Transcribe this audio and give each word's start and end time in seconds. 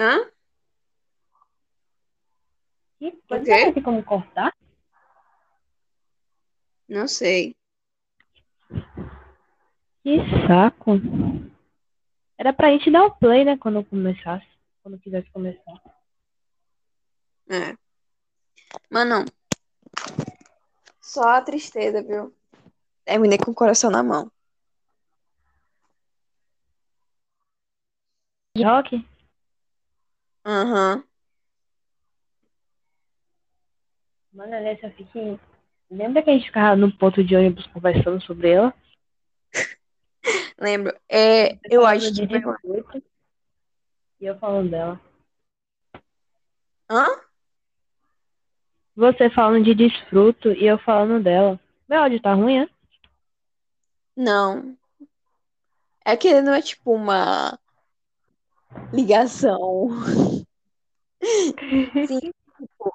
Hã? 0.00 0.30
Que 2.98 3.08
O 3.08 3.22
coisa, 3.28 3.44
quê? 3.44 3.64
não 3.66 3.74
tem 3.74 3.82
como 3.82 4.02
cortar? 4.02 4.56
Não 6.88 7.06
sei. 7.06 7.54
Que 10.02 10.16
saco. 10.48 10.92
Era 12.38 12.50
pra 12.54 12.70
gente 12.70 12.90
dar 12.90 13.04
o 13.04 13.14
play, 13.14 13.44
né? 13.44 13.58
Quando 13.58 13.84
começasse. 13.84 14.46
Quando 14.82 14.98
quisesse 14.98 15.30
começar. 15.32 15.82
É. 17.50 17.76
Mano, 18.88 19.26
só 20.98 21.28
a 21.28 21.42
tristeza, 21.42 22.02
viu? 22.02 22.34
Terminei 23.04 23.36
com 23.36 23.50
o 23.50 23.54
coração 23.54 23.90
na 23.90 24.02
mão. 24.02 24.32
De 28.56 28.64
rock? 28.64 29.09
Aham. 30.44 31.04
Mano, 34.32 34.54
essa 34.54 34.90
fiquei. 34.90 35.38
Lembra 35.90 36.22
que 36.22 36.30
a 36.30 36.32
gente 36.32 36.46
ficava 36.46 36.76
no 36.76 36.96
ponto 36.96 37.22
de 37.22 37.34
ônibus 37.34 37.66
conversando 37.68 38.22
sobre 38.22 38.50
ela? 38.50 38.72
Lembro. 40.58 40.96
É, 41.08 41.58
eu 41.64 41.84
acho 41.84 42.12
que 42.12 42.22
E 44.20 44.26
eu 44.26 44.38
falando 44.38 44.70
dela. 44.70 45.00
Hã? 46.88 47.06
Você 48.94 49.30
falando 49.30 49.64
de 49.64 49.74
desfruto 49.74 50.52
e 50.52 50.66
eu 50.66 50.78
falando 50.78 51.22
dela. 51.22 51.58
Meu 51.88 52.02
áudio 52.02 52.20
tá 52.20 52.34
ruim, 52.34 52.60
é? 52.60 52.68
Não. 54.16 54.76
É 56.04 56.16
que 56.16 56.40
não 56.40 56.52
é 56.52 56.60
tipo 56.60 56.92
uma 56.92 57.58
ligação. 58.92 59.88
Sim, 62.06 62.20
tipo, 62.20 62.92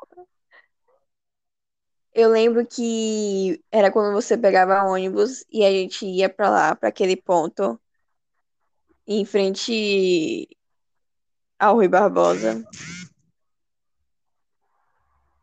eu 2.14 2.30
lembro 2.30 2.66
que 2.66 3.62
era 3.72 3.92
quando 3.92 4.14
você 4.14 4.38
pegava 4.38 4.84
ônibus 4.84 5.46
e 5.52 5.64
a 5.66 5.70
gente 5.70 6.06
ia 6.06 6.30
pra 6.30 6.50
lá, 6.50 6.76
pra 6.76 6.90
aquele 6.90 7.16
ponto, 7.16 7.80
em 9.06 9.26
frente 9.26 10.48
ao 11.60 11.76
Rui 11.76 11.88
Barbosa. 11.88 12.64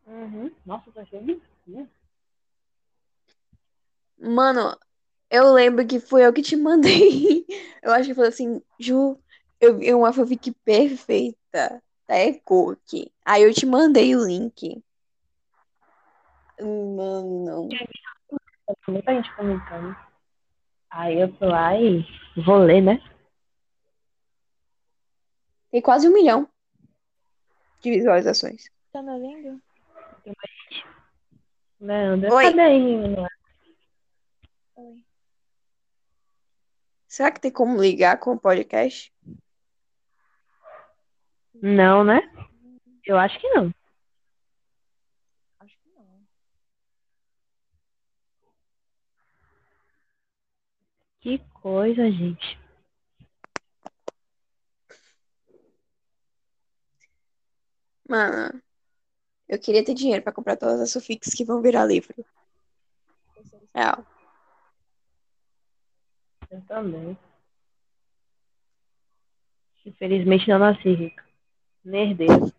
Uhum. 0.05 0.51
Nossa, 0.65 0.91
tá 0.91 1.05
cheio 1.05 1.23
de 1.23 1.41
fio. 1.63 1.87
Mano, 4.17 4.77
eu 5.29 5.53
lembro 5.53 5.85
que 5.85 5.99
foi 5.99 6.25
eu 6.25 6.33
que 6.33 6.41
te 6.41 6.55
mandei. 6.55 7.45
Eu 7.83 7.91
acho 7.91 8.07
que 8.07 8.15
falei 8.15 8.29
assim, 8.29 8.61
Ju, 8.79 9.19
eu 9.63 9.77
vi 9.77 9.93
uma 9.93 10.11
fanfic 10.11 10.51
perfeita 10.65 11.81
da 12.07 12.17
E-Cook. 12.17 13.09
Aí 13.23 13.43
eu 13.43 13.53
te 13.53 13.65
mandei 13.65 14.15
o 14.15 14.25
link. 14.25 14.83
Tem 16.57 16.67
muita 18.87 19.13
gente 19.13 19.35
comentando. 19.35 19.95
Aí 20.89 21.19
eu 21.19 21.33
fui 21.35 21.47
lá 21.47 21.79
e 21.79 22.05
vou 22.45 22.57
ler, 22.57 22.81
né? 22.81 23.01
Tem 25.71 25.81
quase 25.81 26.07
um 26.07 26.13
milhão 26.13 26.47
de 27.79 27.89
visualizações. 27.89 28.69
Tá 28.91 29.01
me 29.01 29.11
ouvindo? 29.11 29.61
Tem 30.23 30.33
mais 30.37 30.51
gente. 30.69 30.85
Leandro, 31.79 32.33
Oi. 32.33 32.43
cadê 32.43 32.61
aí, 32.61 32.79
menina? 32.79 33.27
Será 37.07 37.31
que 37.31 37.39
tem 37.39 37.51
como 37.51 37.79
ligar 37.79 38.19
com 38.19 38.31
o 38.31 38.39
podcast? 38.39 39.13
Não, 41.61 42.03
né? 42.03 42.21
Eu 43.05 43.17
acho 43.17 43.39
que 43.39 43.49
não. 43.49 43.73
Acho 45.59 45.77
que 45.77 45.89
não. 45.89 46.27
Que 51.21 51.39
coisa, 51.53 52.09
gente. 52.11 52.59
Mano, 58.07 58.61
eu 59.47 59.59
queria 59.59 59.83
ter 59.83 59.93
dinheiro 59.93 60.23
pra 60.23 60.33
comprar 60.33 60.57
todas 60.57 60.79
as 60.81 60.91
suffix 60.91 61.33
que 61.33 61.45
vão 61.45 61.61
virar 61.61 61.85
livro. 61.85 62.13
Real. 63.73 64.05
Eu 66.51 66.61
também. 66.67 67.17
Infelizmente 69.85 70.47
não 70.47 70.59
nasci 70.59 70.89
rica. 70.93 71.22
Nem 71.83 72.11
herdeira. 72.11 72.53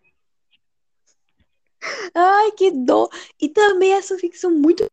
Ai, 2.13 2.51
que 2.51 2.71
dor. 2.71 3.09
E 3.39 3.49
também 3.49 3.93
as 3.93 4.05
suffix 4.05 4.39
são 4.39 4.51
muito. 4.51 4.89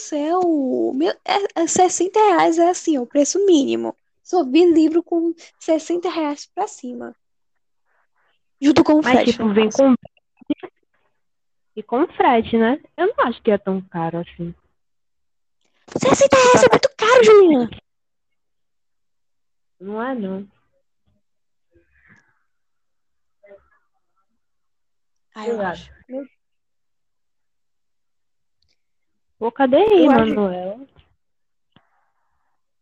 Céu. 0.00 0.92
Meu, 0.94 1.12
é, 1.24 1.62
é 1.62 1.66
60 1.66 2.18
reais 2.18 2.58
é 2.58 2.68
assim, 2.68 2.98
o 2.98 3.06
preço 3.06 3.44
mínimo. 3.46 3.96
Só 4.22 4.44
vi 4.44 4.64
livro 4.72 5.02
com 5.02 5.34
60 5.58 6.10
reais 6.10 6.46
pra 6.46 6.66
cima. 6.66 7.14
Junto 8.60 8.82
com 8.82 8.94
o 8.94 9.02
Mas, 9.02 9.12
frete. 9.12 9.32
tipo, 9.32 9.52
vem 9.52 9.70
com. 9.70 9.94
E 11.76 11.82
com 11.82 12.06
frete, 12.08 12.56
né? 12.56 12.80
Eu 12.96 13.08
não 13.08 13.26
acho 13.26 13.42
que 13.42 13.50
é 13.50 13.58
tão 13.58 13.80
caro 13.80 14.18
assim. 14.18 14.54
60 15.98 16.36
reais 16.36 16.62
é 16.62 16.68
muito 16.70 16.88
caro, 16.96 17.24
Juliana. 17.24 17.70
Não 19.80 20.02
é, 20.02 20.14
não. 20.14 20.48
Ai, 25.34 25.50
eu 25.50 25.60
acho. 25.60 25.90
Pô, 29.38 29.50
cadê 29.50 29.76
aí, 29.76 30.04
Eu 30.04 30.10
acho- 30.10 30.34
Manuel? 30.34 30.86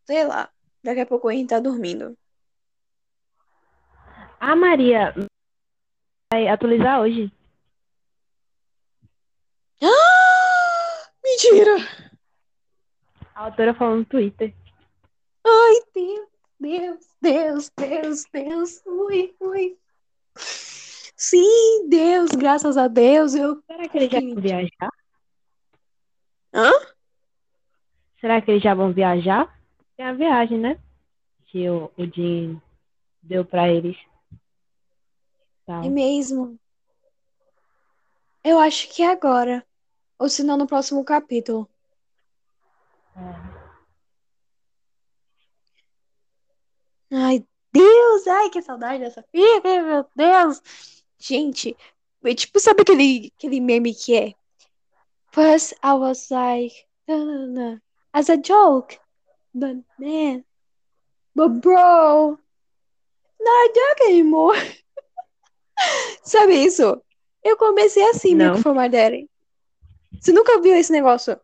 Sei 0.06 0.24
lá. 0.26 0.50
Daqui 0.82 1.00
a 1.00 1.06
pouco 1.06 1.28
o 1.28 1.30
Henry 1.30 1.46
tá 1.46 1.60
dormindo. 1.60 2.16
A 4.40 4.56
Maria 4.56 5.14
vai 6.32 6.48
atualizar 6.48 7.00
hoje. 7.00 7.32
Ah, 9.80 11.08
mentira! 11.24 11.76
A 13.34 13.44
autora 13.46 13.72
falou 13.74 13.96
no 13.98 14.04
Twitter. 14.04 14.54
Ai, 15.44 15.82
Deus, 15.94 16.28
Deus, 16.60 17.06
Deus, 17.20 17.70
Deus, 17.78 18.24
Deus. 18.32 18.82
Ui, 18.86 19.34
ui. 19.40 19.78
Sim, 21.22 21.88
Deus, 21.88 22.32
graças 22.32 22.76
a 22.76 22.88
Deus, 22.88 23.36
eu. 23.36 23.62
Será 23.64 23.88
que 23.88 23.96
eles 23.96 24.10
já 24.10 24.18
vão 24.18 24.34
viajar? 24.34 24.92
Hã? 26.52 26.72
Será 28.20 28.42
que 28.42 28.50
eles 28.50 28.62
já 28.62 28.74
vão 28.74 28.92
viajar? 28.92 29.56
Tem 29.96 30.04
a 30.04 30.12
viagem, 30.12 30.58
né? 30.58 30.80
Que 31.46 31.70
o, 31.70 31.92
o 31.96 32.06
Jim 32.06 32.60
deu 33.22 33.44
pra 33.44 33.68
eles. 33.68 33.96
Tá. 35.64 35.84
É 35.84 35.88
mesmo. 35.88 36.58
Eu 38.42 38.58
acho 38.58 38.88
que 38.88 39.04
é 39.04 39.12
agora. 39.12 39.64
Ou 40.18 40.28
se 40.28 40.42
não, 40.42 40.56
no 40.56 40.66
próximo 40.66 41.04
capítulo. 41.04 41.70
É. 43.16 43.62
Ai, 47.12 47.46
Deus, 47.72 48.26
ai, 48.26 48.50
que 48.50 48.60
saudade 48.60 48.98
dessa 48.98 49.22
filha, 49.30 49.82
meu 49.84 50.04
Deus. 50.16 51.01
Gente, 51.24 51.76
é 52.24 52.34
tipo, 52.34 52.58
sabe 52.58 52.82
aquele, 52.82 53.32
aquele 53.38 53.60
meme 53.60 53.94
que 53.94 54.16
é? 54.16 54.34
First 55.30 55.72
I 55.80 55.94
was 55.94 56.28
like, 56.30 56.84
na, 57.06 57.16
na, 57.16 57.46
na, 57.46 57.82
as 58.12 58.28
a 58.28 58.34
joke, 58.34 58.98
but 59.54 59.76
man, 60.00 60.44
but 61.32 61.60
bro, 61.60 62.36
not 63.40 63.70
a 63.70 63.72
joke 63.72 64.02
anymore. 64.10 64.58
Sabe 66.24 66.54
isso? 66.54 67.00
Eu 67.44 67.56
comecei 67.56 68.02
assim, 68.10 68.34
Não. 68.34 68.54
Milk 68.54 68.62
for 68.64 68.74
My 68.74 68.88
Daddy. 68.88 69.30
Você 70.20 70.32
nunca 70.32 70.60
viu 70.60 70.74
esse 70.74 70.90
negócio? 70.90 71.38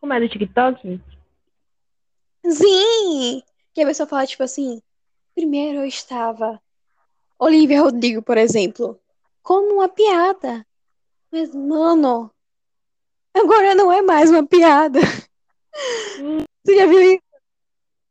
Como 0.00 0.12
é 0.12 0.18
do 0.18 0.28
TikTok? 0.28 1.00
Sim! 2.44 3.40
Que 3.72 3.82
a 3.82 3.86
pessoa 3.86 4.08
fala, 4.08 4.26
tipo 4.26 4.42
assim, 4.42 4.82
primeiro 5.32 5.78
eu 5.78 5.86
estava 5.86 6.60
Olivia 7.38 7.82
Rodrigo, 7.82 8.22
por 8.22 8.38
exemplo, 8.38 8.98
como 9.42 9.74
uma 9.74 9.88
piada. 9.88 10.66
Mas, 11.30 11.54
mano, 11.54 12.30
agora 13.34 13.74
não 13.74 13.92
é 13.92 14.02
mais 14.02 14.30
uma 14.30 14.46
piada. 14.46 15.00
Você 16.64 16.76
já 16.76 16.86
viu 16.86 17.00
isso? 17.00 17.22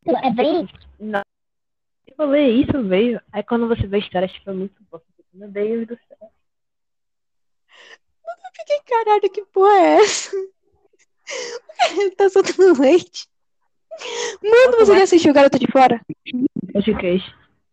É 0.06 0.32
verídico? 0.32 0.80
Não. 1.00 1.22
Eu 2.06 2.16
falei 2.16 2.62
isso, 2.62 2.84
veio. 2.84 3.22
Aí 3.32 3.42
quando 3.44 3.68
você 3.68 3.88
vê 3.88 3.98
a 3.98 4.00
história, 4.00 4.26
acho 4.26 4.38
que 4.38 4.44
foi 4.44 4.54
muito 4.54 4.76
bom. 4.92 5.00
Meu 5.34 5.50
Deus 5.50 5.88
do 5.88 5.96
céu. 5.96 6.18
Eu 8.26 8.52
fiquei, 8.54 8.80
caralho, 8.82 9.32
que 9.32 9.46
porra 9.46 9.74
é 9.74 10.04
essa? 10.04 10.32
Ele 11.98 12.12
tá 12.12 12.30
soltando 12.30 12.80
leite. 12.80 13.28
Mano, 14.44 14.78
você 14.78 14.96
já 14.96 15.04
assistiu 15.04 15.34
Garota 15.34 15.58
de 15.58 15.68
Fora? 15.72 16.02
Eu 16.74 16.84
fiquei. 16.84 17.22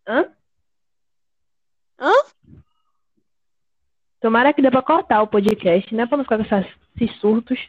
Hã? 0.07 0.31
Hã? 2.01 2.11
Tomara 4.19 4.53
que 4.53 4.61
dê 4.61 4.69
pra 4.71 4.81
cortar 4.81 5.21
o 5.21 5.27
podcast, 5.27 5.93
né? 5.93 6.05
Pra 6.07 6.17
não 6.17 6.23
ficar 6.23 6.37
com 6.37 6.43
essas- 6.43 6.67
esses 6.99 7.15
surtos. 7.19 7.59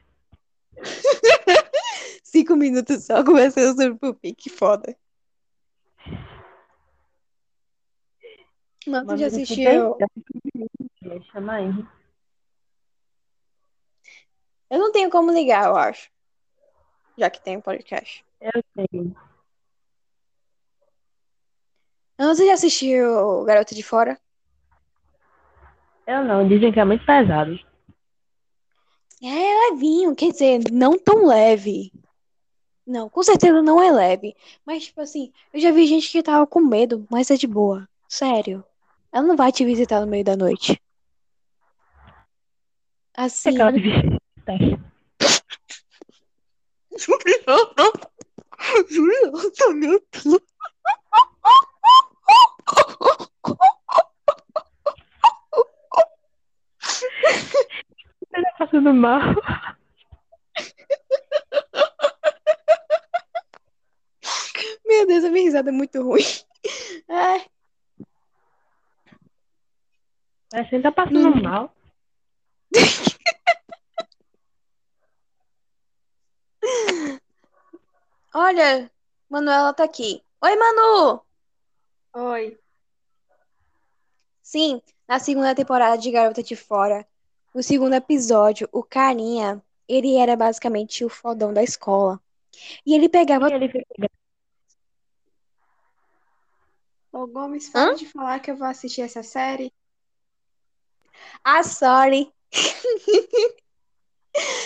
Cinco 2.25 2.57
minutos 2.57 3.05
só 3.05 3.23
conversando 3.25 3.77
sobre 3.77 3.99
Pupi, 3.99 4.35
que 4.35 4.49
foda. 4.51 4.97
Mas 8.87 9.07
tu 9.07 9.17
já 9.17 9.27
assistiu? 9.27 9.97
Chama 11.31 11.53
aí. 11.55 11.69
Eu 14.71 14.79
não 14.79 14.91
tenho 14.91 15.11
como 15.11 15.31
ligar, 15.31 15.67
eu 15.69 15.77
acho. 15.77 16.11
Já 17.17 17.29
que 17.31 17.41
tem 17.43 17.61
podcast. 17.61 18.25
Eu 18.41 18.63
sei. 18.75 19.13
Você 22.29 22.47
já 22.47 22.55
assistiu 22.55 23.45
Garota 23.45 23.75
de 23.75 23.83
Fora? 23.83 24.19
Eu 26.07 26.25
não, 26.25 26.47
dizem 26.47 26.73
que 26.73 26.81
é 26.81 26.85
muito 26.85 27.05
pesado. 27.05 27.59
É 29.23 29.71
levinho, 29.71 30.15
quer 30.17 30.33
dizer, 30.33 30.61
não 30.71 30.99
tão 30.99 31.27
leve. 31.27 31.93
Não, 32.87 33.09
com 33.09 33.23
certeza 33.23 33.63
não 33.63 33.81
é 33.81 33.91
leve. 33.91 34.35
Mas, 34.67 34.87
tipo 34.87 35.01
assim, 35.01 35.33
eu 35.53 35.61
já 35.61 35.71
vi 35.71 35.87
gente 35.87 36.11
que 36.11 36.23
tava 36.23 36.47
com 36.47 36.61
medo, 36.61 37.07
mas 37.09 37.31
é 37.31 37.37
de 37.37 37.47
boa. 37.47 37.89
Sério. 38.09 38.65
Ela 39.13 39.27
não 39.27 39.37
vai 39.37 39.53
te 39.53 39.65
visitar 39.65 40.01
no 40.01 40.07
meio 40.07 40.25
da 40.25 40.37
noite. 40.37 40.81
É 43.17 43.23
Assim. 43.23 43.51
aquela 43.51 43.71
visita. 43.71 44.11
Juliana! 46.99 47.93
Juliana, 48.91 49.51
tá 49.57 49.71
meu 49.75 50.03
Deus. 50.13 50.52
Você 58.21 58.43
tá 58.43 58.53
passando 58.59 58.93
mal. 58.95 59.21
Meu 64.87 65.07
Deus, 65.07 65.25
a 65.25 65.31
minha 65.31 65.45
risada 65.45 65.71
é 65.71 65.73
muito 65.73 66.03
ruim. 66.03 66.23
Ai, 67.09 67.47
Parece 70.51 70.71
que 70.71 70.81
tá 70.81 70.93
passando 70.93 71.35
Hum. 71.37 71.43
mal. 71.43 71.75
olha, 78.35 78.91
Manuela 79.31 79.73
tá 79.73 79.85
aqui. 79.85 80.23
Oi, 80.43 80.57
Manu! 80.57 81.23
Oi. 82.15 82.59
Sim, 84.53 84.81
na 85.09 85.19
segunda 85.19 85.55
temporada 85.55 85.97
de 85.97 86.11
Garota 86.11 86.43
de 86.43 86.55
Fora, 86.55 87.09
no 87.55 87.63
segundo 87.63 87.95
episódio, 87.95 88.69
o 88.71 88.83
carinha, 88.83 89.65
ele 89.89 90.17
era 90.17 90.37
basicamente 90.37 91.07
o 91.07 91.09
fodão 91.09 91.55
da 91.55 91.63
escola. 91.63 92.21
E 92.85 92.95
ele 92.95 93.09
pegava. 93.09 93.49
E 93.49 93.55
ele 93.55 93.87
Ô, 97.11 97.27
Gomes, 97.27 97.71
para 97.71 97.95
de 97.95 98.05
falar 98.05 98.41
que 98.41 98.51
eu 98.51 98.57
vou 98.57 98.67
assistir 98.67 99.01
essa 99.01 99.23
série. 99.23 99.73
Ah, 101.43 101.63
sorry. 101.63 102.31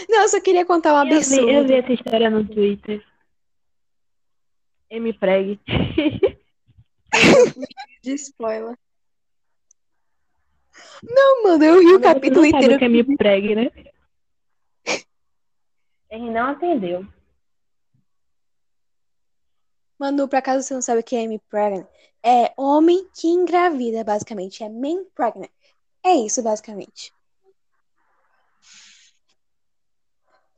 Não, 0.08 0.22
eu 0.22 0.28
só 0.28 0.40
queria 0.40 0.66
contar 0.66 0.94
um 0.94 0.96
Eu 0.96 1.04
vi, 1.04 1.12
eu 1.12 1.18
absurdo. 1.18 1.68
vi 1.68 1.74
essa 1.74 1.92
história 1.92 2.28
no 2.28 2.44
Twitter. 2.44 3.06
M 4.90 5.12
Preg. 5.12 5.60
De 8.02 8.14
spoiler. 8.14 8.76
Não, 11.02 11.43
mano, 11.44 11.64
eu 11.64 11.81
ri 11.81 11.94
o 11.94 11.99
Você 11.99 12.00
capítulo 12.00 12.43
não 12.43 12.50
sabe 12.50 12.64
inteiro. 12.64 12.75
o 12.75 12.78
que 12.78 12.84
é 12.84 12.88
M 12.88 13.17
Preg, 13.17 13.55
né? 13.55 13.70
Ele 16.11 16.31
não 16.31 16.50
atendeu. 16.50 17.06
Manu, 19.99 20.28
por 20.28 20.37
acaso 20.37 20.62
você 20.62 20.75
não 20.75 20.82
sabe 20.82 21.00
o 21.00 21.05
que 21.05 21.17
é 21.17 21.26
me 21.26 21.38
pregnant? 21.38 21.87
É 22.23 22.52
homem 22.56 23.08
que 23.14 23.28
engravida, 23.28 24.05
basicamente. 24.05 24.62
É 24.62 24.69
man 24.69 25.05
pregnant. 25.14 25.50
É 26.05 26.14
isso, 26.14 26.43
basicamente. 26.43 27.12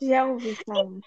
Já 0.00 0.26
ouvi 0.26 0.56
falar. 0.66 1.00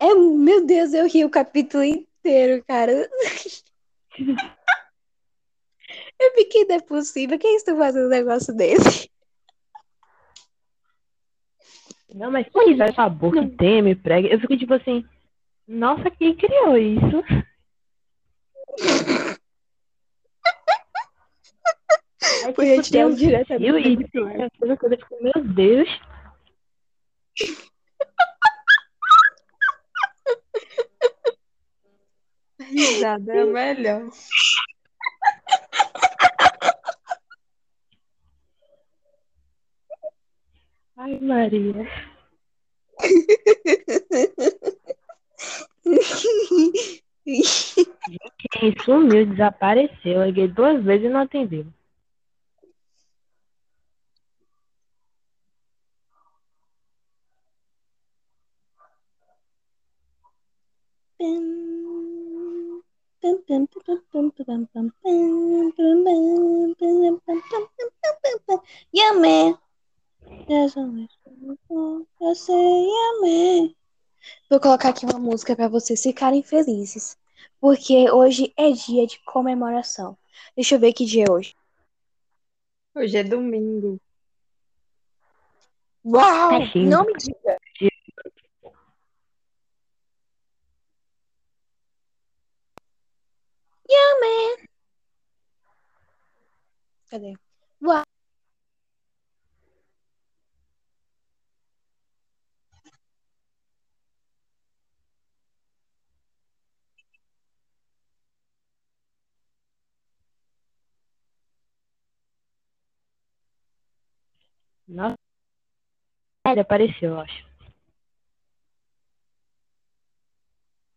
É, 0.00 0.14
meu 0.14 0.64
Deus, 0.64 0.92
eu 0.92 1.06
ri 1.08 1.24
o 1.24 1.30
capítulo 1.30 1.82
inteiro, 1.84 2.64
cara. 2.66 3.08
Eu 6.20 6.32
fiquei, 6.34 6.64
não 6.64 6.76
é 6.76 6.80
possível. 6.80 7.38
Quem 7.38 7.56
está 7.56 7.76
fazendo 7.76 8.06
um 8.06 8.10
negócio 8.10 8.54
desse? 8.54 9.08
Não, 12.14 12.30
mas 12.30 12.46
se 12.46 12.52
quiser 12.52 12.94
sabor 12.94 13.32
que 13.32 13.46
tem 13.56 13.78
M 13.78 13.94
Preg, 13.94 14.28
eu 14.30 14.40
fico 14.40 14.56
tipo 14.56 14.74
assim, 14.74 15.04
nossa, 15.66 16.10
quem 16.10 16.34
criou 16.34 16.76
isso? 16.76 17.22
Aí, 22.44 22.54
Foi 22.54 22.80
tipo, 22.80 22.90
tem 22.90 23.04
um 23.04 23.14
diretamente 23.14 23.64
fio 23.64 23.78
e 23.78 24.08
tem 24.08 24.22
ar. 24.22 24.40
essa 24.40 24.76
coisa 24.76 24.94
eu 24.94 24.98
fico, 24.98 25.16
meu 25.22 25.44
Deus. 25.44 25.88
Risada 32.60 33.34
é 33.34 33.44
melhor. 33.44 34.10
Ai, 41.08 41.18
Maria. 41.22 41.88
Quem 48.52 48.74
sumiu, 48.84 49.24
desapareceu. 49.24 50.12
Eu 50.12 50.24
liguei 50.26 50.48
duas 50.48 50.84
vezes 50.84 51.06
e 51.06 51.08
não 51.08 51.20
atendeu. 51.20 51.64
Yeah, 68.92 69.67
Vou 74.50 74.60
colocar 74.60 74.88
aqui 74.90 75.04
uma 75.04 75.18
música 75.18 75.54
para 75.54 75.68
vocês 75.68 76.02
ficarem 76.02 76.42
felizes. 76.42 77.16
Porque 77.60 78.10
hoje 78.10 78.52
é 78.56 78.70
dia 78.70 79.06
de 79.06 79.18
comemoração. 79.20 80.16
Deixa 80.54 80.74
eu 80.74 80.80
ver 80.80 80.92
que 80.92 81.04
dia 81.04 81.24
é 81.28 81.32
hoje. 81.32 81.54
Hoje 82.94 83.16
é 83.16 83.24
domingo. 83.24 84.00
Uau! 86.04 86.50
Cachimbo. 86.50 86.90
Não 86.90 87.04
me 87.04 87.12
diga. 87.14 87.58
Yeah, 93.90 94.20
man. 94.20 94.68
Cadê? 97.10 97.34
Uau! 97.82 98.07
Nossa. 114.88 115.18
Ele 116.46 116.60
apareceu, 116.60 117.10
eu 117.10 117.20
acho. 117.20 117.46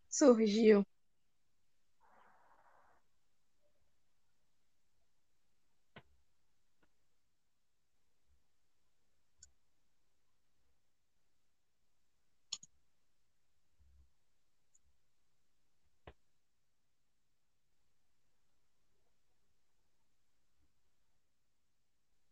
Surgiu. 0.10 0.84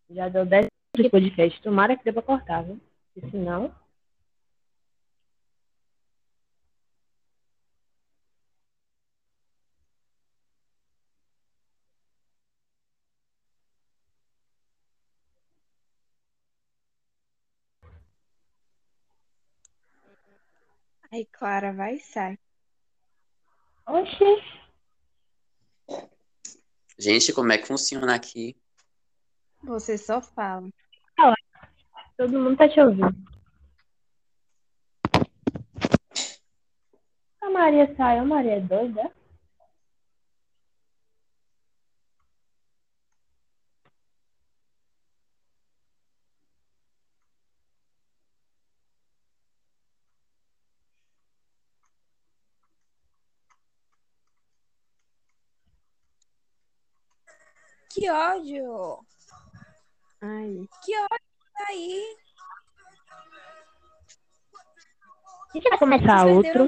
Já 0.10 0.28
deu 0.30 0.46
10 0.46 0.70
de 0.96 1.10
podcast, 1.10 1.62
tomara 1.62 1.96
que 1.96 2.04
deva 2.04 2.22
cortar, 2.22 2.64
viu? 2.64 2.80
se 3.16 3.38
não. 3.38 3.74
Aí, 21.12 21.26
Clara, 21.26 21.74
vai 21.74 21.96
e 21.96 22.00
sai. 22.00 22.38
Oxi. 23.88 24.24
Gente, 26.98 27.34
como 27.34 27.52
é 27.52 27.58
que 27.58 27.66
funciona 27.66 28.14
aqui? 28.14 28.56
Você 29.64 29.98
só 29.98 30.22
fala. 30.22 30.70
Todo 32.20 32.38
mundo 32.38 32.58
tá 32.58 32.68
te 32.68 32.82
ouvindo. 32.82 33.16
A 37.42 37.50
Maria 37.50 37.96
saiu. 37.96 38.24
A 38.24 38.26
Maria 38.26 38.56
é 38.58 38.60
doida? 38.60 39.10
Que 57.90 58.10
ódio! 58.12 59.06
Ai, 60.22 60.68
Que 60.84 60.98
ódio 60.98 61.29
aí! 61.68 62.18
A 65.50 65.58
gente 65.58 65.70
vai 65.70 65.80
começar 65.80 66.26
outro. 66.28 66.68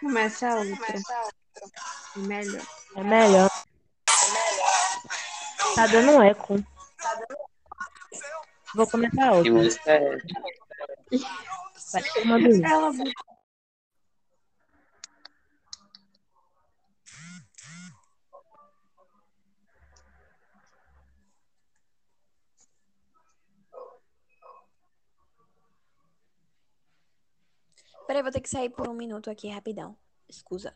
começa 0.00 0.48
a 0.48 0.56
outra. 0.56 0.98
É 2.16 2.18
melhor. 2.18 2.62
É 2.96 3.02
melhor. 3.02 3.50
Tá 5.74 5.86
dando 5.88 6.12
um 6.12 6.22
eco. 6.22 6.54
Vou 8.74 8.86
começar 8.86 9.30
Que 9.30 9.36
outro. 9.36 9.54
música 9.54 9.90
é? 9.90 10.18
Vai 11.92 12.02
todo 12.02 12.26
mundo 12.26 12.48
ir. 12.48 12.64
Ela 12.64 12.92
botou 12.92 13.34
Peraí, 28.06 28.22
vou 28.22 28.32
ter 28.32 28.40
que 28.40 28.48
sair 28.48 28.70
por 28.70 28.88
um 28.88 28.94
minuto 28.94 29.30
aqui, 29.30 29.48
rapidão. 29.48 29.96
Escusa. 30.28 30.74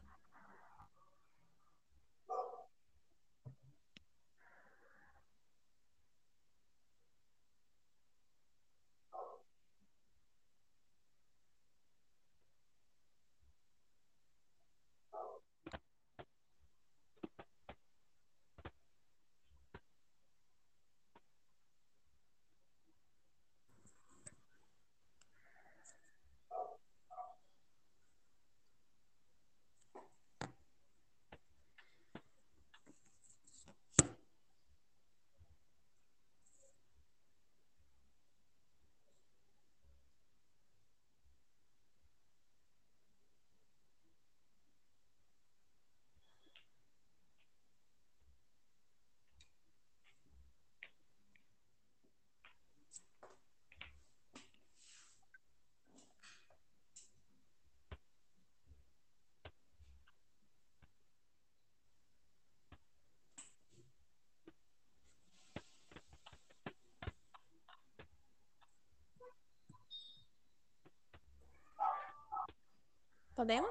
Podemos? 73.38 73.70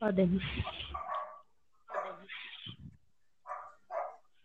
Podemos. 0.00 0.42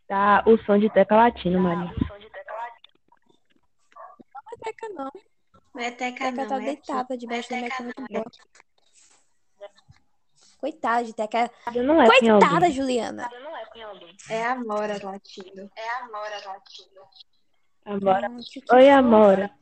Tá 0.09 0.43
o 0.45 0.57
som 0.65 0.77
de 0.77 0.89
teca 0.89 1.15
latino, 1.15 1.57
Maria. 1.61 1.85
Não 1.85 2.17
é 4.51 4.57
Teca, 4.61 4.89
não. 4.89 5.11
Não 5.73 5.81
é 5.81 5.91
teca, 5.91 6.17
Teca 6.25 6.31
não. 6.41 6.47
tá 6.49 6.55
é 6.57 6.59
deitada 6.59 7.17
debaixo 7.17 7.49
da 7.49 7.55
minha 7.55 7.69
Teca 7.69 7.77
cama 7.77 7.93
de 7.93 8.13
não, 8.13 8.19
é 8.19 8.23
boa. 8.23 8.31
Coitada 10.57 11.03
de 11.05 11.13
Teca. 11.13 11.47
Tá 11.47 11.71
eco 11.71 12.25
em 12.25 12.39
Coitada. 12.39 12.71
Juliana. 12.71 13.29
É 14.29 14.43
a 14.43 14.55
Mora 14.57 15.01
latindo. 15.01 15.71
Agora. 17.85 18.29
Hum, 18.29 18.37
que- 18.39 18.59
que 18.59 18.75
Oi, 18.75 18.81
fofo. 18.85 18.97
Amora. 18.97 19.55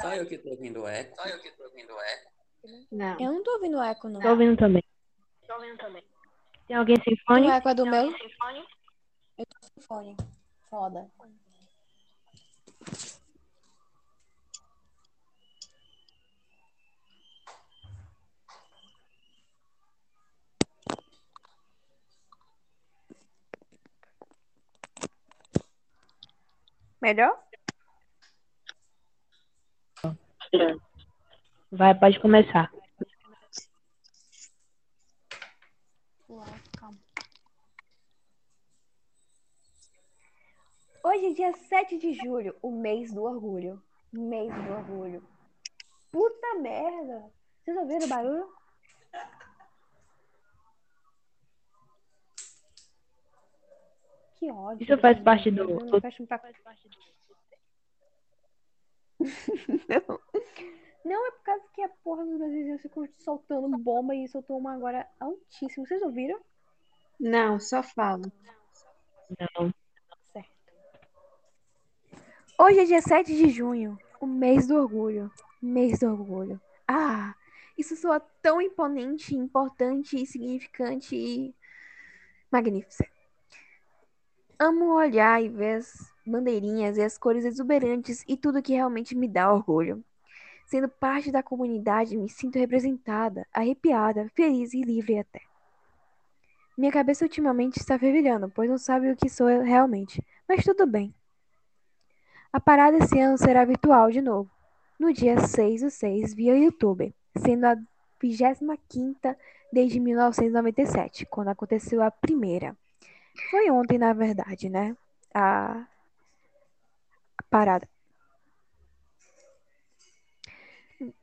Só 0.00 0.14
eu 0.14 0.26
que 0.26 0.38
tô 0.38 0.50
ouvindo 0.50 0.86
eco. 0.86 1.16
Só 1.16 1.28
eu 1.28 1.40
que 1.40 1.50
tô 1.52 1.64
ouvindo 1.64 1.92
eco. 1.98 2.30
Não. 2.92 3.20
Eu 3.20 3.32
não 3.32 3.42
tô 3.42 3.52
ouvindo 3.52 3.80
eco, 3.82 4.08
não. 4.08 4.20
Tô 4.20 4.28
ouvindo 4.30 4.56
também. 4.56 4.82
Tem 6.66 6.76
alguém 6.76 6.96
sem 7.02 7.14
O 7.14 7.16
fone? 7.26 7.48
eco 7.48 7.68
é 7.68 7.74
do 7.74 7.86
meu? 7.86 8.04
Eu 8.06 9.46
tô 9.46 9.58
sem 9.62 9.82
fone. 9.86 10.16
Foda. 10.70 11.10
Melhor? 27.00 27.47
Vai, 31.70 31.94
pode 31.98 32.18
começar. 32.20 32.70
Hoje 41.02 41.26
é 41.26 41.32
dia 41.32 41.52
7 41.54 41.98
de 41.98 42.12
julho, 42.14 42.56
o 42.62 42.70
mês 42.70 43.12
do 43.12 43.22
orgulho. 43.22 43.82
Mês 44.12 44.52
do 44.52 44.72
orgulho. 44.72 45.26
Puta 46.10 46.54
merda! 46.60 47.30
Vocês 47.64 47.76
ouviram 47.76 48.06
o 48.06 48.08
barulho? 48.08 48.48
Que 54.38 54.50
ódio. 54.52 54.82
Isso 54.84 54.98
faz 54.98 55.18
parte 55.20 55.50
do- 55.50 55.66
do- 55.66 55.86
Não, 55.86 56.00
fecha 56.00 56.24
pra... 56.26 56.40
não. 59.20 60.20
Não, 61.04 61.26
é 61.26 61.30
por 61.30 61.42
causa 61.42 61.64
que 61.74 61.82
a 61.82 61.88
porra 61.88 62.24
dos 62.24 62.38
vizinhos 62.38 62.82
ficam 62.82 63.08
soltando 63.18 63.78
bomba 63.78 64.14
e 64.14 64.28
soltou 64.28 64.58
uma 64.58 64.74
agora 64.74 65.08
altíssimo. 65.18 65.86
Vocês 65.86 66.02
ouviram? 66.02 66.38
Não, 67.18 67.58
só 67.58 67.82
fala. 67.82 68.30
Não. 69.38 69.72
Certo. 70.32 70.50
Hoje 72.58 72.80
é 72.80 72.84
dia 72.84 73.00
7 73.00 73.34
de 73.34 73.48
junho, 73.48 73.98
o 74.20 74.26
mês 74.26 74.66
do 74.66 74.76
orgulho. 74.76 75.30
Mês 75.62 76.00
do 76.00 76.08
orgulho. 76.08 76.60
Ah, 76.86 77.34
isso 77.76 77.96
soa 77.96 78.20
tão 78.42 78.60
imponente, 78.60 79.34
importante 79.34 80.26
significante 80.26 81.16
e 81.16 81.54
magnífico. 82.50 83.10
Amo 84.58 84.94
olhar 84.94 85.42
e 85.42 85.48
ver 85.48 85.82
bandeirinhas 86.28 86.96
e 86.96 87.02
as 87.02 87.16
cores 87.16 87.44
exuberantes 87.44 88.24
e 88.28 88.36
tudo 88.36 88.62
que 88.62 88.74
realmente 88.74 89.14
me 89.16 89.26
dá 89.26 89.52
orgulho. 89.52 90.04
Sendo 90.66 90.88
parte 90.88 91.32
da 91.32 91.42
comunidade, 91.42 92.16
me 92.16 92.28
sinto 92.28 92.58
representada, 92.58 93.46
arrepiada, 93.52 94.30
feliz 94.34 94.74
e 94.74 94.82
livre 94.82 95.18
até. 95.18 95.40
Minha 96.76 96.92
cabeça 96.92 97.24
ultimamente 97.24 97.78
está 97.78 97.98
fervilhando, 97.98 98.48
pois 98.50 98.70
não 98.70 98.78
sabe 98.78 99.10
o 99.10 99.16
que 99.16 99.28
sou 99.28 99.48
realmente, 99.48 100.22
mas 100.48 100.62
tudo 100.62 100.86
bem. 100.86 101.12
A 102.52 102.60
parada 102.60 102.98
esse 102.98 103.18
ano 103.18 103.36
será 103.36 103.64
virtual 103.64 104.10
de 104.10 104.20
novo, 104.20 104.50
no 104.98 105.12
dia 105.12 105.38
6 105.38 105.82
do 105.82 105.90
6, 105.90 106.34
via 106.34 106.56
YouTube, 106.56 107.14
sendo 107.36 107.64
a 107.64 107.76
25ª 108.22 109.36
desde 109.72 110.00
1997, 110.00 111.26
quando 111.26 111.48
aconteceu 111.48 112.02
a 112.02 112.10
primeira. 112.10 112.76
Foi 113.50 113.70
ontem, 113.70 113.98
na 113.98 114.12
verdade, 114.12 114.68
né? 114.68 114.96
A 115.34 115.86
parada. 117.50 117.88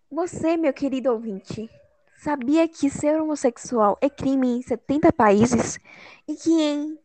Você, 0.10 0.56
meu 0.56 0.72
querido 0.72 1.12
ouvinte, 1.12 1.70
sabia 2.18 2.68
que 2.68 2.90
ser 2.90 3.20
homossexual 3.20 3.98
é 4.02 4.10
crime 4.10 4.48
em 4.48 4.62
70 4.62 5.12
países 5.12 5.80
e 6.28 6.36
que 6.36 6.52
em 6.52 6.98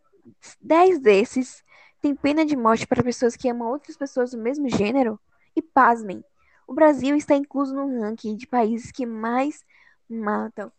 10 0.61 1.01
desses 1.01 1.65
tem 2.01 2.15
pena 2.15 2.45
de 2.45 2.57
morte 2.57 2.87
para 2.87 3.03
pessoas 3.03 3.37
que 3.37 3.49
amam 3.49 3.69
outras 3.69 3.97
pessoas 3.97 4.31
do 4.31 4.39
mesmo 4.39 4.69
gênero? 4.69 5.19
E 5.57 5.61
pasmem, 5.61 6.25
o 6.67 6.73
Brasil 6.73 7.17
está 7.17 7.35
incluso 7.35 7.75
no 7.75 8.01
ranking 8.01 8.37
de 8.37 8.47
países 8.47 8.93
que 8.93 9.05
mais 9.05 9.65
matam 10.09 10.71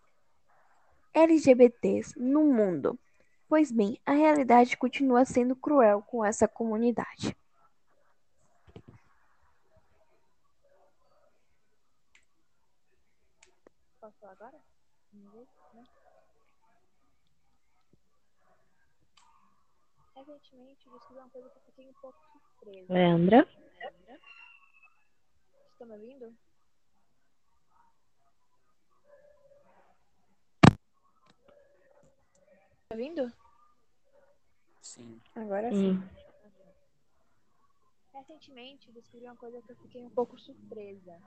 LGBTs 1.13 2.13
no 2.17 2.45
mundo. 2.45 2.97
Pois 3.49 3.71
bem, 3.71 3.99
a 4.05 4.13
realidade 4.13 4.77
continua 4.77 5.25
sendo 5.25 5.55
cruel 5.55 6.01
com 6.01 6.23
essa 6.23 6.47
comunidade. 6.47 7.35
Posso 14.11 14.19
falar 14.19 14.33
agora? 14.33 14.61
Né? 15.13 15.87
Recentemente 20.15 20.89
descobri 20.89 21.19
uma 21.21 21.29
coisa 21.29 21.49
que 21.49 21.57
eu 21.57 21.61
fiquei 21.61 21.89
um 21.89 21.93
pouco 21.93 22.19
surpresa. 22.31 22.93
Leandra? 22.93 23.47
Estão 25.71 25.87
me 25.87 25.93
ouvindo? 25.93 26.37
Tá 32.89 32.95
ouvindo? 32.95 33.33
Sim. 34.81 35.21
Agora 35.35 35.71
sim. 35.71 35.95
Sim. 35.95 36.21
Recentemente 38.13 38.91
descobri 38.91 39.25
uma 39.25 39.37
coisa 39.37 39.61
que 39.61 39.71
eu 39.71 39.75
fiquei 39.77 40.03
um 40.03 40.09
pouco 40.09 40.37
surpresa, 40.37 41.21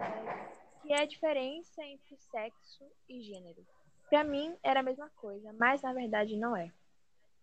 é, 0.00 0.65
que 0.86 0.92
é 0.92 1.02
a 1.02 1.06
diferença 1.06 1.82
entre 1.82 2.16
sexo 2.16 2.84
e 3.08 3.20
gênero. 3.20 3.66
Pra 4.08 4.22
mim 4.22 4.56
era 4.62 4.80
a 4.80 4.82
mesma 4.82 5.10
coisa, 5.16 5.52
mas 5.54 5.82
na 5.82 5.92
verdade 5.92 6.36
não 6.36 6.56
é. 6.56 6.72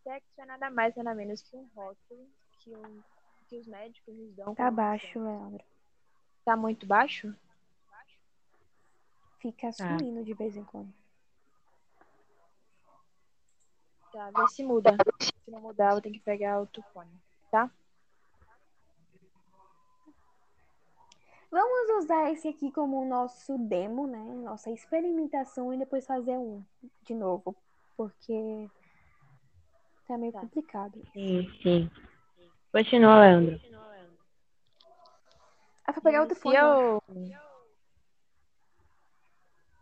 Sexo 0.04 0.42
é 0.42 0.46
nada 0.46 0.70
mais 0.70 0.96
nada 0.96 1.14
menos 1.14 1.42
que 1.42 1.56
um 1.58 1.70
rótulo 1.76 2.28
que, 2.60 2.74
um, 2.74 3.04
que 3.48 3.58
os 3.58 3.68
médicos 3.68 4.16
nos 4.16 4.34
dão. 4.34 4.56
Tá 4.56 4.72
baixo. 4.72 5.20
Leandro. 5.20 5.64
Tá 6.46 6.56
muito 6.56 6.86
baixo? 6.86 7.36
Fica 9.40 9.72
Tá. 9.74 9.98
sumindo 9.98 10.24
de 10.24 10.34
vez 10.34 10.56
em 10.56 10.64
quando. 10.64 10.94
Tá, 14.14 14.32
vê 14.32 14.48
se 14.48 14.64
muda. 14.64 14.96
Se 15.20 15.52
não 15.52 15.60
mudar, 15.60 15.88
eu 15.88 15.92
vou 15.94 16.02
ter 16.02 16.12
que 16.12 16.20
pegar 16.20 16.60
outro 16.60 16.82
fone, 16.94 17.12
tá? 17.52 17.70
Vamos 21.54 22.04
usar 22.04 22.32
esse 22.32 22.48
aqui 22.48 22.72
como 22.72 23.00
o 23.00 23.08
nosso 23.08 23.60
demo, 23.60 24.08
né? 24.08 24.18
Nossa 24.18 24.72
experimentação 24.72 25.72
e 25.72 25.78
depois 25.78 26.04
fazer 26.04 26.36
um 26.36 26.66
de 27.04 27.14
novo. 27.14 27.56
Porque 27.96 28.68
tá 30.08 30.18
meio 30.18 30.34
Tá. 30.34 30.40
complicado. 30.42 31.00
Sim, 31.14 31.48
sim. 31.62 31.92
Continua, 32.72 33.20
Leandro. 33.20 33.62
Ah, 35.86 35.92
vou 35.92 36.02
pegar 36.02 36.22
outro 36.22 36.36
fone. 36.36 36.56
eu 36.56 36.66
acho. 36.66 37.04
eu... 37.12 37.68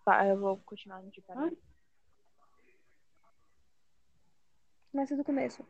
Tá, 0.03 0.27
eu 0.27 0.37
vou 0.37 0.57
continuar 0.65 1.01
no 1.01 1.09
de 1.09 1.21
parada. 1.21 1.55
Começa 4.91 5.15
do 5.15 5.23
começo. 5.23 5.65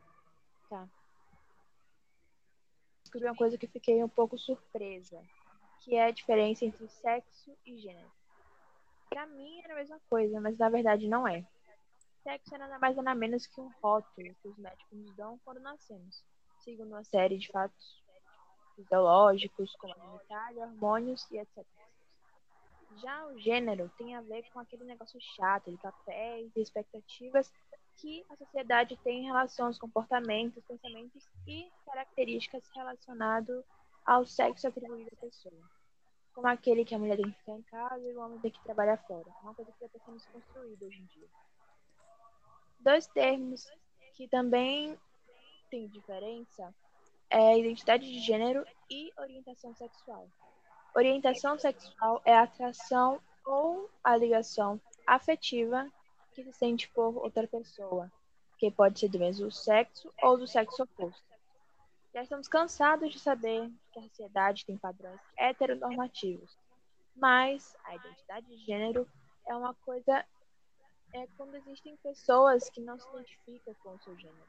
descobri 3.04 3.28
uma 3.28 3.36
coisa 3.36 3.56
que 3.56 3.68
fiquei 3.68 4.02
um 4.02 4.08
pouco 4.08 4.36
surpresa, 4.36 5.22
que 5.82 5.94
é 5.96 6.06
a 6.06 6.10
diferença 6.10 6.64
entre 6.64 6.86
sexo 6.88 7.56
e 7.66 7.76
gênero. 7.76 8.10
Pra 9.08 9.26
mim 9.26 9.60
era 9.62 9.74
a 9.74 9.76
mesma 9.76 10.00
coisa, 10.08 10.40
mas 10.40 10.56
na 10.56 10.68
verdade 10.68 11.08
não 11.08 11.26
é. 11.26 11.44
Sexo 12.22 12.54
é 12.54 12.58
nada 12.58 12.78
mais 12.78 12.96
nada 12.96 13.14
menos 13.14 13.46
que 13.46 13.60
um 13.60 13.70
rótulo 13.82 14.34
que 14.40 14.48
os 14.48 14.56
médicos 14.56 14.98
nos 14.98 15.14
dão 15.16 15.38
quando 15.44 15.60
nascemos, 15.60 16.24
segundo 16.60 16.88
uma 16.88 17.04
série 17.04 17.36
de 17.36 17.50
fatos 17.50 18.02
fisiológicos, 18.76 19.74
como 19.76 19.92
a 20.30 20.50
hormônios 20.56 21.28
e 21.30 21.38
etc. 21.38 21.66
Já 22.96 23.26
o 23.26 23.38
gênero 23.38 23.90
tem 23.98 24.14
a 24.14 24.20
ver 24.20 24.44
com 24.52 24.60
aquele 24.60 24.84
negócio 24.84 25.18
chato 25.36 25.70
de 25.70 25.78
papéis 25.78 26.54
e 26.54 26.60
expectativas 26.60 27.52
que 27.96 28.24
a 28.30 28.36
sociedade 28.36 28.96
tem 28.98 29.22
em 29.22 29.26
relação 29.26 29.66
aos 29.66 29.78
comportamentos, 29.78 30.62
pensamentos 30.64 31.28
e 31.46 31.70
características 31.84 32.68
relacionadas 32.74 33.64
ao 34.04 34.24
sexo 34.26 34.68
atribuído 34.68 35.10
à 35.12 35.20
pessoa. 35.20 35.62
Como 36.34 36.46
aquele 36.46 36.84
que 36.84 36.94
a 36.94 36.98
mulher 36.98 37.16
tem 37.16 37.30
que 37.30 37.38
ficar 37.38 37.52
em 37.52 37.62
casa 37.62 38.08
e 38.08 38.16
o 38.16 38.20
homem 38.20 38.38
tem 38.40 38.50
que 38.50 38.62
trabalhar 38.64 38.96
fora. 39.06 39.28
Uma 39.42 39.54
coisa 39.54 39.70
que 39.72 39.80
já 39.80 39.86
está 39.86 39.98
sendo 40.00 40.16
desconstruída 40.16 40.86
hoje 40.86 40.98
em 40.98 41.06
dia. 41.06 41.28
Dois 42.80 43.06
termos 43.08 43.70
que 44.14 44.26
também 44.28 44.98
têm 45.70 45.88
diferença 45.88 46.74
é 47.30 47.58
identidade 47.58 48.04
de 48.04 48.18
gênero 48.18 48.64
e 48.90 49.10
orientação 49.16 49.74
sexual. 49.74 50.28
Orientação 50.94 51.58
sexual 51.58 52.20
é 52.24 52.34
a 52.34 52.42
atração 52.42 53.20
ou 53.44 53.88
a 54.04 54.16
ligação 54.16 54.80
afetiva 55.06 55.90
que 56.34 56.44
se 56.44 56.52
sente 56.52 56.88
por 56.90 57.16
outra 57.16 57.46
pessoa, 57.46 58.10
que 58.58 58.70
pode 58.70 59.00
ser 59.00 59.08
do 59.08 59.18
mesmo 59.18 59.50
sexo 59.50 60.12
ou 60.22 60.36
do 60.36 60.46
sexo 60.46 60.82
oposto. 60.82 61.31
Já 62.12 62.22
estamos 62.22 62.46
cansados 62.46 63.10
de 63.10 63.18
saber 63.18 63.70
que 63.92 63.98
a 63.98 64.02
sociedade 64.02 64.66
tem 64.66 64.76
padrões 64.76 65.20
heteronormativos, 65.36 66.54
mas 67.16 67.74
a 67.84 67.96
identidade 67.96 68.46
de 68.46 68.56
gênero 68.64 69.08
é 69.46 69.56
uma 69.56 69.74
coisa 69.74 70.24
é 71.14 71.26
quando 71.36 71.56
existem 71.56 71.96
pessoas 71.98 72.70
que 72.70 72.80
não 72.80 72.98
se 72.98 73.08
identificam 73.10 73.74
com 73.82 73.94
o 73.94 74.00
seu 74.00 74.16
gênero. 74.18 74.46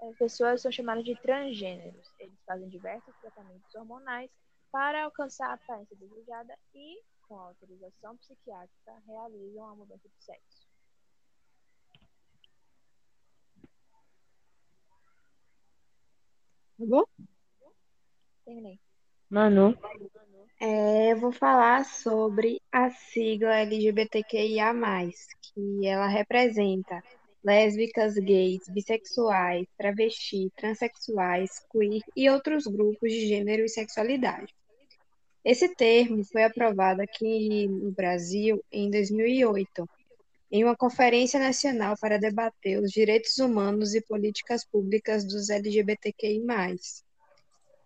As 0.00 0.16
pessoas 0.16 0.62
são 0.62 0.72
chamadas 0.72 1.04
de 1.04 1.14
transgêneros. 1.20 2.12
Eles 2.18 2.38
fazem 2.46 2.68
diversos 2.68 3.14
tratamentos 3.20 3.74
hormonais 3.74 4.30
para 4.70 5.04
alcançar 5.04 5.50
a 5.50 5.54
aparência 5.54 5.96
desejada 5.96 6.58
e, 6.74 7.00
com 7.28 7.38
autorização 7.38 8.16
psiquiátrica, 8.16 9.02
realizam 9.06 9.68
a 9.68 9.74
mudança 9.74 10.08
de 10.08 10.24
sexo. 10.24 10.53
Tá 16.78 16.84
bom? 16.86 17.04
Terminei. 18.44 18.80
Manu. 19.30 19.76
É, 20.60 21.12
eu 21.12 21.16
vou 21.18 21.32
falar 21.32 21.84
sobre 21.84 22.60
a 22.72 22.90
sigla 22.90 23.60
LGBTQIA+, 23.60 24.72
que 25.42 25.86
ela 25.86 26.06
representa 26.06 27.02
lésbicas, 27.44 28.14
gays, 28.14 28.62
bissexuais, 28.68 29.66
travesti, 29.76 30.50
transexuais, 30.56 31.60
queer 31.70 32.00
e 32.16 32.30
outros 32.30 32.64
grupos 32.66 33.12
de 33.12 33.26
gênero 33.26 33.64
e 33.64 33.68
sexualidade. 33.68 34.54
Esse 35.44 35.74
termo 35.74 36.24
foi 36.24 36.42
aprovado 36.42 37.02
aqui 37.02 37.68
no 37.68 37.92
Brasil 37.92 38.64
em 38.72 38.90
2008, 38.90 39.88
em 40.54 40.62
uma 40.62 40.76
conferência 40.76 41.40
nacional 41.40 41.96
para 42.00 42.16
debater 42.16 42.78
os 42.78 42.92
direitos 42.92 43.38
humanos 43.38 43.92
e 43.92 44.00
políticas 44.00 44.64
públicas 44.64 45.24
dos 45.24 45.50
LGBTQI+. 45.50 46.40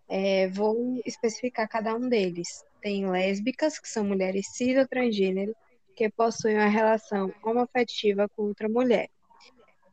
É, 0.07 0.49
vou 0.49 1.01
especificar 1.07 1.67
cada 1.67 1.95
um 1.95 2.11
deles. 2.11 2.63
Tem 2.83 3.11
lésbicas, 3.11 3.79
que 3.79 3.89
são 3.89 4.05
mulheres 4.05 4.49
cis 4.53 4.77
ou 4.77 4.87
transgênero, 4.87 5.57
que 5.97 6.11
possuem 6.11 6.57
uma 6.57 6.69
relação 6.69 7.33
homoafetiva 7.43 8.29
com 8.37 8.43
outra 8.43 8.69
mulher. 8.69 9.09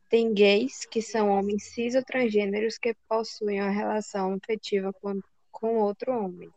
Tem 0.10 0.34
gays, 0.34 0.86
que 0.86 1.02
são 1.02 1.30
homens 1.30 1.74
cis 1.74 1.96
ou 1.96 2.04
transgêneros 2.04 2.78
que 2.78 2.94
possuem 3.08 3.62
uma 3.62 3.72
relação 3.72 4.34
afetiva 4.34 4.92
com, 5.02 5.22
com 5.50 5.78
outro 5.78 6.12
homem. 6.12 6.50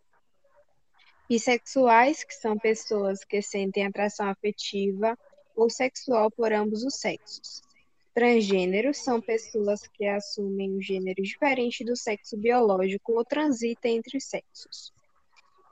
Bissexuais, 1.29 2.25
que 2.25 2.35
são 2.35 2.59
pessoas 2.59 3.25
que 3.25 3.41
sentem 3.41 3.87
atração 3.87 4.29
afetiva 4.29 5.17
ou 5.59 5.69
sexual 5.69 6.31
por 6.31 6.53
ambos 6.53 6.85
os 6.85 6.95
sexos. 6.95 7.61
Transgêneros 8.15 8.99
são 8.99 9.21
pessoas 9.21 9.87
que 9.89 10.07
assumem 10.07 10.77
um 10.77 10.81
gênero 10.81 11.21
diferente 11.23 11.85
do 11.85 11.97
sexo 11.97 12.37
biológico 12.37 13.13
ou 13.13 13.25
transitam 13.25 13.91
entre 13.91 14.17
os 14.17 14.25
sexos. 14.25 14.93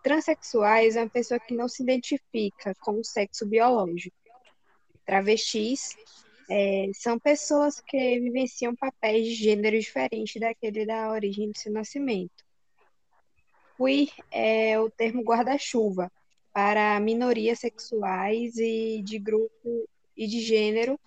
Transsexuais 0.03 0.97
é 0.97 1.03
uma 1.03 1.11
pessoa 1.11 1.41
que 1.41 1.55
não 1.55 1.69
se 1.69 1.83
identifica 1.83 2.75
com 2.81 3.01
o 3.01 3.05
sexo 3.05 3.47
biológico. 3.47 4.17
Travestis 5.05 5.97
é, 6.51 6.91
são 6.95 7.19
pessoas 7.19 7.81
que 7.81 8.21
vivenciam 8.21 8.75
papéis 8.75 9.27
de 9.27 9.35
gênero 9.35 9.79
diferente 9.79 10.39
daquele 10.39 10.85
da 10.85 11.11
origem 11.11 11.51
do 11.51 11.59
seu 11.59 11.73
nascimento. 11.73 12.45
Queer 13.77 14.11
é 14.31 14.79
o 14.81 14.91
termo 14.91 15.23
guarda-chuva 15.23 16.11
para 16.57 16.99
minorias 17.01 17.59
sexuais 17.59 18.57
e 18.57 19.03
de 19.03 19.19
grupo 19.19 19.87
e 20.17 20.27
de 20.27 20.41
gênero 20.41 20.99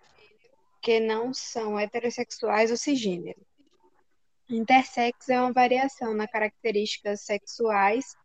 que 0.80 1.00
não 1.00 1.34
são 1.34 1.80
heterossexuais 1.80 2.70
ou 2.70 2.78
cisgênero. 2.78 3.42
Intersex 4.48 5.28
é 5.28 5.42
uma 5.42 5.52
variação 5.52 6.14
nas 6.14 6.30
características 6.30 7.22
sexuais 7.22 8.16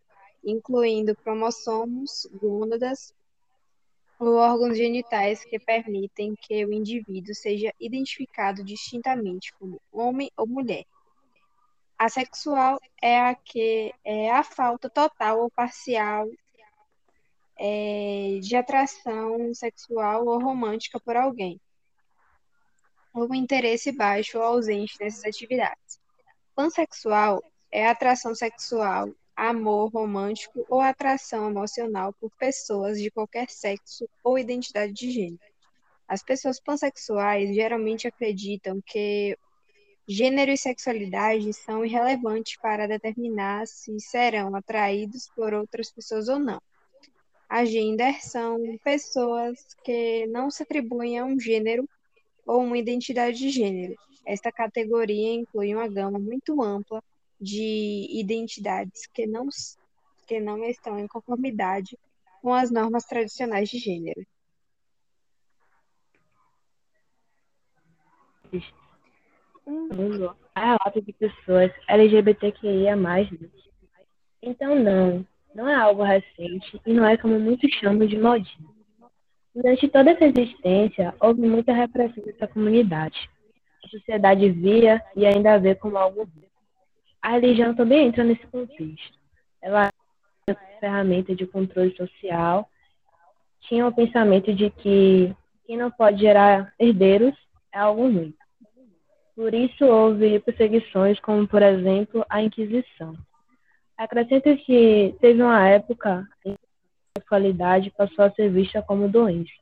incluindo 0.44 1.16
cromossomos, 1.16 2.28
gônadas 2.30 3.14
ou 4.18 4.34
órgãos 4.34 4.76
genitais 4.76 5.42
que 5.46 5.58
permitem 5.58 6.34
que 6.38 6.62
o 6.66 6.74
indivíduo 6.74 7.34
seja 7.34 7.72
identificado 7.80 8.62
distintamente 8.62 9.50
como 9.54 9.80
homem 9.90 10.30
ou 10.36 10.46
mulher. 10.46 10.84
Assexual 11.96 12.78
é 13.00 13.18
a 13.18 13.34
que 13.34 13.94
é 14.04 14.30
a 14.30 14.42
falta 14.42 14.90
total 14.90 15.40
ou 15.40 15.50
parcial 15.50 16.28
é, 17.58 18.38
de 18.40 18.56
atração 18.56 19.52
sexual 19.54 20.26
ou 20.26 20.40
romântica 20.40 20.98
por 21.00 21.16
alguém, 21.16 21.60
ou 23.12 23.32
interesse 23.34 23.92
baixo 23.92 24.38
ou 24.38 24.44
ausente 24.44 24.96
nessas 25.00 25.24
atividades. 25.24 26.00
Pansexual 26.54 27.42
é 27.70 27.86
atração 27.86 28.34
sexual, 28.34 29.12
amor 29.36 29.90
romântico 29.90 30.64
ou 30.68 30.80
atração 30.80 31.50
emocional 31.50 32.12
por 32.20 32.30
pessoas 32.38 33.00
de 33.00 33.10
qualquer 33.10 33.50
sexo 33.50 34.08
ou 34.22 34.38
identidade 34.38 34.92
de 34.92 35.10
gênero. 35.10 35.54
As 36.06 36.22
pessoas 36.22 36.60
pansexuais 36.60 37.54
geralmente 37.54 38.06
acreditam 38.06 38.80
que 38.84 39.36
gênero 40.06 40.50
e 40.50 40.56
sexualidade 40.56 41.52
são 41.52 41.84
irrelevantes 41.84 42.56
para 42.60 42.86
determinar 42.86 43.66
se 43.66 43.98
serão 43.98 44.54
atraídos 44.54 45.30
por 45.34 45.54
outras 45.54 45.90
pessoas 45.90 46.28
ou 46.28 46.38
não. 46.38 46.60
A 47.54 47.64
gender 47.64 48.20
são 48.20 48.58
pessoas 48.82 49.76
que 49.84 50.26
não 50.26 50.50
se 50.50 50.64
atribuem 50.64 51.20
a 51.20 51.24
um 51.24 51.38
gênero 51.38 51.88
ou 52.44 52.60
uma 52.60 52.76
identidade 52.76 53.38
de 53.38 53.48
gênero. 53.48 53.94
Esta 54.26 54.50
categoria 54.50 55.32
inclui 55.32 55.72
uma 55.72 55.86
gama 55.86 56.18
muito 56.18 56.60
ampla 56.60 57.00
de 57.40 58.08
identidades 58.10 59.06
que 59.06 59.24
não, 59.24 59.46
que 60.26 60.40
não 60.40 60.64
estão 60.64 60.98
em 60.98 61.06
conformidade 61.06 61.96
com 62.42 62.52
as 62.52 62.72
normas 62.72 63.04
tradicionais 63.04 63.68
de 63.68 63.78
gênero. 63.78 64.26
há 70.56 70.60
relatos 70.60 71.04
de 71.04 71.12
pessoas 71.12 71.70
LGBTQIA+. 71.86 72.96
Então 74.42 74.74
não, 74.74 75.24
não 75.54 75.68
é 75.68 75.74
algo 75.74 76.02
recente 76.02 76.80
e 76.84 76.92
não 76.92 77.06
é 77.06 77.16
como 77.16 77.38
muitos 77.38 77.70
chamam 77.74 78.06
de 78.06 78.18
modinha. 78.18 78.74
Durante 79.54 79.86
toda 79.88 80.10
essa 80.10 80.24
existência, 80.24 81.14
houve 81.20 81.42
muita 81.42 81.72
repressão 81.72 82.24
dessa 82.24 82.48
comunidade. 82.48 83.30
A 83.84 83.88
sociedade 83.88 84.50
via 84.50 85.00
e 85.14 85.24
ainda 85.24 85.58
vê 85.58 85.76
como 85.76 85.96
algo 85.96 86.24
ruim. 86.24 86.48
A 87.22 87.30
religião 87.30 87.74
também 87.74 88.08
entra 88.08 88.24
nesse 88.24 88.44
contexto. 88.48 89.18
Ela 89.62 89.90
é 90.48 90.50
uma 90.50 90.58
ferramenta 90.80 91.34
de 91.34 91.46
controle 91.46 91.94
social. 91.96 92.68
Tinha 93.60 93.86
o 93.86 93.94
pensamento 93.94 94.52
de 94.52 94.70
que 94.70 95.34
quem 95.66 95.76
não 95.76 95.90
pode 95.90 96.20
gerar 96.20 96.74
herdeiros 96.78 97.34
é 97.72 97.78
algo 97.78 98.02
ruim. 98.02 98.34
Por 99.36 99.54
isso 99.54 99.84
houve 99.84 100.40
perseguições, 100.40 101.18
como 101.20 101.46
por 101.46 101.62
exemplo 101.62 102.26
a 102.28 102.42
Inquisição. 102.42 103.16
Acrescenta 103.96 104.56
que 104.56 105.14
teve 105.20 105.42
uma 105.42 105.68
época 105.68 106.26
em 106.44 106.54
que 106.54 106.58
a 106.58 107.20
sexualidade 107.20 107.90
passou 107.96 108.24
a 108.24 108.30
ser 108.32 108.50
vista 108.50 108.82
como 108.82 109.08
doença. 109.08 109.52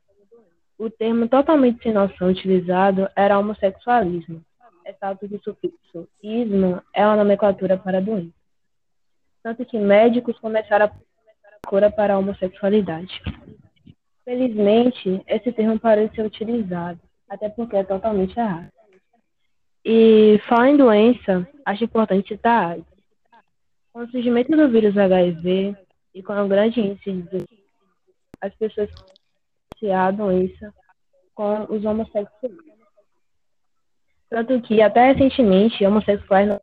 O 0.79 0.89
termo 0.91 1.29
totalmente 1.29 1.83
sem 1.83 1.93
noção 1.93 2.29
utilizado 2.29 3.09
era 3.15 3.39
homossexualismo, 3.39 4.43
ressalto 4.85 5.29
que 5.29 5.37
o 5.37 5.43
sufixo 5.43 6.09
ismo 6.23 6.83
é 6.95 7.07
uma 7.07 7.17
nomenclatura 7.17 7.77
para 7.77 8.01
doença. 8.01 8.33
Tanto 9.43 9.65
que 9.65 9.79
médicos 9.79 10.39
começaram 10.39 10.87
a 10.87 11.69
cura 11.69 11.91
para 11.91 12.15
a 12.15 12.19
homossexualidade. 12.19 13.21
Felizmente, 14.25 15.23
esse 15.27 15.53
termo 15.53 15.79
parou 15.79 16.09
de 16.09 16.15
ser 16.15 16.25
utilizado, 16.25 17.01
até 17.29 17.49
porque 17.49 17.77
é 17.77 17.85
totalmente 17.85 18.39
errado. 18.39 18.69
E 19.85 20.41
falar 20.49 20.71
em 20.71 20.77
doença, 20.77 21.49
acho 21.65 21.85
importante 21.85 22.29
citar 22.29 22.73
AIDS. 22.73 22.92
Com 23.93 24.01
o 24.01 24.11
surgimento 24.11 24.57
do 24.57 24.69
vírus 24.69 24.97
HIV 24.97 25.77
e 26.15 26.23
com 26.23 26.33
o 26.33 26.49
grande 26.49 26.81
índice 26.81 27.13
de 27.13 27.63
as 28.41 28.55
pessoas 28.57 28.91
associam 28.91 30.01
a 30.01 30.11
doença 30.11 30.75
com 31.35 31.65
os 31.65 31.85
homossexuais. 31.85 32.57
Tanto 34.29 34.61
que, 34.63 34.81
até 34.81 35.13
recentemente, 35.13 35.85
homossexuais 35.85 36.49
não 36.49 36.61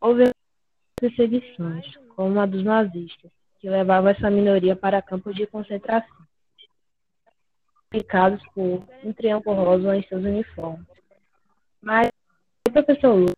houve 0.00 0.24
perseguições, 0.96 1.96
como 2.16 2.40
a 2.40 2.46
dos 2.46 2.64
nazistas, 2.64 3.30
que 3.60 3.70
levavam 3.70 4.10
essa 4.10 4.30
minoria 4.30 4.74
para 4.74 5.00
campos 5.00 5.34
de 5.36 5.46
concentração 5.46 6.24
explicados 7.94 8.42
por 8.52 8.84
um 9.04 9.12
triângulo 9.12 9.64
rosa 9.64 9.96
em 9.96 10.02
seus 10.08 10.24
uniformes. 10.24 10.86
Mas 11.84 12.08
o 12.66 12.72
professor 12.72 13.14
Lula, 13.14 13.32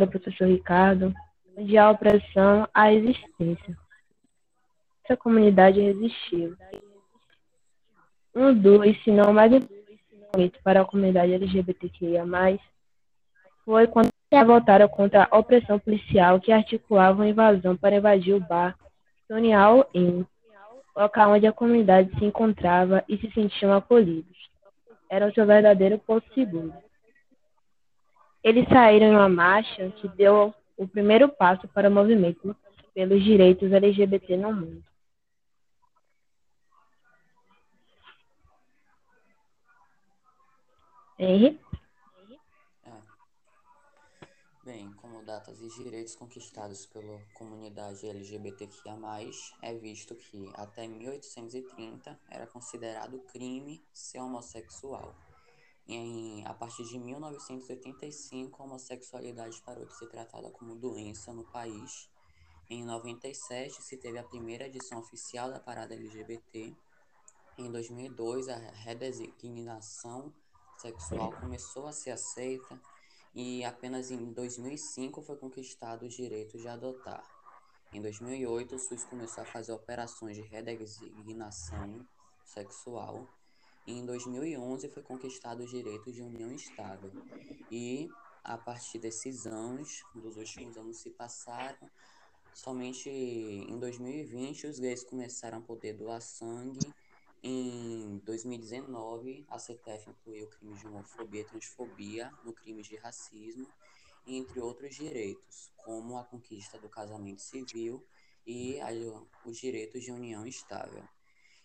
o 0.00 0.06
professor 0.06 0.48
Ricardo, 0.48 1.12
onde 1.56 1.76
a 1.76 1.90
opressão 1.90 2.66
à 2.72 2.92
existência. 2.92 3.76
Essa 5.04 5.16
comunidade 5.16 5.80
resistiu. 5.80 6.56
Um 8.34 8.54
dos, 8.54 9.02
se 9.02 9.10
não 9.10 9.32
mais 9.32 9.52
importante 9.52 10.58
para 10.62 10.82
a 10.82 10.84
comunidade 10.84 11.32
LGBTQIA+, 11.32 12.24
foi 13.64 13.86
quando 13.86 14.08
votaram 14.46 14.88
contra 14.88 15.26
a 15.30 15.38
opressão 15.38 15.78
policial 15.78 16.40
que 16.40 16.52
articulava 16.52 17.18
uma 17.18 17.28
invasão 17.28 17.76
para 17.76 17.96
invadir 17.96 18.34
o 18.34 18.40
bar 18.40 18.76
Tonial 19.26 19.88
Inn 19.94 20.24
local 20.98 21.32
onde 21.32 21.46
a 21.46 21.52
comunidade 21.52 22.10
se 22.18 22.24
encontrava 22.24 23.04
e 23.08 23.16
se 23.18 23.30
sentiam 23.30 23.72
acolhidos. 23.72 24.36
Era 25.08 25.28
o 25.28 25.32
seu 25.32 25.46
verdadeiro 25.46 25.98
porto 25.98 26.32
seguro. 26.34 26.72
Eles 28.42 28.68
saíram 28.68 29.06
em 29.06 29.16
uma 29.16 29.28
marcha 29.28 29.90
que 29.90 30.08
deu 30.08 30.54
o 30.76 30.86
primeiro 30.86 31.28
passo 31.28 31.66
para 31.68 31.88
o 31.88 31.92
movimento 31.92 32.56
pelos 32.94 33.22
direitos 33.22 33.72
LGBT 33.72 34.36
no 34.36 34.52
mundo. 34.52 34.84
Henry? 41.18 41.58
Bem, 44.64 44.92
como 45.00 45.24
datas 45.24 45.60
e 45.62 45.82
direitos 45.82 46.14
conquistados 46.14 46.84
pela 46.84 47.18
comunidade 47.32 48.06
LGBTQIA+, 48.06 48.96
é 49.62 49.74
visto 49.74 50.14
que 50.14 50.52
até 50.54 50.86
1830 50.86 52.20
era 52.28 52.46
considerado 52.46 53.18
crime 53.32 53.82
ser 53.92 54.20
homossexual. 54.20 55.14
Em, 55.88 56.44
a 56.46 56.52
partir 56.52 56.84
de 56.84 56.98
1985, 56.98 58.62
a 58.62 58.66
homossexualidade 58.66 59.62
parou 59.62 59.86
de 59.86 59.96
ser 59.96 60.06
tratada 60.08 60.50
como 60.50 60.74
doença 60.74 61.32
no 61.32 61.44
país. 61.44 62.10
Em 62.68 62.84
97 62.84 63.82
se 63.82 63.96
teve 63.96 64.18
a 64.18 64.22
primeira 64.22 64.66
edição 64.66 64.98
oficial 64.98 65.50
da 65.50 65.58
parada 65.58 65.94
LGBT. 65.94 66.76
Em 67.56 67.72
2002, 67.72 68.50
a 68.50 68.56
redesignação 68.56 70.30
sexual 70.76 71.32
começou 71.40 71.86
a 71.86 71.92
ser 71.92 72.10
aceita 72.10 72.78
e 73.34 73.64
apenas 73.64 74.10
em 74.10 74.30
2005 74.30 75.22
foi 75.22 75.36
conquistado 75.36 76.04
o 76.04 76.08
direito 76.08 76.58
de 76.58 76.68
adotar. 76.68 77.24
Em 77.94 78.02
2008, 78.02 78.74
o 78.74 78.78
SUS 78.78 79.04
começou 79.04 79.42
a 79.42 79.46
fazer 79.46 79.72
operações 79.72 80.36
de 80.36 80.42
redesignação 80.42 82.06
sexual 82.44 83.26
em 83.92 84.04
2011 84.04 84.88
foi 84.88 85.02
conquistado 85.02 85.62
o 85.62 85.66
direito 85.66 86.12
de 86.12 86.22
união 86.22 86.52
estável. 86.52 87.10
E 87.70 88.08
a 88.44 88.56
partir 88.56 88.98
desses 88.98 89.46
anos, 89.46 90.02
dos 90.14 90.36
últimos 90.36 90.76
anos 90.76 90.98
se 90.98 91.10
passaram, 91.10 91.90
somente 92.54 93.08
em 93.08 93.78
2020 93.78 94.66
os 94.66 94.78
gays 94.78 95.04
começaram 95.04 95.58
a 95.58 95.62
poder 95.62 95.94
doar 95.94 96.20
sangue 96.20 96.92
em 97.42 98.20
2019, 98.24 99.46
a 99.48 99.58
CTF 99.58 100.10
incluiu 100.10 100.48
crimes 100.48 100.80
de 100.80 100.88
homofobia 100.88 101.42
e 101.42 101.44
transfobia 101.44 102.32
no 102.44 102.52
crime 102.52 102.82
de 102.82 102.96
racismo, 102.96 103.66
entre 104.26 104.60
outros 104.60 104.96
direitos, 104.96 105.70
como 105.76 106.18
a 106.18 106.24
conquista 106.24 106.78
do 106.78 106.88
casamento 106.88 107.40
civil 107.40 108.04
e 108.44 108.78
os 109.44 109.56
direitos 109.56 110.02
de 110.02 110.10
união 110.10 110.46
estável. 110.46 111.04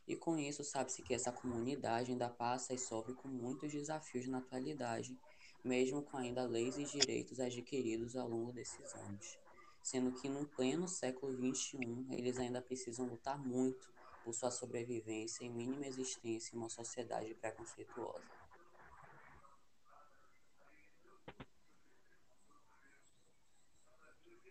E 0.08 0.16
com 0.16 0.38
isso, 0.38 0.63
sabe-se 0.63 1.02
que 1.02 1.13
essa 1.13 1.32
comunidade 1.32 2.12
ainda 2.12 2.30
passa 2.30 2.74
e 2.74 2.78
sofre 2.78 3.13
com 3.13 3.28
muitos 3.28 3.72
desafios 3.72 4.28
na 4.28 4.39
atualidade, 4.39 5.18
mesmo 5.63 6.02
com 6.02 6.18
ainda 6.18 6.46
leis 6.46 6.78
e 6.78 6.84
direitos 6.84 7.39
adquiridos 7.39 8.16
ao 8.16 8.28
longo 8.28 8.52
desses 8.52 8.94
anos. 8.96 9.38
Sendo 9.82 10.12
que 10.12 10.28
no 10.28 10.46
pleno 10.46 10.88
século 10.88 11.34
XXI, 11.34 11.78
eles 12.12 12.38
ainda 12.38 12.62
precisam 12.62 13.06
lutar 13.06 13.38
muito 13.38 13.94
por 14.24 14.34
sua 14.34 14.52
sobrevivência 14.52 15.46
e 15.46 15.50
mínima 15.50 15.86
existência 15.86 16.56
em 16.56 16.60
uma 16.60 16.70
sociedade 16.70 17.34
preconceituosa. 17.36 18.24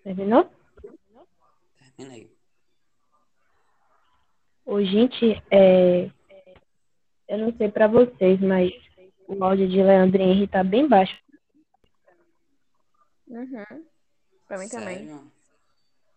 Terminou? 0.03 0.51
Terminei. 1.79 2.42
Ô, 4.73 4.83
gente, 4.83 5.43
é... 5.51 6.11
eu 7.29 7.37
não 7.37 7.55
sei 7.59 7.71
pra 7.71 7.87
vocês, 7.87 8.41
mas 8.41 8.73
o 9.29 9.45
áudio 9.45 9.69
de 9.69 9.83
Leandro 9.83 10.23
e 10.23 10.25
Henry 10.25 10.49
tá 10.49 10.65
bem 10.65 10.89
baixo. 10.89 11.15
Uhum. 13.29 13.85
Pra 14.49 14.57
mim 14.57 14.69
também. 14.71 14.97
Sério? 14.97 15.33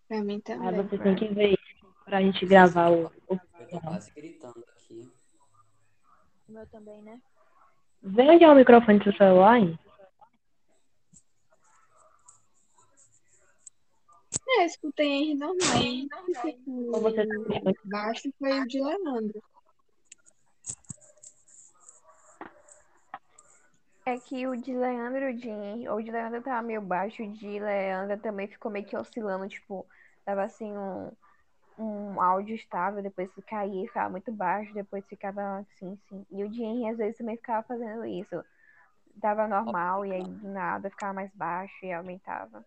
Pra 0.08 0.20
mim 0.22 0.34
Aí 0.36 0.40
também. 0.40 0.82
você 0.88 0.96
tem 0.96 1.14
que 1.16 1.34
ver 1.34 1.50
isso 1.50 1.86
pra 2.06 2.22
gente 2.22 2.46
gravar 2.46 2.88
o. 2.88 3.12
o... 3.28 3.38
Eu 3.60 3.68
tô 3.68 3.80
quase 3.82 4.10
gritando 4.12 4.64
aqui. 4.74 5.12
O 6.48 6.52
meu 6.52 6.66
também, 6.68 7.02
né? 7.02 7.20
Vê 8.02 8.22
onde 8.22 8.44
é 8.44 8.50
o 8.50 8.54
microfone 8.54 9.00
do 9.00 9.04
seu 9.04 9.12
celular, 9.18 9.58
hein? 9.58 9.78
É, 14.48 14.62
eu 14.62 14.66
escutei 14.66 15.06
Henry 15.06 15.34
normal. 15.34 15.58
Ou 16.94 17.00
você 17.00 17.26
tá? 17.26 17.34
Baixo 17.84 18.30
foi 18.38 18.60
o 18.60 18.66
de 18.66 18.80
Leandro. 18.80 19.42
É 24.04 24.18
que 24.20 24.46
o 24.46 24.56
de 24.56 24.72
Leandro 24.72 25.24
e 25.24 25.32
o 25.32 25.36
de 25.36 25.48
Henry, 25.48 25.88
o 25.88 26.00
de 26.00 26.12
Leandro 26.12 26.40
tava 26.40 26.62
meio 26.62 26.80
baixo, 26.80 27.24
o 27.24 27.32
de 27.32 27.58
Leandro 27.58 28.16
também 28.18 28.46
ficou 28.46 28.70
meio 28.70 28.86
que 28.86 28.96
oscilando, 28.96 29.48
tipo, 29.48 29.84
tava 30.24 30.44
assim 30.44 30.72
um, 30.78 31.10
um 31.76 32.20
áudio 32.20 32.54
estável, 32.54 33.02
depois 33.02 33.28
caía 33.48 33.84
e 33.84 33.88
ficava 33.88 34.08
muito 34.08 34.30
baixo, 34.30 34.72
depois 34.72 35.04
ficava 35.06 35.58
assim, 35.58 35.98
sim. 36.08 36.24
E 36.30 36.44
o 36.44 36.48
de 36.48 36.62
Henry 36.62 36.88
às 36.88 36.98
vezes 36.98 37.18
também 37.18 37.36
ficava 37.36 37.66
fazendo 37.66 38.06
isso. 38.06 38.44
Tava 39.20 39.48
normal 39.48 40.06
e 40.06 40.12
aí 40.12 40.22
do 40.22 40.48
nada 40.50 40.88
ficava 40.88 41.12
mais 41.12 41.32
baixo 41.34 41.74
e 41.84 41.92
aumentava. 41.92 42.64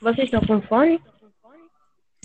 Vocês 0.00 0.30
estão 0.30 0.40
com 0.40 0.60
fone? 0.62 1.02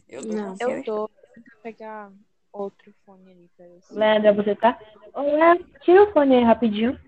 Eu 0.10 0.22
tô 0.22 0.34
Não. 0.34 0.58
com 0.58 0.64
Eu 0.64 0.70
Eu 0.70 0.84
tô 0.84 1.10
tentando 1.34 1.62
pegar 1.64 2.12
outro 2.52 2.94
fone 3.06 3.32
ali 3.32 3.50
se. 3.56 3.94
Leandro, 3.94 4.36
você 4.36 4.56
tá? 4.56 4.80
Ô, 5.14 5.22
Leandro, 5.22 5.66
tira 5.82 6.04
o 6.04 6.12
fone 6.12 6.36
aí 6.36 6.44
rapidinho. 6.44 7.00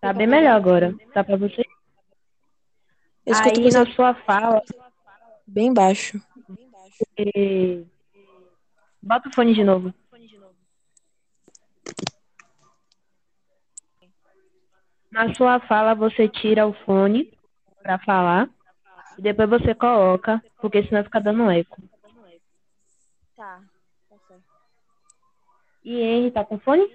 Tá 0.00 0.12
bem 0.12 0.26
melhor 0.26 0.56
agora. 0.56 0.92
Tá 1.14 1.22
pra 1.22 1.36
você? 1.36 1.62
Eu 3.24 3.32
escuto 3.32 3.60
Aí 3.60 3.70
você 3.70 3.78
na 3.78 3.94
sua 3.94 4.14
fala, 4.14 4.60
bem 5.46 5.72
baixo. 5.72 6.20
você... 6.48 7.86
bota 9.00 9.28
o 9.28 9.32
fone 9.32 9.54
de 9.54 9.62
novo. 9.62 9.94
Na 15.12 15.34
sua 15.34 15.60
fala, 15.60 15.94
você 15.94 16.26
tira 16.26 16.66
o 16.66 16.72
fone 16.72 17.30
pra 17.82 17.98
falar. 17.98 18.48
E 19.18 19.20
depois 19.22 19.50
você 19.50 19.74
coloca, 19.74 20.42
porque 20.58 20.82
senão 20.84 21.04
fica 21.04 21.20
dando 21.20 21.50
eco. 21.50 21.76
Tá, 23.36 23.62
tá 24.08 24.16
certo. 24.26 24.42
E 25.84 26.00
Henry, 26.00 26.30
tá 26.30 26.42
com 26.44 26.58
fone? 26.58 26.88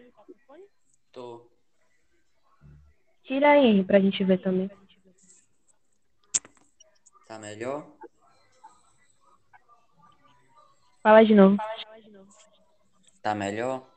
Tô. 1.11 1.47
Tira 3.23 3.51
aí, 3.51 3.67
Henry, 3.67 3.83
pra 3.83 3.99
gente 3.99 4.23
ver 4.23 4.39
também. 4.39 4.71
Tá 7.27 7.37
melhor? 7.37 7.85
Fala 11.03 11.23
de 11.23 11.35
novo. 11.35 11.57
Tá 13.21 13.35
melhor? 13.35 13.96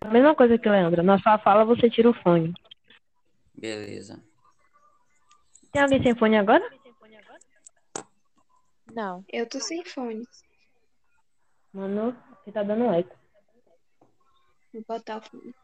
A 0.00 0.08
mesma 0.08 0.34
coisa 0.34 0.58
que 0.58 0.68
o 0.68 0.72
Leandro. 0.72 1.02
Na 1.02 1.18
sua 1.18 1.38
fala, 1.38 1.64
você 1.64 1.88
tira 1.90 2.10
o 2.10 2.14
fone. 2.14 2.52
Beleza. 3.54 4.22
Tem 5.72 5.82
alguém 5.82 6.02
sem 6.02 6.14
fone 6.14 6.36
agora? 6.36 6.62
Não. 8.92 9.24
Eu 9.32 9.48
tô 9.48 9.58
sem 9.60 9.84
fone. 9.84 10.26
Mano, 11.72 12.16
você 12.44 12.52
tá 12.52 12.62
dando 12.62 12.92
eco. 12.94 13.14
Vou 14.72 14.84
botar 14.86 15.18
o 15.18 15.22
fone. 15.22 15.54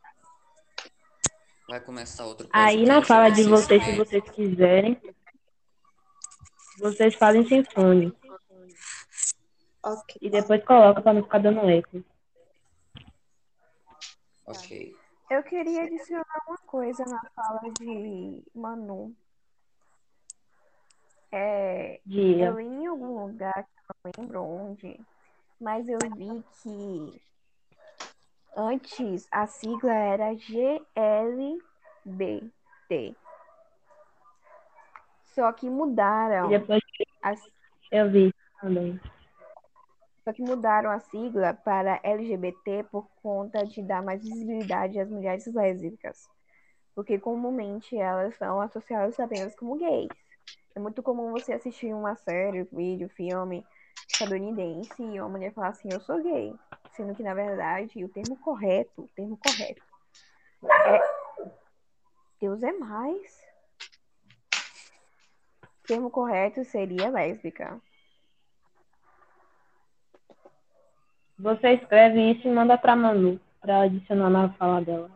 Vai 1.68 1.80
começar 1.80 2.26
outro 2.26 2.48
Aí 2.52 2.84
na 2.84 3.02
fala 3.02 3.30
de 3.30 3.44
vocês 3.44 3.82
se 3.82 3.90
que- 3.92 3.96
vocês 3.96 4.24
quiserem, 4.30 5.00
vocês 6.78 7.14
fazem 7.14 7.46
sem 7.48 7.64
fone. 7.64 8.12
Ok. 9.84 10.16
E 10.20 10.28
depois 10.28 10.62
coloca 10.64 11.00
pra 11.00 11.14
não 11.14 11.22
ficar 11.22 11.38
dando 11.38 11.60
eco. 11.70 12.04
Ok. 14.46 14.96
Eu 15.30 15.42
queria 15.42 15.84
adicionar 15.84 16.42
uma 16.46 16.58
coisa 16.66 17.04
na 17.04 17.20
fala 17.34 17.60
de 17.78 18.42
Manu. 18.54 19.14
É, 21.30 22.00
eu 22.06 22.60
li 22.60 22.66
em 22.66 22.86
algum 22.86 23.26
lugar, 23.26 23.54
que 23.54 23.60
eu 23.60 23.94
não 24.04 24.12
lembro 24.18 24.42
onde, 24.42 25.00
mas 25.58 25.88
eu 25.88 25.98
vi 25.98 26.44
que 26.62 27.22
antes 28.54 29.26
a 29.30 29.46
sigla 29.46 29.94
era 29.94 30.34
GLBT. 30.34 31.64
Só 35.22 35.50
que 35.52 35.66
E 35.66 35.70
mudaram 35.70 36.50
depois 36.50 36.82
as 37.22 37.40
eu 37.90 38.10
vi 38.10 38.34
também. 38.60 39.00
Só 40.24 40.32
que 40.32 40.42
mudaram 40.42 40.90
a 40.90 41.00
sigla 41.00 41.52
para 41.52 42.00
LGBT 42.02 42.84
por 42.84 43.08
conta 43.22 43.64
de 43.64 43.82
dar 43.82 44.02
mais 44.02 44.22
visibilidade 44.22 45.00
às 45.00 45.10
mulheres 45.10 45.46
lésbicas. 45.46 46.28
Porque 46.94 47.18
comumente 47.18 47.96
elas 47.96 48.36
são 48.36 48.60
associadas 48.60 49.18
apenas 49.18 49.54
como 49.56 49.78
gays. 49.78 50.08
É 50.74 50.78
muito 50.78 51.02
comum 51.02 51.32
você 51.32 51.52
assistir 51.52 51.92
uma 51.92 52.14
série, 52.16 52.62
vídeo, 52.72 53.08
filme 53.08 53.64
estadunidense 54.08 55.02
e 55.02 55.20
uma 55.20 55.28
mulher 55.28 55.52
falar 55.52 55.68
assim, 55.68 55.90
eu 55.90 56.00
sou 56.00 56.22
gay. 56.22 56.54
Sendo 56.92 57.14
que, 57.14 57.22
na 57.22 57.34
verdade, 57.34 58.04
o 58.04 58.08
termo 58.08 58.36
correto, 58.36 59.02
o 59.02 59.08
termo 59.08 59.36
correto 59.36 59.82
é 60.70 61.22
Deus 62.40 62.62
é 62.62 62.72
mais. 62.72 63.46
O 65.62 65.86
termo 65.86 66.10
correto 66.10 66.64
seria 66.64 67.08
lésbica. 67.08 67.80
Você 71.38 71.74
escreve 71.74 72.32
isso 72.32 72.46
e 72.46 72.50
manda 72.50 72.76
pra 72.78 72.94
Manu, 72.94 73.40
pra 73.60 73.82
adicionar 73.82 74.30
na 74.30 74.52
fala 74.54 74.80
dela. 74.80 75.10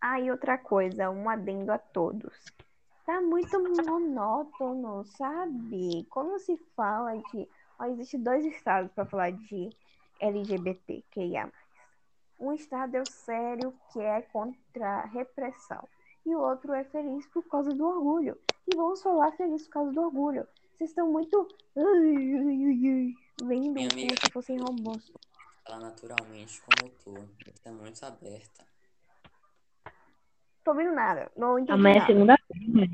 Ah, 0.00 0.20
e 0.20 0.30
outra 0.30 0.58
coisa, 0.58 1.10
um 1.10 1.28
adendo 1.28 1.72
a 1.72 1.78
todos. 1.78 2.44
Tá 3.04 3.20
muito 3.20 3.58
monótono, 3.60 5.04
sabe? 5.04 6.04
Quando 6.10 6.38
se 6.38 6.56
fala 6.74 7.16
de. 7.16 7.48
Ó, 7.78 7.84
existe 7.84 8.18
dois 8.18 8.44
estados 8.44 8.90
para 8.92 9.06
falar 9.06 9.30
de 9.30 9.70
LGBTQIA. 10.20 11.52
Um 12.38 12.52
estado 12.52 12.96
é 12.96 13.00
o 13.00 13.06
sério, 13.06 13.72
que 13.92 14.00
é 14.00 14.22
contra 14.22 14.86
a 14.86 15.06
repressão. 15.06 15.86
E 16.24 16.34
o 16.34 16.40
outro 16.40 16.72
é 16.72 16.84
feliz 16.84 17.26
por 17.28 17.42
causa 17.44 17.72
do 17.72 17.86
orgulho. 17.86 18.36
E 18.66 18.76
vamos 18.76 19.02
falar 19.02 19.32
feliz 19.32 19.64
por 19.66 19.72
causa 19.72 19.92
do 19.92 20.02
orgulho. 20.02 20.46
Vocês 20.76 20.90
estão 20.90 21.10
muito. 21.10 21.48
Vendo 23.42 23.72
Minha 23.72 23.88
como 23.90 24.00
amiga. 24.00 24.16
se 24.24 24.32
fossem 24.32 24.58
robôs. 24.58 25.12
Fala 25.66 25.80
naturalmente 25.80 26.60
como 26.62 26.88
eu 26.90 26.94
tô. 27.04 27.12
Você 27.52 27.68
é 27.68 27.70
muito 27.70 28.04
aberta. 28.04 28.64
Tô 30.64 30.70
ouvindo 30.72 30.92
nada. 30.92 31.30
Não 31.36 31.58
entendi 31.58 31.72
Amanhã 31.72 32.02
é 32.02 32.06
segunda-feira. 32.06 32.90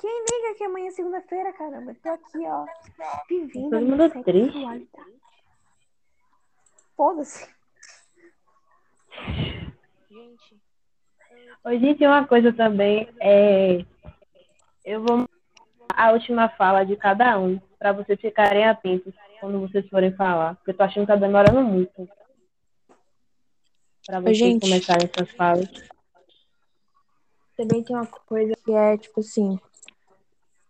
Quem 0.00 0.24
liga 0.30 0.54
que 0.58 0.64
amanhã 0.64 0.88
é 0.88 0.90
segunda-feira, 0.90 1.52
caramba? 1.54 1.94
Tô 2.02 2.08
aqui, 2.10 2.38
ó, 2.46 2.66
vivendo 3.28 3.70
Todo 3.70 3.80
mundo 3.80 3.96
minha 3.96 4.10
triste. 4.24 4.52
sexualidade. 4.52 5.14
Foda-se. 6.96 7.54
Gente, 10.10 10.60
Oi, 11.64 11.78
gente, 11.78 12.06
uma 12.06 12.26
coisa 12.26 12.52
também 12.52 13.08
é. 13.20 13.84
Eu 14.84 15.02
vou 15.02 15.26
a 15.96 16.12
última 16.12 16.48
fala 16.50 16.84
de 16.84 16.96
cada 16.96 17.38
um, 17.38 17.60
pra 17.78 17.92
vocês 17.92 18.20
ficarem 18.20 18.64
atentos 18.66 19.14
quando 19.40 19.60
vocês 19.60 19.88
forem 19.88 20.12
falar. 20.14 20.54
Porque 20.56 20.70
eu 20.70 20.76
tô 20.76 20.82
achando 20.82 21.06
que 21.06 21.12
tá 21.12 21.16
demorando 21.16 21.62
muito. 21.62 22.08
Pra 24.06 24.20
vocês 24.20 24.38
gente. 24.38 24.62
começarem 24.62 25.08
essas 25.12 25.30
falas. 25.34 25.68
Também 27.56 27.82
tem 27.82 27.94
uma 27.96 28.06
coisa 28.06 28.54
que 28.64 28.72
é, 28.72 28.98
tipo 28.98 29.20
assim, 29.20 29.58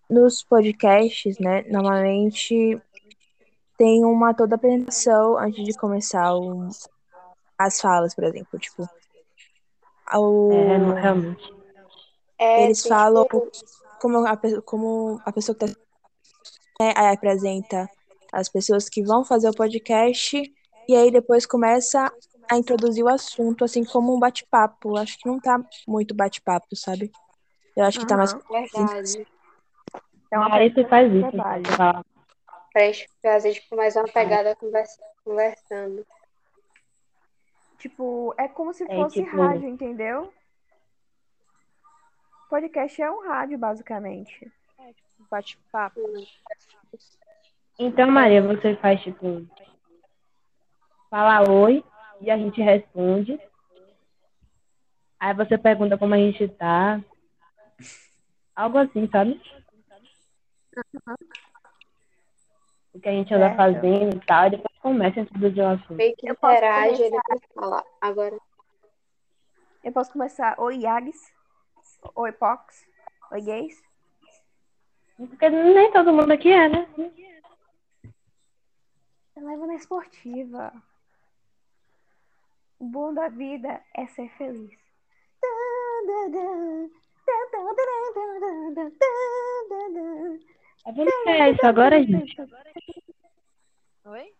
nos 0.08 0.42
podcasts, 0.42 1.38
né, 1.38 1.62
normalmente 1.62 2.80
tem 3.76 4.04
uma 4.04 4.34
toda 4.34 4.54
apresentação 4.54 5.38
antes 5.38 5.64
de 5.64 5.72
começar 5.78 6.34
o- 6.36 6.68
as 7.58 7.80
falas, 7.80 8.14
por 8.14 8.24
exemplo, 8.24 8.58
tipo, 8.58 8.86
o, 10.14 10.52
É, 10.52 11.00
realmente. 11.00 11.54
É, 12.38 12.64
eles 12.66 12.82
tem 12.82 12.90
falam 12.90 13.24
tipo- 13.24 13.50
como 14.00 14.26
a, 14.26 14.36
como 14.64 15.20
a 15.24 15.32
pessoa 15.32 15.56
que 15.56 15.66
tá, 15.66 15.72
né, 16.80 16.92
aí 16.96 17.14
apresenta 17.14 17.88
as 18.32 18.48
pessoas 18.48 18.88
que 18.88 19.02
vão 19.02 19.24
fazer 19.24 19.48
o 19.48 19.54
podcast 19.54 20.40
e 20.88 20.96
aí 20.96 21.10
depois 21.10 21.46
começa 21.46 22.12
a 22.50 22.56
introduzir 22.58 23.04
o 23.04 23.08
assunto, 23.08 23.64
assim 23.64 23.84
como 23.84 24.14
um 24.14 24.18
bate-papo. 24.18 24.96
Acho 24.98 25.16
que 25.18 25.26
não 25.28 25.40
tá 25.40 25.58
muito 25.88 26.14
bate-papo, 26.14 26.74
sabe? 26.76 27.10
Eu 27.76 27.84
acho 27.84 27.98
que 28.00 28.06
tá 28.06 28.16
mais. 28.16 28.32
Verdade. 28.32 29.26
É 30.30 30.38
uma 30.38 30.54
Aí 30.56 30.72
você 30.72 30.84
faz 30.86 31.12
isso. 31.12 31.30
trabalho. 31.30 31.62
Pra 32.72 32.82
gente 32.86 33.08
fazer 33.22 33.52
tipo, 33.54 33.76
mais 33.76 33.94
uma 33.96 34.04
pegada 34.04 34.54
conversa- 34.56 35.00
conversando. 35.24 36.04
Tipo, 37.78 38.34
é 38.38 38.48
como 38.48 38.72
se 38.72 38.84
É, 38.84 38.96
fosse 38.96 39.22
tipo- 39.22 39.36
rádio, 39.40 39.68
entendeu? 39.68 40.32
Podcast 42.54 43.02
é 43.02 43.10
um 43.10 43.26
rádio, 43.26 43.58
basicamente. 43.58 44.52
Bate-papo. 45.28 45.98
Então, 47.76 48.08
Maria, 48.08 48.40
você 48.40 48.76
faz 48.76 49.02
tipo. 49.02 49.44
Fala 51.10 51.50
oi 51.50 51.82
e 52.20 52.30
a 52.30 52.38
gente 52.38 52.62
responde. 52.62 53.40
Aí 55.18 55.34
você 55.34 55.58
pergunta 55.58 55.98
como 55.98 56.14
a 56.14 56.16
gente 56.16 56.46
tá. 56.46 57.00
Algo 58.54 58.78
assim, 58.78 59.08
sabe? 59.10 59.42
O 62.92 63.00
que 63.00 63.08
a 63.08 63.12
gente 63.12 63.34
anda 63.34 63.46
Certo. 63.46 63.56
fazendo 63.56 64.16
e 64.16 64.20
tal. 64.20 64.46
E 64.46 64.50
depois 64.50 64.78
começa 64.80 65.18
a 65.18 65.22
introduzir 65.24 65.64
o 65.64 65.68
assunto. 65.70 65.94
Meio 65.94 66.14
que 66.16 66.30
interage 66.30 67.02
e 67.02 67.10
começar. 67.10 67.32
depois 67.32 67.40
fala. 67.52 67.84
Agora, 68.00 68.38
Eu 69.82 69.90
posso 69.90 70.12
começar. 70.12 70.54
Oi, 70.60 70.76
Yags. 70.76 71.34
Oi, 72.14 72.32
Pox. 72.32 72.86
Oi, 73.32 73.40
gays. 73.40 73.82
Porque 75.16 75.48
nem 75.48 75.92
todo 75.92 76.12
mundo 76.12 76.32
aqui 76.32 76.50
é, 76.50 76.68
né? 76.68 76.88
Leva 79.36 79.66
na 79.66 79.74
esportiva. 79.74 80.72
O 82.78 82.84
bom 82.86 83.14
da 83.14 83.28
vida 83.28 83.82
é 83.94 84.06
ser 84.08 84.28
feliz. 84.36 84.72
É 90.86 91.30
é 91.30 91.50
isso 91.50 91.66
agora, 91.66 92.02
gente? 92.02 92.36
Oi? 94.04 94.34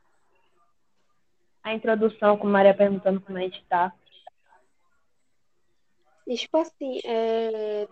A 1.63 1.73
introdução 1.73 2.37
com 2.37 2.47
Maria 2.47 2.75
perguntando 2.75 3.21
como 3.21 3.39
a 3.39 3.41
gente 3.41 3.65
tá. 3.65 3.93
E, 6.27 6.37
tipo 6.37 6.57
assim, 6.59 7.01
é, 7.05 7.87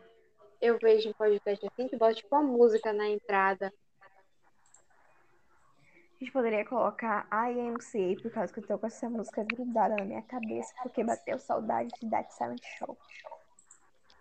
eu 0.61 0.79
vejo 0.79 1.11
um 1.11 1.13
podcast 1.13 1.67
assim 1.67 1.89
que 1.89 1.97
bota 1.97 2.15
tipo 2.15 2.35
uma 2.35 2.43
música 2.43 2.93
na 2.93 3.09
entrada. 3.09 3.73
A 6.15 6.25
gente 6.25 6.33
poderia 6.33 6.65
colocar 6.65 7.27
IMCA 7.51 8.23
por 8.23 8.31
causa 8.31 8.53
que 8.53 8.61
eu 8.61 8.67
tô 8.67 8.79
com 8.79 8.87
essa 8.87 9.11
música 9.11 9.43
grudada 9.43 9.97
na 9.97 10.05
minha 10.05 10.23
cabeça 10.23 10.73
porque 10.83 11.03
bateu 11.03 11.37
saudade 11.39 11.91
de 12.01 12.09
That 12.09 12.33
Silent 12.33 12.63
Show. 12.79 12.97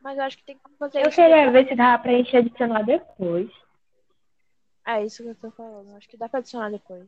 Mas 0.02 0.18
eu 0.18 0.24
acho 0.24 0.38
que 0.38 0.44
tem 0.46 0.58
que 0.58 0.78
fazer 0.80 1.00
Eu 1.00 1.10
isso. 1.10 1.16
queria 1.16 1.52
ver 1.52 1.68
se 1.68 1.76
dava 1.76 2.02
pra 2.02 2.12
gente 2.14 2.36
adicionar 2.36 2.82
depois. 2.82 3.52
É 4.88 5.06
isso 5.06 5.22
que 5.22 5.30
eu 5.30 5.36
tô 5.36 5.52
falando. 5.52 5.96
Acho 5.96 6.10
que 6.10 6.18
dá 6.18 6.28
pra 6.28 6.40
adicionar 6.40 6.72
depois. 6.72 7.08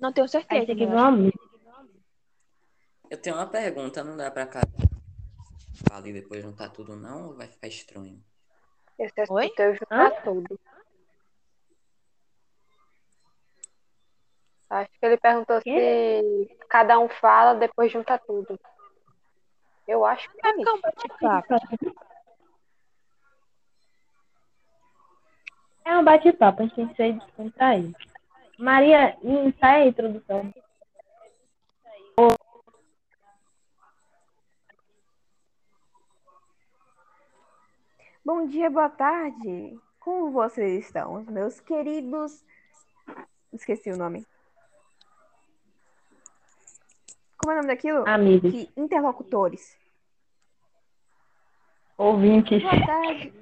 Não 0.00 0.12
tenho 0.12 0.24
Aí 0.24 0.28
certeza. 0.28 0.66
tem 0.66 0.76
que 0.76 0.84
ver 0.84 0.92
mas 0.92 1.00
uma 1.00 1.10
música. 1.12 1.53
Eu 3.14 3.22
tenho 3.22 3.36
uma 3.36 3.46
pergunta, 3.46 4.02
não 4.02 4.16
dá 4.16 4.28
pra 4.28 4.44
cá. 4.44 4.62
Fala 5.88 6.08
e 6.08 6.12
depois 6.12 6.42
juntar 6.42 6.68
tudo 6.70 6.96
não 6.96 7.28
ou 7.28 7.36
vai 7.36 7.46
ficar 7.46 7.68
estranho? 7.68 8.20
Esse 8.98 9.20
assunto 9.20 9.36
Oi? 9.36 9.52
eu 9.56 9.74
juntar 9.76 10.10
tudo. 10.24 10.58
Acho 14.68 14.90
que 14.98 15.06
ele 15.06 15.16
perguntou 15.16 15.60
se 15.60 16.58
cada 16.68 16.98
um 16.98 17.08
fala, 17.08 17.54
depois 17.54 17.92
junta 17.92 18.18
tudo. 18.18 18.58
Eu 19.86 20.04
acho 20.04 20.28
que 20.32 20.44
é 20.44 20.50
isso. 20.50 20.74
um 20.74 20.80
bate-papo. 20.80 21.54
É 25.84 25.96
um 25.96 26.04
bate-papo, 26.04 26.62
a 26.62 26.66
gente 26.66 26.74
tem 26.74 26.88
que 26.88 26.96
ser 26.96 27.12
descontraído. 27.12 27.94
Maria, 28.58 29.16
ensaia 29.22 29.84
a 29.84 29.86
introdução. 29.86 30.52
Bom 38.24 38.46
dia, 38.46 38.70
boa 38.70 38.88
tarde. 38.88 39.78
Como 40.00 40.30
vocês 40.30 40.84
estão, 40.86 41.22
meus 41.24 41.60
queridos? 41.60 42.44
Esqueci 43.52 43.90
o 43.90 43.96
nome. 43.96 44.26
Como 47.38 47.52
é 47.52 47.54
o 47.54 47.56
nome 47.58 47.68
daquilo? 47.68 48.08
Amigos, 48.08 48.50
Que 48.50 48.70
interlocutores. 48.76 49.76
ouvintes. 51.98 52.62
Boa 52.62 52.86
tarde. 52.86 53.32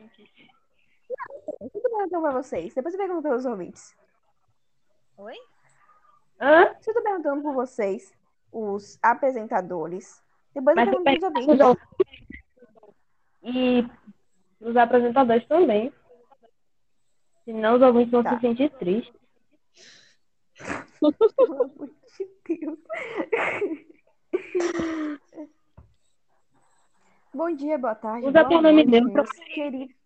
Não, 1.61 1.69
Tudo 1.71 1.83
perguntando 1.83 2.23
pra 2.23 2.33
vocês. 2.33 2.75
Depois 2.75 2.95
eu 2.95 2.99
pergunto 3.01 3.23
pelos 3.23 3.47
ouvintes. 3.47 3.95
Oi? 5.17 5.37
Hã? 6.41 6.75
Se 6.81 6.91
eu 6.91 6.95
tô 6.95 7.03
perguntando 7.03 7.43
por 7.43 7.55
vocês, 7.55 8.13
os 8.51 8.99
apresentadores, 9.03 10.21
depois 10.53 10.75
Mas 10.75 10.89
eu 10.89 11.03
pergunto 11.03 11.33
pros 11.33 11.47
pergunto 11.47 11.65
ouvintes. 11.65 11.87
os 11.87 12.03
ouvintes. 12.03 12.23
E 13.45 13.91
os 14.63 14.77
apresentadores 14.77 15.47
também. 15.47 15.93
Senão 17.45 17.77
os 17.77 17.83
ouvintes 17.83 18.11
vão 18.13 18.23
Tá. 18.23 18.35
se 18.37 18.41
sentir 18.41 18.71
tristes. 18.79 19.13
Pelo 21.37 21.63
amor 21.63 21.91
de 22.47 22.59
Deus. 22.61 22.79
Bom 27.35 27.55
dia, 27.57 27.79
boa 27.79 27.95
tarde, 27.95 28.27
Usa 28.27 28.47
teu 28.47 28.61
nome 28.61 28.85
mesmo 28.85 29.13
meus 29.13 29.31
queridos. 29.31 29.97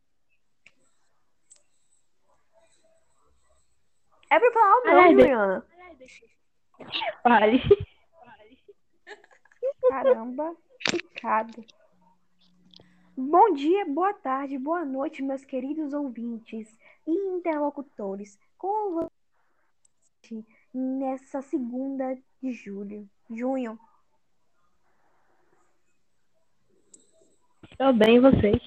É 4.31 4.39
pra 4.39 4.53
falar 4.53 4.77
o 4.77 4.85
nome, 4.87 5.11
Juliana. 5.23 5.67
Fale. 7.23 7.63
Caramba, 9.89 10.57
picado. 10.91 11.65
Bom 13.19 13.55
dia, 13.55 13.87
boa 13.87 14.13
tarde, 14.13 14.59
boa 14.59 14.85
noite, 14.85 15.23
meus 15.23 15.43
queridos 15.43 15.95
ouvintes 15.95 16.69
e 17.07 17.11
interlocutores. 17.11 18.39
Como 18.59 19.09
você 20.21 20.45
nessa 20.75 21.41
segunda 21.41 22.15
de 22.43 22.53
julho, 22.53 23.09
junho? 23.31 23.81
Estou 27.71 27.95
bem, 27.95 28.21
vocês? 28.21 28.63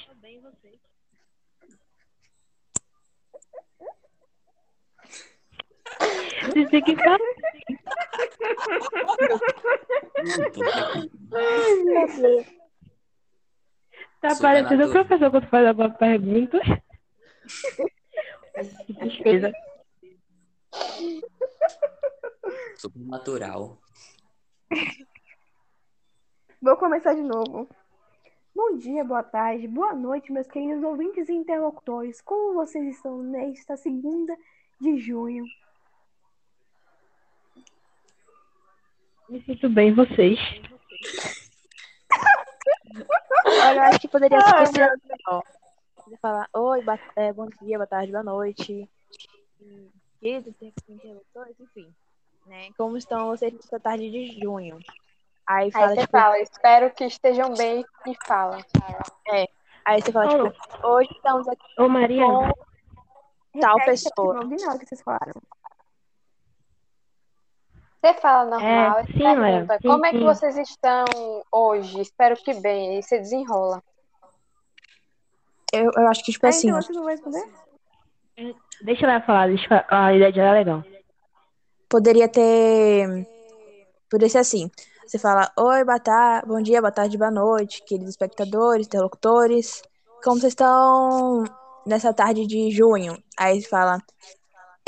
Vocês 6.42 6.70
têm 6.72 6.84
que 6.84 6.96
ficar 6.96 7.20
Tá 14.22 14.36
parecendo 14.36 14.84
o 14.84 14.88
natural. 14.88 15.06
professor 15.06 15.32
quando 15.32 15.48
faz 15.48 15.68
alguma 15.68 15.90
pergunta. 15.90 16.60
Que 18.86 18.94
tristeza. 18.94 19.54
Supernatural. 22.76 23.78
Vou 26.62 26.76
começar 26.76 27.14
de 27.14 27.22
novo. 27.22 27.70
Bom 28.54 28.76
dia, 28.76 29.06
boa 29.06 29.24
tarde, 29.24 29.66
boa 29.66 29.94
noite, 29.94 30.34
meus 30.34 30.48
queridos 30.48 30.84
ouvintes 30.84 31.30
e 31.30 31.34
interlocutores. 31.34 32.20
Como 32.20 32.56
vocês 32.56 32.96
estão 32.96 33.24
nesta 33.24 33.78
segunda 33.78 34.36
de 34.82 34.98
junho? 34.98 35.46
Me 39.30 39.42
sinto 39.44 39.70
bem, 39.70 39.94
vocês? 39.94 40.38
Olha, 43.50 43.76
eu 43.76 43.82
acho 43.84 44.00
que 44.00 44.08
poderia 44.08 44.40
ser 44.42 44.64
esse 44.64 44.82
ano 44.82 45.02
melhor. 45.04 45.44
Você 46.06 46.18
falar, 46.18 46.48
oi, 46.54 46.84
é, 47.16 47.34
bom 47.34 47.48
dia, 47.62 47.78
boa 47.78 47.88
tarde, 47.88 48.12
boa 48.12 48.24
noite. 48.24 48.90
Queridos 50.20 50.54
interlocutores, 50.88 51.60
enfim. 51.60 51.94
Né? 52.46 52.70
Como 52.78 52.98
estão 52.98 53.28
vocês 53.28 53.54
nessa 53.54 53.80
tarde 53.80 54.10
de 54.10 54.40
junho? 54.40 54.80
Aí 55.46 55.66
Aí 55.66 55.72
fala, 55.72 55.88
você 55.90 56.02
tipo, 56.02 56.12
fala, 56.12 56.40
espero 56.40 56.92
que 56.92 57.06
estejam 57.06 57.54
bem 57.54 57.84
e 58.06 58.16
fala. 58.26 58.58
aí 59.86 60.02
você 60.02 60.12
fala, 60.12 60.28
tipo, 60.30 60.88
hoje 60.88 61.10
estamos 61.12 61.48
aqui 61.48 61.82
Ô, 61.82 61.90
Maria, 61.90 62.24
com 62.24 62.52
tal 63.60 63.78
Repete, 63.78 64.04
pessoa. 64.04 64.34
Não 64.36 64.44
ouvi 64.44 64.64
nada 64.64 64.80
que 64.80 64.86
vocês 64.86 65.02
falaram. 65.02 65.34
Você 68.02 68.14
fala 68.16 68.50
normal, 68.50 69.00
É, 69.00 69.04
e 69.04 69.08
sim, 69.08 69.20
pergunta, 69.20 69.74
Léo, 69.74 69.82
sim, 69.82 69.88
como 69.88 70.06
é 70.06 70.12
que 70.12 70.18
sim. 70.20 70.24
vocês 70.24 70.58
estão 70.58 71.06
hoje? 71.52 72.00
Espero 72.00 72.36
que 72.38 72.54
bem. 72.54 72.96
Aí 72.96 73.04
você 73.04 73.20
desenrola. 73.20 73.84
Eu, 75.74 75.92
eu 75.96 76.08
acho 76.08 76.24
que, 76.24 76.32
tipo 76.32 76.46
Ah, 76.46 76.50
assim, 76.50 76.68
então 76.68 76.80
ó, 76.80 76.82
vocês 76.82 76.96
não 76.96 77.04
vão 77.04 77.12
responder? 77.12 77.50
deixa 78.82 79.06
ela 79.06 79.22
falar, 79.22 79.48
deixa 79.48 79.86
a 79.90 80.14
ideia 80.14 80.32
dela 80.32 80.56
é 80.56 80.60
legal. 80.60 80.84
poderia 81.90 82.30
ter 82.30 83.28
Poderia 84.10 84.30
ser 84.32 84.40
assim. 84.40 84.72
Você 85.06 85.20
fala, 85.20 85.52
oi, 85.58 85.84
boa 85.84 86.00
tarde, 86.00 86.48
bom 86.48 86.62
dia, 86.62 86.80
boa 86.82 86.92
tarde, 86.92 87.18
boa 87.18 87.30
noite, 87.30 87.84
queridos 87.84 88.12
espectadores, 88.12 88.88
interlocutores. 88.88 89.84
Como 90.24 90.40
vocês 90.40 90.54
estão 90.54 91.44
nessa 91.86 92.14
tarde 92.14 92.48
de 92.48 92.72
junho? 92.72 93.22
Aí 93.38 93.62
você 93.62 93.68
fala, 93.68 94.00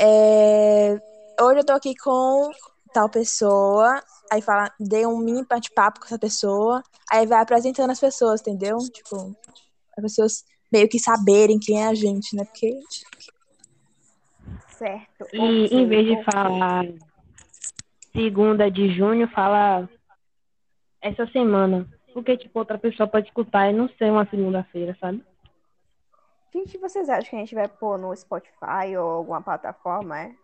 é, 0.00 0.98
hoje 1.40 1.60
eu 1.60 1.64
tô 1.64 1.72
aqui 1.72 1.94
com 1.96 2.50
tal 2.92 3.08
pessoa. 3.08 4.02
Aí 4.30 4.40
fala, 4.40 4.70
dei 4.78 5.06
um 5.06 5.18
mini 5.18 5.44
bate-papo 5.44 6.00
com 6.00 6.06
essa 6.06 6.18
pessoa. 6.18 6.82
Aí 7.10 7.26
vai 7.26 7.42
apresentando 7.42 7.90
as 7.90 8.00
pessoas, 8.00 8.40
entendeu? 8.40 8.78
Tipo, 8.78 9.36
as 9.96 10.02
pessoas 10.02 10.44
meio 10.72 10.88
que 10.88 10.98
saberem 10.98 11.58
quem 11.58 11.82
é 11.82 11.88
a 11.88 11.94
gente, 11.94 12.34
né? 12.36 12.44
Porque 12.44 12.78
Certo. 14.82 15.26
E 15.32 15.66
em 15.66 15.86
vez 15.86 16.06
de 16.06 16.24
falar 16.24 16.84
segunda 18.12 18.68
de 18.70 18.94
junho, 18.94 19.28
fala 19.28 19.88
essa 21.00 21.26
semana. 21.28 21.88
Porque, 22.12 22.36
tipo, 22.36 22.58
outra 22.58 22.78
pessoa 22.78 23.08
pode 23.08 23.28
escutar 23.28 23.70
e 23.70 23.72
não 23.72 23.88
ser 23.90 24.10
uma 24.10 24.26
segunda-feira, 24.26 24.96
sabe? 25.00 25.24
Gente, 26.52 26.76
vocês 26.78 27.08
acham 27.08 27.30
que 27.30 27.36
a 27.36 27.38
gente 27.38 27.54
vai 27.54 27.68
pôr 27.68 27.96
no 27.96 28.14
Spotify 28.14 28.96
ou 28.98 29.08
alguma 29.08 29.40
plataforma, 29.40 30.20
é? 30.20 30.34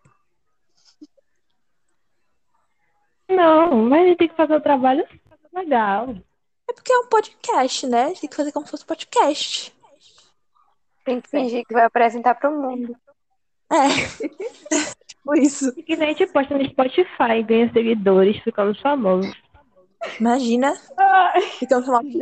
Não, 3.29 3.83
mas 3.83 4.01
a 4.01 4.05
gente 4.07 4.17
tem 4.17 4.27
que 4.27 4.35
fazer 4.35 4.55
o 4.55 4.61
trabalho 4.61 5.07
legal. 5.53 6.15
é 6.67 6.73
porque 6.73 6.91
é 6.91 6.97
um 6.99 7.07
podcast, 7.07 7.87
né? 7.87 8.13
Tem 8.19 8.29
que 8.29 8.35
fazer 8.35 8.51
como 8.51 8.65
se 8.65 8.71
fosse 8.71 8.83
um 8.83 8.87
podcast. 8.87 9.73
Tem 11.05 11.21
que 11.21 11.29
fingir 11.29 11.65
que 11.65 11.73
vai 11.73 11.83
apresentar 11.83 12.35
pro 12.35 12.51
mundo. 12.51 12.95
É. 13.71 13.87
tipo 15.07 15.35
isso. 15.35 15.73
E 15.77 15.83
que 15.83 15.95
nem 15.95 16.09
a 16.09 16.11
gente 16.13 16.31
posta 16.31 16.57
no 16.57 16.65
Spotify, 16.65 17.43
ganha 17.45 17.71
seguidores, 17.71 18.41
ficamos 18.43 18.79
famosos. 18.79 19.31
Imagina. 20.19 20.73
Ficamos 21.59 21.85
famosos. 21.85 22.21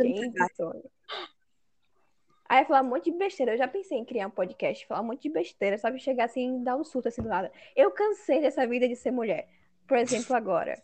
Aí 2.48 2.64
falar 2.64 2.82
um 2.82 2.88
monte 2.88 3.10
de 3.10 3.18
besteira. 3.18 3.52
Eu 3.52 3.58
já 3.58 3.68
pensei 3.68 3.98
em 3.98 4.04
criar 4.04 4.26
um 4.26 4.30
podcast, 4.30 4.86
falar 4.86 5.02
um 5.02 5.04
monte 5.04 5.22
de 5.22 5.30
besteira, 5.30 5.76
sabe? 5.76 5.98
Chegar 5.98 6.24
assim 6.24 6.60
e 6.60 6.64
dar 6.64 6.76
um 6.76 6.84
surto 6.84 7.08
assim 7.08 7.22
do 7.22 7.28
nada. 7.28 7.52
Eu 7.76 7.90
cansei 7.90 8.40
dessa 8.40 8.66
vida 8.66 8.88
de 8.88 8.96
ser 8.96 9.10
mulher. 9.10 9.48
Por 9.86 9.98
exemplo, 9.98 10.34
agora. 10.34 10.82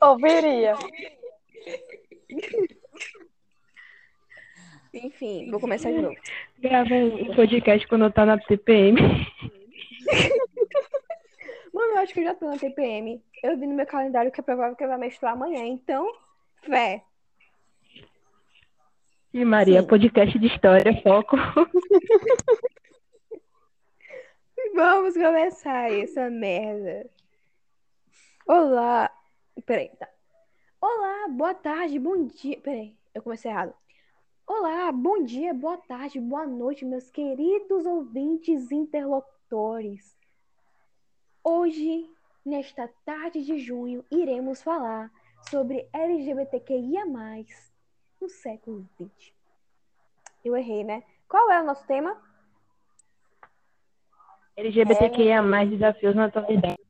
Ouviria. 0.00 0.74
Enfim, 4.94 5.50
vou 5.50 5.60
começar 5.60 5.90
de 5.90 6.00
novo. 6.00 6.16
Grava 6.58 6.94
um 6.94 7.34
podcast 7.34 7.86
quando 7.88 8.04
eu 8.04 8.12
tá 8.12 8.24
na 8.24 8.38
TPM. 8.38 9.00
Mano, 11.72 11.92
eu 11.92 11.98
acho 11.98 12.14
que 12.14 12.20
eu 12.20 12.24
já 12.24 12.34
tô 12.34 12.46
na 12.46 12.56
TPM. 12.58 13.22
Eu 13.42 13.56
vi 13.58 13.66
no 13.66 13.74
meu 13.74 13.86
calendário 13.86 14.32
que 14.32 14.40
é 14.40 14.42
provável 14.42 14.74
que 14.76 14.84
eu 14.84 14.88
vou 14.88 14.98
menstruar 14.98 15.34
amanhã. 15.34 15.64
Então, 15.64 16.10
fé. 16.62 17.04
E 19.32 19.44
Maria, 19.44 19.82
Sim. 19.82 19.86
podcast 19.86 20.38
de 20.38 20.46
história, 20.46 21.02
foco. 21.02 21.36
Vamos 24.74 25.14
começar 25.14 25.92
essa 25.92 26.30
merda. 26.30 27.08
Olá. 28.48 29.14
Peraí, 29.66 29.90
tá. 29.98 30.08
Olá, 30.80 31.28
boa 31.28 31.52
tarde, 31.52 31.98
bom 31.98 32.24
dia. 32.28 32.58
Peraí, 32.58 32.96
eu 33.14 33.20
comecei 33.20 33.50
errado. 33.50 33.74
Olá, 34.46 34.90
bom 34.90 35.22
dia, 35.22 35.52
boa 35.52 35.76
tarde, 35.76 36.18
boa 36.18 36.46
noite, 36.46 36.82
meus 36.82 37.10
queridos 37.10 37.84
ouvintes 37.84 38.72
interlocutores. 38.72 40.16
Hoje, 41.44 42.10
nesta 42.42 42.88
tarde 43.04 43.44
de 43.44 43.58
junho, 43.58 44.02
iremos 44.10 44.62
falar 44.62 45.12
sobre 45.50 45.86
LGBTQIA, 45.92 47.04
no 48.18 48.30
século 48.30 48.88
XX. 48.98 49.34
Eu 50.42 50.56
errei, 50.56 50.84
né? 50.84 51.02
Qual 51.28 51.50
é 51.50 51.60
o 51.60 51.66
nosso 51.66 51.86
tema? 51.86 52.18
LGBTQIA, 54.56 55.42
mais 55.42 55.68
desafios 55.68 56.16
na 56.16 56.24
atualidade. 56.24 56.87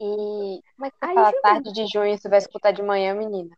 E 0.00 0.60
como 0.76 0.86
é 0.86 0.90
que 0.90 0.96
você 0.96 1.04
Ai, 1.06 1.14
fala 1.14 1.32
tarde 1.42 1.72
de 1.72 1.86
junho 1.86 2.18
se 2.18 2.28
vai 2.28 2.38
escutar 2.38 2.72
de 2.72 2.82
manhã, 2.82 3.14
menina? 3.14 3.56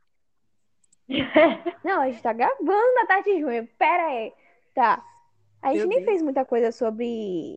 Não, 1.85 2.01
a 2.03 2.11
gente 2.11 2.23
tá 2.23 2.33
gravando 2.33 2.95
na 2.95 3.07
tarde 3.07 3.35
de 3.35 3.41
junho. 3.41 3.67
Pera 3.79 4.07
aí. 4.07 4.33
Tá. 4.75 5.05
A 5.61 5.69
gente 5.69 5.81
Meu 5.81 5.89
nem 5.89 5.99
Deus. 5.99 6.09
fez 6.11 6.23
muita 6.23 6.45
coisa 6.45 6.71
sobre 6.73 7.57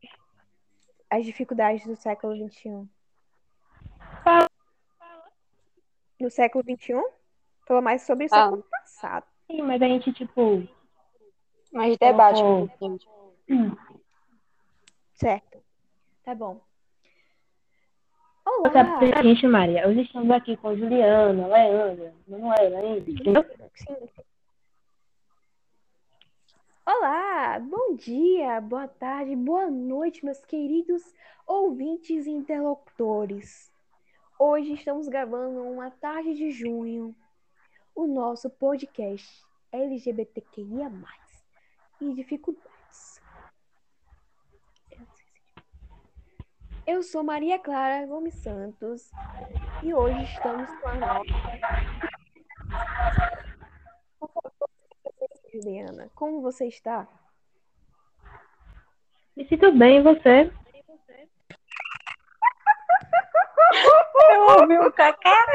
as 1.09 1.23
dificuldades 1.25 1.85
do 1.85 1.95
século 1.95 2.35
XXI. 2.49 2.87
Fala. 4.23 4.47
No 6.19 6.29
século 6.31 6.63
XXI? 6.63 6.93
Falou 7.65 7.81
mais 7.83 8.01
sobre 8.01 8.25
o 8.25 8.29
século 8.29 8.63
passado. 8.71 9.25
Sim, 9.49 9.61
mas 9.61 9.81
a 9.81 9.85
gente, 9.87 10.11
tipo, 10.13 10.67
Mas 11.71 11.97
debate 11.97 12.41
Oh. 12.41 12.63
um 12.63 12.67
pouquinho. 12.67 12.97
Certo. 15.13 15.61
Tá 16.23 16.33
bom. 16.35 16.61
Olá. 18.49 18.99
a 19.13 19.23
gente, 19.23 19.45
Maria. 19.45 19.85
Hoje 19.89 20.03
estamos 20.03 20.31
aqui 20.31 20.55
com 20.55 20.73
Juliana, 20.73 21.47
Leandra, 21.47 22.13
Manuela, 22.25 22.97
entendeu? 22.97 23.43
Sim. 23.75 24.09
Olá, 26.85 27.59
bom 27.59 27.95
dia, 27.95 28.61
boa 28.61 28.87
tarde, 28.87 29.35
boa 29.35 29.69
noite, 29.69 30.23
meus 30.23 30.45
queridos 30.45 31.03
ouvintes 31.45 32.25
e 32.25 32.29
interlocutores. 32.29 33.69
Hoje 34.39 34.75
estamos 34.75 35.09
gravando 35.09 35.63
uma 35.63 35.91
tarde 35.91 36.33
de 36.33 36.49
junho 36.49 37.13
o 37.93 38.07
nosso 38.07 38.49
podcast 38.49 39.27
LGBTQIA+, 39.73 40.89
e 41.99 42.13
dificuldades. 42.13 42.76
Eu 46.87 47.03
sou 47.03 47.21
Maria 47.21 47.59
Clara 47.59 48.07
Gomes 48.07 48.33
Santos 48.35 49.11
e 49.83 49.93
hoje 49.93 50.23
estamos 50.23 50.69
com 50.79 50.87
a 50.87 50.95
nossa 50.95 51.23
Juliana, 55.53 56.09
como 56.15 56.41
você 56.41 56.65
está? 56.67 57.05
Me 59.35 59.45
sinto 59.49 59.69
bem, 59.73 59.97
e 59.97 60.01
você? 60.01 60.49
Eu 64.29 64.41
ouvi 64.61 64.79
um 64.79 64.89
cacá. 64.91 65.45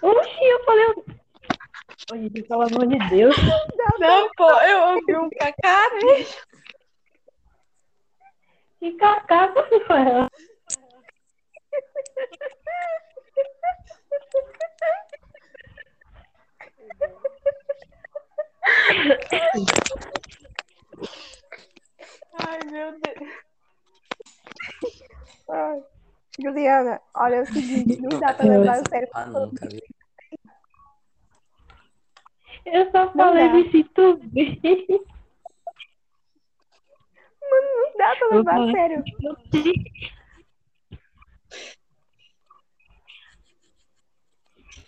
Oxi, 0.00 0.44
eu 0.44 0.64
falei. 0.64 0.94
Gente, 2.14 2.42
pelo 2.44 2.62
amor 2.62 2.86
de 2.86 2.98
Deus. 3.10 3.36
Não, 3.98 4.30
pô, 4.36 4.50
eu 4.50 4.94
ouvi 4.94 5.16
um 5.16 5.28
cacá. 5.28 5.90
Que 8.82 8.90
cacá 8.94 9.46
você 9.46 9.78
foi? 9.84 9.96
Ai, 22.40 22.58
meu 22.72 22.90
Deus. 22.98 23.30
Ai, 25.48 25.82
Juliana, 26.40 27.00
olha 27.14 27.36
é 27.36 27.42
o 27.42 27.46
seguinte, 27.46 28.00
não 28.00 28.18
dá 28.18 28.34
pra 28.34 28.46
levar 28.46 28.80
a 28.80 28.88
sério. 28.88 29.08
Ah, 29.14 29.26
nunca, 29.26 29.68
viu? 29.68 29.80
Eu 32.66 32.90
só 32.90 33.12
falei 33.12 33.46
dá. 33.46 33.54
me 33.54 33.70
sinto 33.70 34.18
bem. 37.52 37.76
Não 37.76 37.96
dá 37.98 38.16
pra 38.16 38.28
levar 38.28 38.60
a 38.60 38.72
sério. 38.72 39.04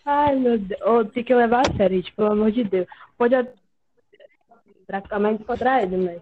Ai, 0.04 0.34
meu 0.36 0.58
Deus. 0.58 0.80
Ô, 0.82 1.04
tem 1.04 1.24
que 1.24 1.34
levar 1.34 1.62
a 1.66 1.76
sério, 1.76 1.96
gente, 1.96 2.12
pelo 2.12 2.32
amor 2.32 2.52
de 2.52 2.64
Deus. 2.64 2.86
Pode 3.16 3.34
até 3.34 3.54
pra 4.86 5.00
ficar 5.00 5.18
mais 5.18 5.38
descontraído, 5.38 5.96
mas. 5.98 6.20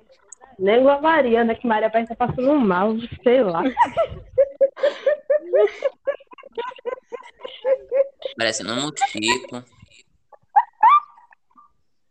Nem 0.58 0.80
igual 0.80 0.98
a 0.98 1.02
Maria, 1.02 1.44
né? 1.44 1.54
Que 1.54 1.66
Maria 1.66 1.90
parece 1.90 2.12
estar 2.12 2.26
passando 2.26 2.54
mal, 2.60 2.92
sei 3.22 3.42
lá. 3.42 3.62
Parecendo 8.36 8.72
um 8.72 8.82
mosquito. 8.82 9.64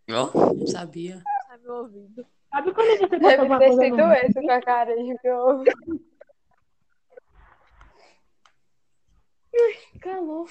Ó, 0.10 0.54
não 0.54 0.68
sabia. 0.68 1.22
Ai, 1.50 1.58
meu 1.60 1.74
ouvido. 1.76 2.26
Sabe 2.52 2.74
quando 2.74 2.90
você 2.90 3.08
passa 3.08 3.20
Deve 3.20 3.42
alguma 3.42 3.60
ter 3.60 3.68
coisa 3.68 3.82
sido 3.82 3.98
no... 3.98 4.14
esse 4.14 4.40
o 4.40 4.48
cacarejo 4.48 5.18
que 5.20 5.28
eu 5.28 5.38
ouvi. 5.38 5.72
Calor. 10.02 10.50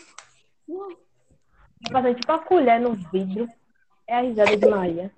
Fazer 1.92 2.14
tipo 2.14 2.32
uma 2.32 2.38
colher 2.38 2.80
no 2.80 2.94
vidro. 2.94 3.46
É 4.06 4.16
a 4.16 4.20
risada 4.22 4.56
de 4.56 4.66
Maria. 4.66 5.14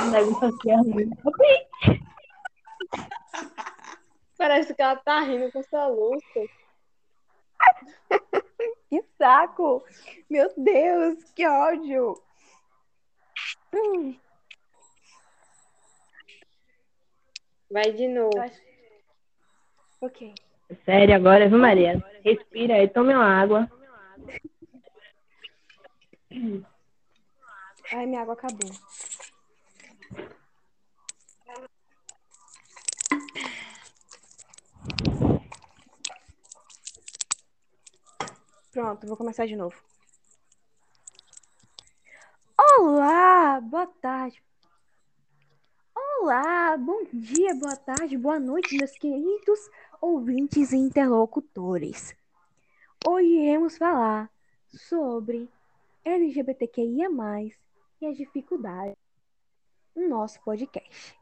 O 0.00 0.04
negócio 0.10 0.48
aqui 0.48 0.70
é 0.70 0.76
ruim. 0.76 1.10
Parece 4.38 4.74
que 4.74 4.82
ela 4.82 4.96
tá 4.96 5.20
rindo 5.20 5.52
com 5.52 5.62
soluço. 5.62 6.24
Que 8.90 9.02
saco! 9.16 9.84
Meu 10.28 10.52
Deus, 10.56 11.22
que 11.32 11.46
ódio! 11.46 12.20
Hum, 13.72 14.16
Vai 17.70 17.92
de 17.92 18.08
novo. 18.08 18.38
acho- 18.40 18.60
Ok. 20.00 20.34
Sério, 20.84 21.14
agora, 21.14 21.48
viu, 21.48 21.58
Maria? 21.58 22.02
Respira 22.24 22.74
aí, 22.74 22.88
tome 22.88 23.14
uma 23.14 23.24
água. 23.26 23.70
Ai, 27.92 28.06
minha 28.06 28.22
água 28.22 28.34
acabou. 28.34 28.70
Pronto, 38.72 39.06
vou 39.06 39.16
começar 39.16 39.46
de 39.46 39.56
novo. 39.56 39.74
Boa 43.60 43.86
tarde. 43.86 44.42
Olá, 45.94 46.76
bom 46.78 47.04
dia, 47.12 47.54
boa 47.54 47.76
tarde, 47.76 48.16
boa 48.16 48.40
noite, 48.40 48.76
meus 48.76 48.92
queridos 48.92 49.70
ouvintes 50.00 50.72
e 50.72 50.76
interlocutores. 50.78 52.16
Hoje 53.06 53.28
iremos 53.28 53.76
falar 53.76 54.30
sobre 54.66 55.48
LGBTQIA+, 56.04 57.08
e 58.00 58.06
as 58.06 58.16
dificuldades 58.16 58.96
no 59.94 60.08
nosso 60.08 60.40
podcast. 60.42 61.18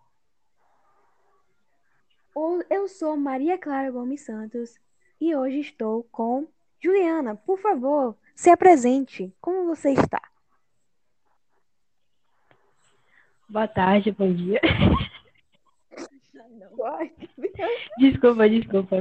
Eu 2.70 2.86
sou 2.86 3.16
Maria 3.16 3.58
Clara 3.58 3.90
Gomes 3.90 4.20
Santos 4.20 4.78
e 5.20 5.34
hoje 5.34 5.58
estou 5.58 6.04
com 6.04 6.46
Juliana. 6.80 7.34
Por 7.34 7.58
favor, 7.58 8.16
se 8.36 8.48
apresente. 8.48 9.34
Como 9.40 9.66
você 9.66 9.90
está? 9.90 10.17
Boa 13.58 13.66
tarde, 13.66 14.12
bom 14.12 14.32
dia. 14.32 14.60
Desculpa, 17.98 18.48
desculpa. 18.48 18.96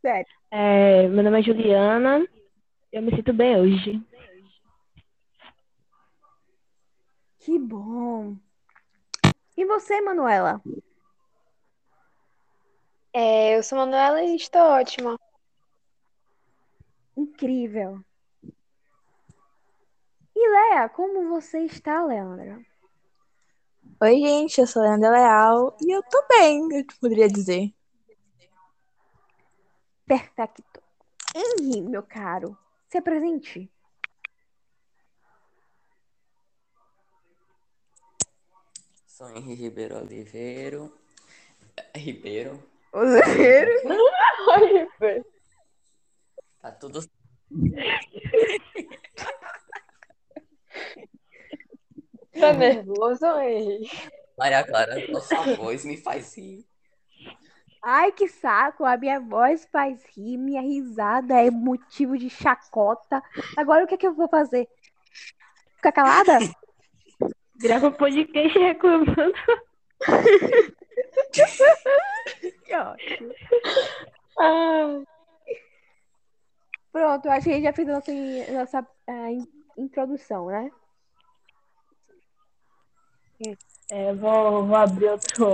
Sério. 0.00 0.32
É, 0.50 1.06
meu 1.08 1.22
nome 1.22 1.40
é 1.40 1.42
Juliana. 1.42 2.26
Eu 2.90 3.02
me 3.02 3.14
sinto 3.14 3.34
bem 3.34 3.60
hoje. 3.60 4.02
Que 7.40 7.58
bom. 7.58 8.34
E 9.54 9.66
você, 9.66 10.00
Manuela? 10.00 10.62
É, 13.12 13.58
eu 13.58 13.62
sou 13.62 13.76
Manuela 13.76 14.22
e 14.22 14.36
estou 14.36 14.62
ótima. 14.62 15.20
Incrível. 17.14 18.02
E 20.44 20.48
Lea, 20.48 20.88
como 20.88 21.28
você 21.28 21.60
está, 21.60 22.04
Leandra? 22.04 22.60
Oi, 24.00 24.16
gente, 24.16 24.60
eu 24.60 24.66
sou 24.66 24.82
a 24.82 24.86
Leandra 24.86 25.10
Leal 25.10 25.76
e 25.80 25.96
eu 25.96 26.02
tô 26.02 26.20
bem, 26.28 26.78
eu 26.78 26.84
poderia 27.00 27.28
dizer. 27.28 27.72
Perfeito. 30.04 30.82
Henri, 31.32 31.80
meu 31.80 32.02
caro, 32.02 32.58
se 32.88 32.98
apresente. 32.98 33.70
Sou 39.06 39.30
Henri 39.30 39.54
Ribeiro 39.54 39.98
Oliveiro. 39.98 40.92
Ribeiro. 41.94 42.60
Tá 46.60 46.70
tudo 46.70 47.00
Tá 52.38 52.52
nervoso, 52.52 53.26
Henri? 53.40 53.90
Maria 54.38 54.64
Clara, 54.64 54.94
sua 55.20 55.54
voz 55.56 55.84
me 55.84 55.96
faz 55.96 56.36
rir. 56.36 56.64
Ai, 57.82 58.12
que 58.12 58.28
saco! 58.28 58.84
A 58.84 58.96
minha 58.96 59.20
voz 59.20 59.68
faz 59.70 60.02
rir, 60.16 60.36
minha 60.38 60.62
risada 60.62 61.34
é 61.34 61.50
motivo 61.50 62.16
de 62.16 62.30
chacota. 62.30 63.22
Agora 63.56 63.84
o 63.84 63.86
que 63.86 63.94
é 63.94 63.98
que 63.98 64.06
eu 64.06 64.14
vou 64.14 64.28
fazer? 64.28 64.68
Ficar 65.76 65.92
calada? 65.92 66.38
Grava 67.60 67.88
um 67.88 67.92
podcast 67.92 68.58
reclamando. 68.58 69.34
Que 72.64 72.74
ótimo. 72.74 73.32
Ah, 74.38 75.02
Pronto, 76.92 77.28
acho 77.30 77.44
que 77.44 77.50
a 77.50 77.54
gente 77.54 77.64
já 77.64 77.72
fez 77.72 77.88
a 77.88 77.92
nossa, 77.92 78.12
nossa 78.52 78.86
ah, 79.06 79.30
in- 79.30 79.46
introdução, 79.76 80.46
né? 80.46 80.70
É, 83.90 84.10
eu 84.10 84.16
vou, 84.16 84.66
vou 84.66 84.76
abrir 84.76 85.08
outro, 85.08 85.46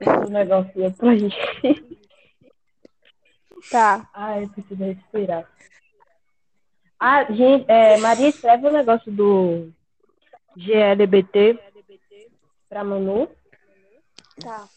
outro 0.00 0.30
negocinho 0.30 0.92
pra 0.94 1.14
gente. 1.14 1.36
Tá. 3.70 4.08
Ai, 4.14 4.44
eu 4.44 4.48
preciso 4.50 4.84
respirar. 4.84 5.50
Ah, 6.98 7.24
gente, 7.24 7.64
é, 7.68 7.96
Maria, 7.98 8.28
escreve 8.28 8.66
o 8.66 8.72
negócio 8.72 9.10
do 9.12 9.72
GLBT 10.56 11.58
pra 12.68 12.82
Manu. 12.82 13.28
Tá. 14.40 14.68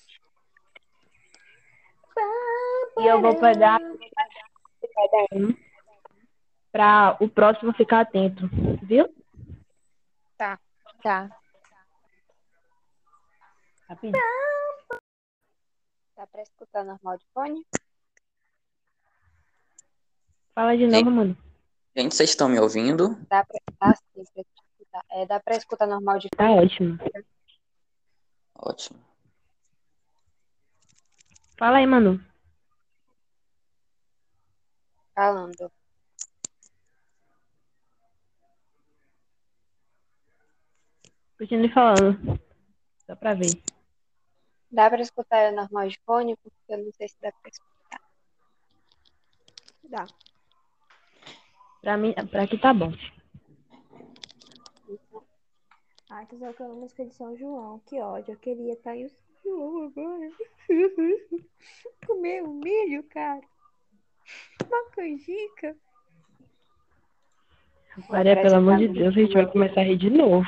E 2.99 3.07
eu 3.07 3.21
vou 3.21 3.35
pegar 3.39 3.79
cada 3.79 5.25
um 5.33 5.70
pra 6.71 7.17
o 7.19 7.27
próximo 7.29 7.73
ficar 7.73 8.01
atento, 8.01 8.49
viu? 8.81 9.13
Tá. 10.37 10.59
Rapidinho. 13.89 14.23
dá 16.15 16.27
pra 16.27 16.41
escutar 16.41 16.83
normal 16.83 17.17
de 17.17 17.25
fone? 17.33 17.65
Fala 20.53 20.77
de 20.77 20.87
novo, 20.87 21.11
mano. 21.11 21.37
Gente, 21.95 22.15
vocês 22.15 22.29
estão 22.29 22.47
me 22.47 22.59
ouvindo? 22.59 23.15
Dá 23.27 23.43
pra, 23.43 23.59
dá 23.79 23.95
sim 23.95 24.23
pra 24.33 24.43
escutar. 24.43 25.05
É, 25.09 25.25
dá 25.25 25.39
pra 25.39 25.55
escutar 25.55 25.87
normal 25.87 26.19
de 26.19 26.29
Tá 26.29 26.51
ótimo. 26.51 26.97
Ótimo. 28.55 28.99
Fala 31.57 31.77
aí, 31.77 31.85
Manu. 31.85 32.19
falando. 35.21 35.71
Continue 41.41 41.73
falando. 41.73 42.39
Só 43.03 43.15
pra 43.15 43.33
ver. 43.33 43.59
Dá 44.71 44.87
pra 44.91 45.01
escutar 45.01 45.49
eu 45.49 45.55
normal 45.55 45.87
de 45.87 45.99
fone? 46.05 46.37
Porque 46.37 46.55
eu 46.69 46.77
não 46.77 46.91
sei 46.91 47.07
se 47.07 47.19
dá 47.19 47.31
pra 47.31 47.49
escutar. 47.49 48.01
Dá. 49.85 50.05
Pra 51.81 51.97
mim, 51.97 52.13
pra 52.29 52.43
aqui 52.43 52.59
tá 52.59 52.71
bom. 52.71 52.93
Ai, 56.11 56.27
tô 56.27 56.35
tocando 56.37 56.75
música 56.75 57.03
de 57.07 57.15
São 57.15 57.35
João. 57.35 57.79
Que 57.87 57.99
ódio. 57.99 58.33
Eu 58.33 58.37
queria 58.37 58.73
estar 58.73 58.95
em 58.95 59.09
São 59.09 59.17
João 59.43 59.85
agora. 59.85 60.29
Comer 62.05 62.43
um 62.43 62.53
milho, 62.53 63.03
cara. 63.05 63.41
Uma 64.67 64.91
canjica. 64.91 65.75
Maria, 68.11 68.39
pelo 68.39 68.57
amor 68.57 68.77
de 68.77 68.89
Deus, 68.89 69.07
a 69.07 69.19
gente 69.19 69.33
vai 69.33 69.51
começar 69.51 69.81
a 69.81 69.85
rir 69.85 69.97
de 69.97 70.11
novo. 70.11 70.45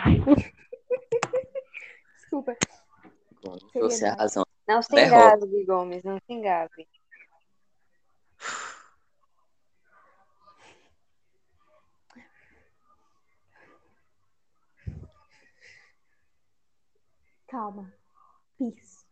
Desculpa. 2.34 2.58
Você 3.44 3.66
a 3.78 3.90
Seriedade. 3.90 4.18
razão. 4.20 4.46
Não 4.68 4.82
se 4.82 5.00
engasgue, 5.00 5.66
Gomes, 5.66 6.04
não 6.04 6.18
se 6.18 6.34
engasgue. 6.34 6.88
Calma. 17.48 17.94
Peace. 18.58 19.06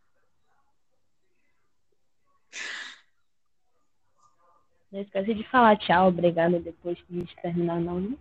Não 4.92 5.00
esquece 5.00 5.34
de 5.36 5.48
falar 5.48 5.78
tchau, 5.78 6.08
obrigado 6.08 6.60
depois 6.60 7.00
que 7.04 7.14
a 7.14 7.20
gente 7.20 7.36
terminar, 7.36 7.80
não. 7.80 8.02
né? 8.02 8.18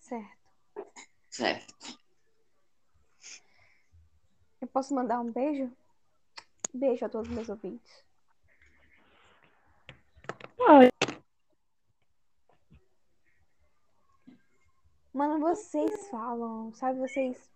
Certo. 0.00 0.38
Certo. 1.28 2.05
Eu 4.66 4.70
posso 4.72 4.92
mandar 4.92 5.20
um 5.20 5.30
beijo? 5.30 5.70
Beijo 6.74 7.04
a 7.04 7.08
todos 7.08 7.28
os 7.28 7.34
meus 7.34 7.48
ouvintes. 7.48 8.04
Oi. 10.58 10.90
Mano, 15.14 15.38
vocês 15.38 16.08
falam, 16.10 16.74
sabe? 16.74 16.98
Vocês 16.98 17.48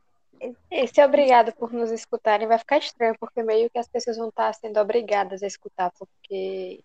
Esse 0.70 1.02
obrigado 1.02 1.52
por 1.56 1.72
nos 1.72 1.90
escutarem 1.90 2.46
vai 2.46 2.58
ficar 2.58 2.78
estranho, 2.78 3.16
porque 3.18 3.42
meio 3.42 3.68
que 3.68 3.78
as 3.78 3.88
pessoas 3.88 4.16
vão 4.16 4.28
estar 4.28 4.54
sendo 4.54 4.78
obrigadas 4.78 5.42
a 5.42 5.48
escutar, 5.48 5.90
porque. 5.98 6.84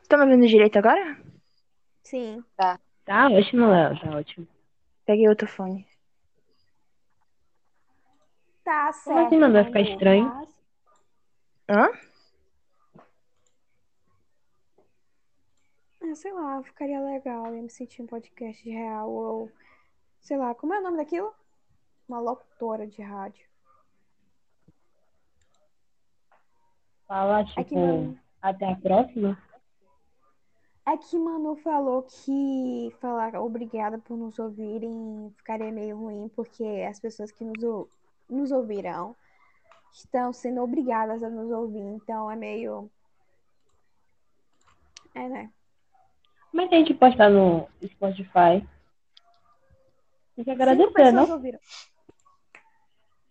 Estão 0.00 0.18
me 0.18 0.24
ouvindo 0.24 0.48
direito 0.48 0.78
agora? 0.78 1.22
Sim. 2.02 2.42
Tá 2.56 2.78
ótimo, 3.28 3.66
Léo, 3.66 4.00
tá 4.00 4.16
ótimo. 4.16 4.48
Peguei 5.04 5.28
outro 5.28 5.46
fone. 5.46 5.89
Tá 8.70 8.92
certo. 8.92 9.14
Como 9.16 9.26
assim, 9.26 9.38
mano? 9.38 9.54
Vai 9.54 9.64
ficar 9.64 9.80
Manu, 9.80 9.90
estranho? 9.92 10.24
mas- 10.28 10.60
Hã? 11.68 11.90
Ah, 16.02 16.14
sei 16.14 16.32
lá, 16.32 16.62
ficaria 16.62 17.00
legal. 17.00 17.46
Eu 17.48 17.56
ia 17.56 17.62
me 17.62 17.68
sentir 17.70 18.00
um 18.02 18.06
podcast 18.06 18.62
de 18.62 18.70
real 18.70 19.10
ou. 19.10 19.50
Sei 20.20 20.36
lá, 20.36 20.54
como 20.54 20.72
é 20.72 20.78
o 20.78 20.82
nome 20.84 20.98
daquilo? 20.98 21.34
Uma 22.08 22.20
locutora 22.20 22.86
de 22.86 23.02
rádio. 23.02 23.44
Fala, 27.08 27.40
É 27.40 27.44
que, 27.44 27.64
tipo, 27.64 27.74
Manu, 27.80 28.18
até 28.40 28.70
a 28.70 28.76
próxima. 28.76 29.36
é 30.86 30.96
que 30.96 31.18
Manu 31.18 31.56
falou 31.56 32.04
que 32.04 32.94
falar 33.00 33.34
obrigada 33.34 33.98
por 33.98 34.16
nos 34.16 34.38
ouvirem 34.38 35.32
ficaria 35.36 35.72
meio 35.72 35.96
ruim, 35.98 36.28
porque 36.36 36.62
as 36.88 37.00
pessoas 37.00 37.32
que 37.32 37.42
nos, 37.44 37.88
nos 38.30 38.50
ouvirão 38.52 39.14
estão 39.92 40.32
sendo 40.32 40.62
obrigadas 40.62 41.22
a 41.22 41.28
nos 41.28 41.50
ouvir. 41.50 41.80
Então 41.80 42.30
é 42.30 42.36
meio. 42.36 42.90
É, 45.14 45.28
né? 45.28 45.50
Mas 46.52 46.68
se 46.68 46.74
a 46.74 46.78
gente 46.78 46.94
postar 46.94 47.30
no 47.30 47.68
Spotify, 47.84 48.66
tem 50.40 50.44
que 50.44 50.50
agradecer, 50.50 51.12
não? 51.12 51.30
ouviram. 51.30 51.58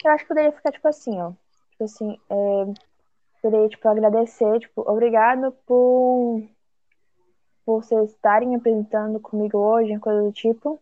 Eu 0.03 0.11
acho 0.11 0.23
que 0.23 0.27
poderia 0.27 0.51
ficar 0.51 0.71
tipo 0.71 0.87
assim, 0.87 1.19
ó. 1.19 1.31
Tipo 1.71 1.83
assim, 1.83 2.19
é, 2.29 2.81
poderia, 3.41 3.67
tipo, 3.67 3.87
agradecer, 3.87 4.59
tipo, 4.59 4.81
obrigado 4.89 5.51
por, 5.65 6.43
por 7.65 7.83
vocês 7.83 8.11
estarem 8.11 8.55
apresentando 8.55 9.19
comigo 9.19 9.57
hoje, 9.57 9.97
coisa 9.99 10.21
do 10.21 10.31
tipo. 10.31 10.79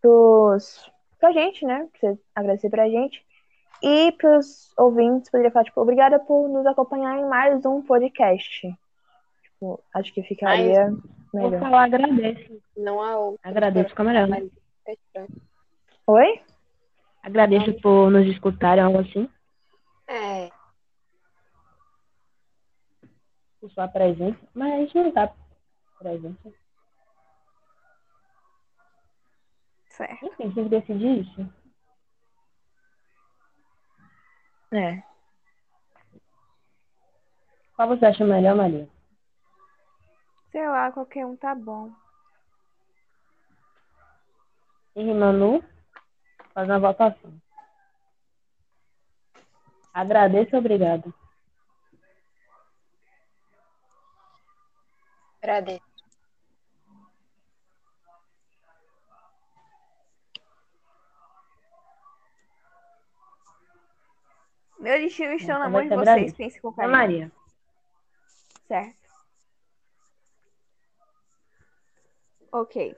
Pros, 0.00 0.90
pra 1.18 1.32
gente, 1.32 1.64
né? 1.64 1.88
Pra 1.90 2.10
você 2.10 2.20
agradecer 2.34 2.68
pra 2.68 2.88
gente. 2.88 3.24
E 3.82 4.12
pros 4.12 4.72
ouvintes, 4.78 5.30
poderia 5.30 5.50
falar, 5.50 5.64
tipo, 5.64 5.80
obrigada 5.80 6.20
por 6.20 6.48
nos 6.48 6.64
acompanhar 6.66 7.18
em 7.18 7.28
mais 7.28 7.64
um 7.66 7.82
podcast. 7.82 8.72
Tipo, 9.42 9.82
acho 9.92 10.14
que 10.14 10.22
ficaria 10.22 10.90
Vou 11.32 11.50
melhor. 11.50 11.60
falar 11.60 11.84
agradeço. 11.84 12.62
Não 12.76 13.02
há 13.02 13.18
outro. 13.18 13.40
Agradeço, 13.42 13.88
fica 13.90 14.04
melhor. 14.04 14.28
Mas 14.28 14.48
é. 14.86 15.26
Oi? 16.06 16.40
Agradeço 17.22 17.74
por 17.80 18.10
nos 18.10 18.26
escutarem, 18.26 18.84
algo 18.84 18.98
assim. 19.00 19.28
É, 20.06 20.50
Por 23.60 23.70
sua 23.70 23.86
presença. 23.86 24.38
Mas 24.52 24.72
a 24.72 24.76
gente 24.78 24.94
não 24.96 25.12
tá 25.12 25.32
presente. 25.98 26.54
Certo. 29.86 30.26
Enfim, 30.26 30.50
tem 30.50 30.64
que 30.64 30.68
decidir 30.68 31.20
isso. 31.20 31.61
É. 34.72 35.02
Qual 37.76 37.88
você 37.88 38.06
acha 38.06 38.24
melhor, 38.24 38.54
Maria? 38.54 38.88
Sei 40.50 40.68
lá, 40.68 40.90
qualquer 40.92 41.26
um 41.26 41.36
tá 41.36 41.54
bom. 41.54 41.90
E 44.94 45.04
Manu, 45.14 45.62
faz 46.52 46.68
uma 46.68 46.78
votação. 46.78 47.32
Agradeço 49.94 50.56
obrigado. 50.56 51.12
agradeço. 55.42 55.91
Meu 64.82 65.00
destino 65.00 65.32
está 65.34 65.60
na 65.60 65.68
mão 65.68 65.80
de 65.82 65.94
vocês. 65.94 66.32
Pense 66.34 66.60
com 66.60 66.72
carinho. 66.72 66.92
Maria, 66.92 67.32
Certo. 68.66 69.00
Ok. 72.50 72.96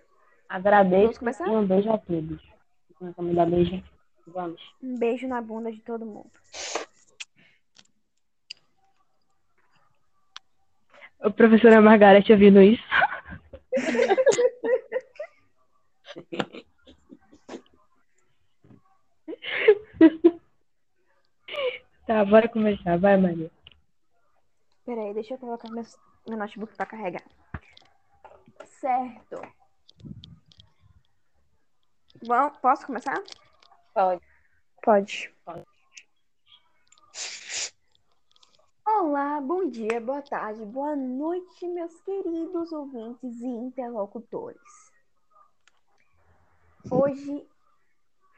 agradeço 0.48 1.02
Vamos 1.02 1.18
começar? 1.18 1.46
e 1.46 1.50
um 1.50 1.66
beijo 1.66 1.92
a 1.92 1.98
todos. 1.98 2.42
Vamos 3.16 3.36
dar 3.36 3.46
beijo. 3.46 3.84
Vamos. 4.26 4.60
Um 4.82 4.98
beijo 4.98 5.28
na 5.28 5.42
bunda 5.42 5.70
de 5.70 5.80
todo 5.82 6.06
mundo. 6.06 6.30
Ô, 11.22 11.30
professora 11.30 11.82
Margarete 11.82 12.32
ouvindo 12.32 12.62
isso? 12.62 12.82
tá, 22.06 22.24
bora 22.24 22.48
começar. 22.48 22.98
Vai, 22.98 23.16
Maria. 23.16 23.50
Peraí, 24.84 25.14
deixa 25.14 25.34
eu 25.34 25.38
colocar 25.38 25.70
meu, 25.70 25.84
meu 26.28 26.38
notebook 26.38 26.74
pra 26.76 26.86
carregar. 26.86 27.24
Certo. 28.80 29.40
Bom, 32.26 32.50
posso 32.60 32.86
começar? 32.86 33.22
Pode. 33.94 34.22
Pode. 34.82 35.34
Olá, 38.86 39.40
bom 39.40 39.68
dia, 39.68 40.00
boa 40.00 40.20
tarde, 40.22 40.64
boa 40.66 40.94
noite, 40.94 41.66
meus 41.66 41.98
queridos 42.02 42.70
ouvintes 42.70 43.40
e 43.40 43.46
interlocutores. 43.46 44.92
Hoje, 46.90 47.48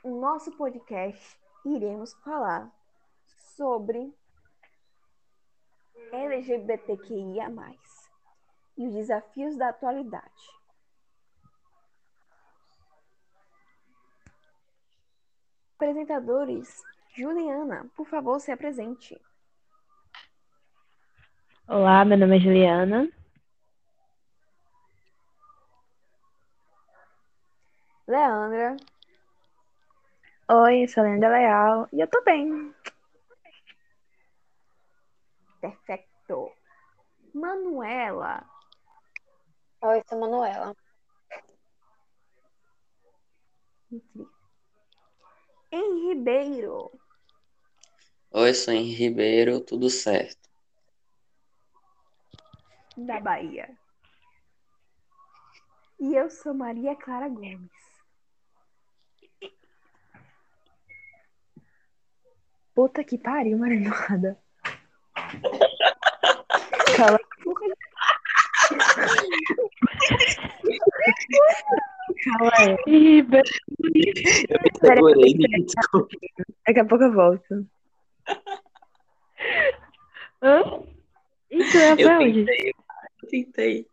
no 0.04 0.20
nosso 0.20 0.52
podcast, 0.52 1.36
iremos 1.64 2.14
falar 2.24 2.72
sobre 3.56 4.14
LGBTQIA+, 6.12 7.50
e 8.76 8.86
os 8.86 8.94
desafios 8.94 9.56
da 9.56 9.70
atualidade. 9.70 10.24
Apresentadores, 15.76 16.82
Juliana, 17.14 17.90
por 17.96 18.06
favor, 18.06 18.38
se 18.40 18.52
apresente. 18.52 19.20
Olá, 21.66 22.04
meu 22.04 22.18
nome 22.18 22.36
é 22.36 22.40
Juliana. 22.40 23.10
Leandra, 28.06 28.76
Oi, 30.48 30.84
eu 30.84 30.88
sou 30.88 31.02
a 31.02 31.06
Lenda 31.06 31.28
Leal 31.28 31.88
e 31.92 31.98
eu 32.00 32.06
tô 32.06 32.22
bem. 32.22 32.72
Perfeito. 35.70 36.52
Manuela, 37.34 38.44
Oi, 39.82 40.02
sou 40.08 40.18
Manuela. 40.20 40.74
incrível. 43.90 44.30
Em 45.70 46.08
Ribeiro, 46.08 46.90
Oi, 48.30 48.54
sou 48.54 48.72
em 48.74 48.84
Ribeiro, 48.92 49.60
tudo 49.60 49.90
certo. 49.90 50.48
da 52.96 53.20
Bahia. 53.20 53.68
E 56.00 56.14
eu 56.14 56.30
sou 56.30 56.54
Maria 56.54 56.94
Clara 56.96 57.28
Gomes. 57.28 57.70
Puta 62.74 63.02
que 63.04 63.18
pariu, 63.18 63.58
Marinada. 63.58 64.38
Cala 66.96 67.18
Calma 72.24 72.52
aí. 72.58 73.20
Eu 73.20 73.26
me 73.26 74.70
segurei, 74.80 75.34
me 75.34 75.64
desculpe. 75.64 76.16
Daqui 76.66 76.80
a 76.80 76.84
pouco 76.84 77.04
eu 77.04 77.12
volto. 77.12 77.66
Hã? 80.42 80.82
Isso 81.50 81.76
é 81.76 81.92
Eu 81.92 81.96
pra 81.96 82.18
onde? 82.18 82.44
tentei, 82.44 82.70
eu 83.22 83.28
tentei. 83.28 83.86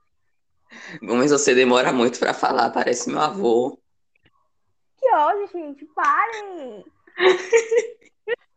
Gomes, 1.02 1.32
você 1.32 1.54
demora 1.54 1.92
muito 1.94 2.20
pra 2.20 2.34
falar, 2.34 2.72
parece 2.72 3.10
meu 3.10 3.20
avô. 3.20 3.80
Que 4.98 5.14
ódio, 5.14 5.48
gente, 5.52 5.86
parem! 5.94 6.86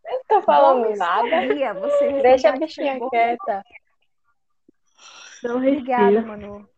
Eu 0.09 0.23
tô 0.29 0.43
falando 0.43 0.83
Gomes, 0.85 0.99
nada. 0.99 1.41
Bia, 1.53 1.75
você 1.75 2.23
Deixa 2.23 2.51
a 2.51 2.53
bichinha 2.53 2.99
quieta. 3.11 3.63
Não 5.43 5.57
Obrigada. 5.57 6.23
Manu. 6.23 6.69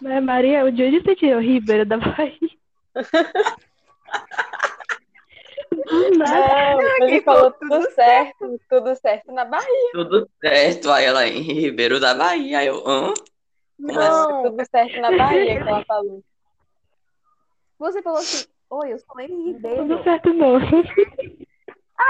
Mas 0.00 0.22
Maria, 0.22 0.70
de 0.70 0.84
onde 0.84 1.00
você 1.00 1.16
tirou 1.16 1.40
Ribeiro 1.40 1.86
da 1.86 1.96
Bahia? 1.96 2.38
Não, 6.16 7.06
ele 7.06 7.20
falou 7.22 7.50
tudo 7.52 7.90
certo, 7.92 8.60
tudo 8.68 8.96
certo 8.96 9.32
na 9.32 9.44
Bahia. 9.44 9.90
Tudo 9.92 10.28
certo. 10.40 10.90
Aí 10.90 11.04
ela 11.04 11.26
em 11.26 11.40
Ribeiro 11.40 12.00
da 12.00 12.14
Bahia. 12.14 12.58
Aí 12.58 12.66
eu, 12.66 12.86
hã? 12.86 13.12
Como 13.76 13.92
Não, 13.92 14.42
tudo 14.44 14.64
certo 14.70 15.00
na 15.00 15.10
Bahia 15.10 15.62
que 15.62 15.68
ela 15.68 15.84
falou. 15.86 16.22
Você 17.78 18.02
falou 18.02 18.18
assim, 18.18 18.46
oi, 18.74 18.92
eu 18.92 18.98
sou 18.98 19.20
Henry 19.20 19.52
Ribeiro. 19.52 19.86
Tudo 19.86 20.02
certo 20.02 20.32
não. 20.32 20.58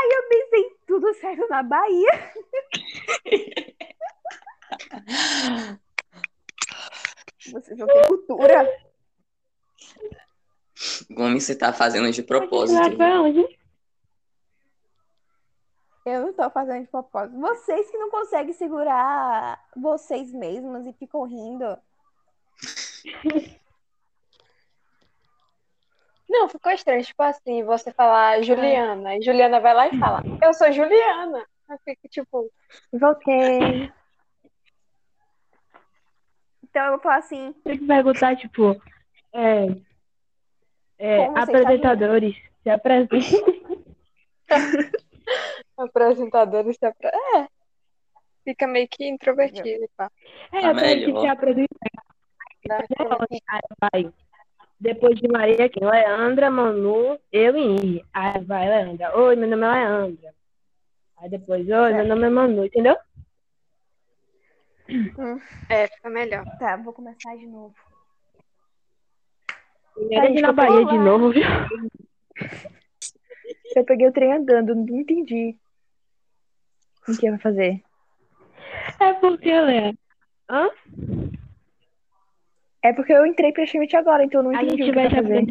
Eu 0.07 0.29
pensei, 0.29 0.77
tudo 0.87 1.15
certo 1.15 1.49
na 1.49 1.63
Bahia. 1.63 2.11
Vocês 7.53 7.79
não 7.79 7.87
têm 7.87 8.07
cultura. 8.07 8.69
Gomes, 11.11 11.45
você 11.45 11.55
tá 11.55 11.73
fazendo 11.73 12.11
de 12.11 12.23
propósito. 12.23 12.81
Eu 16.07 16.23
não 16.23 16.33
tô 16.33 16.51
fazendo 16.51 16.83
de 16.83 16.91
propósito. 16.91 17.39
Vocês 17.39 17.91
que 17.91 17.99
não 17.99 18.11
conseguem 18.11 18.53
segurar 18.53 19.63
vocês 19.77 20.33
mesmas 20.33 20.87
e 20.87 20.93
ficam 20.93 21.25
rindo. 21.25 21.79
Não, 26.45 26.49
ficou 26.49 26.73
estranho. 26.73 27.03
Tipo 27.03 27.23
assim, 27.23 27.65
você 27.65 27.91
falar 27.91 28.43
Juliana, 28.43 29.17
e 29.17 29.23
Juliana 29.23 29.61
vai 29.61 29.73
lá 29.73 29.89
e 29.89 29.99
fala, 29.99 30.23
eu 30.43 30.53
sou 30.53 30.71
Juliana. 30.71 31.43
Eu 31.71 31.79
fico 31.83 32.07
tipo, 32.09 32.51
Voltei. 32.93 33.91
Então 36.63 36.85
eu 36.85 36.91
vou 36.93 37.01
falar 37.01 37.17
assim, 37.17 37.55
Tem 37.65 37.79
que 37.79 37.87
perguntar, 37.87 38.37
tipo, 38.37 38.79
é, 39.33 39.69
é, 40.99 41.25
apresentadores, 41.35 42.37
se 42.63 42.69
apresentem. 42.69 43.21
apresentadora 45.79 46.73
se 46.75 46.85
apre... 46.85 47.09
É. 47.09 47.49
Fica 48.45 48.67
meio 48.67 48.87
que 48.87 49.09
introvertido 49.09 49.89
pá. 49.97 50.11
É, 50.53 50.61
Tá 50.61 50.75
tem 50.75 51.07
que 51.07 51.21
se 51.21 51.27
apresentar. 51.27 51.69
Aí 53.91 54.05
vai. 54.05 54.13
Depois 54.85 55.19
de 55.19 55.27
Maria, 55.27 55.67
quem? 55.67 55.83
Leandra, 55.83 56.51
Manu, 56.51 57.19
eu 57.33 57.57
e 57.57 57.63
Henry. 57.63 58.05
Aí 58.13 58.45
vai, 58.45 58.69
Leandra. 58.69 59.19
Oi, 59.19 59.35
meu 59.35 59.49
nome 59.49 59.65
é 59.65 59.71
Leandra. 59.71 60.35
Aí 61.17 61.31
depois, 61.31 61.67
oi, 61.67 61.93
meu 61.95 62.07
nome 62.07 62.27
é 62.27 62.29
Manu, 62.29 62.67
entendeu? 62.67 62.95
É, 65.71 65.89
fica 65.89 66.11
melhor. 66.11 66.45
tá, 66.59 66.77
vou 66.77 66.93
começar 66.93 67.35
de 67.35 67.47
novo. 67.47 67.75
Primeiro 69.95 70.27
Ai, 70.27 70.33
de 70.35 70.43
na 70.43 70.53
Bahia 70.53 70.85
de 70.85 70.99
novo, 70.99 71.31
viu? 71.31 71.45
Eu 73.75 73.85
peguei 73.87 74.07
o 74.07 74.13
trem 74.13 74.35
andando, 74.35 74.75
não 74.75 75.01
entendi. 75.01 75.57
O 77.09 77.17
que 77.17 77.31
vai 77.31 77.41
fazer? 77.41 77.83
É 79.01 79.15
porque, 79.15 79.51
Léa, 79.51 79.95
hã? 80.51 80.69
É 82.85 82.93
porque 82.93 83.15
eu 83.15 83.25
entrei 83.25 83.51
praticamente 83.51 83.97
agora, 83.97 84.23
então 84.23 84.41
eu 84.41 84.45
não 84.45 84.51
A 84.51 84.63
entendi 84.63 84.83
gente 84.83 84.83
o 84.83 84.93
que 84.93 84.93
vai 84.93 85.09
vai 85.09 85.11
se 85.11 85.23
fazer. 85.23 85.47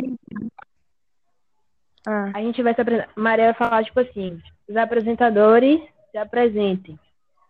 Ah, 2.05 2.31
A 2.35 2.41
gente 2.41 2.61
vai 2.61 2.75
se 2.75 2.81
apresentar. 2.81 3.11
Maria 3.15 3.45
vai 3.45 3.53
falar, 3.55 3.83
tipo 3.83 3.99
assim, 3.99 4.39
os 4.69 4.75
apresentadores 4.75 5.81
se 6.11 6.17
apresentem. 6.19 6.99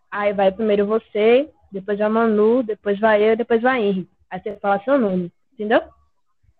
Aí 0.10 0.32
vai 0.32 0.54
primeiro 0.54 0.86
você, 0.86 1.52
depois 1.70 2.00
a 2.00 2.08
Manu, 2.08 2.64
depois 2.64 2.98
vai 2.98 3.22
eu, 3.22 3.36
depois 3.36 3.62
vai 3.62 3.82
a 3.82 3.82
Henry. 3.82 4.10
Aí 4.30 4.40
você 4.42 4.56
fala 4.56 4.82
seu 4.86 4.98
nome, 4.98 5.30
entendeu? 5.52 5.82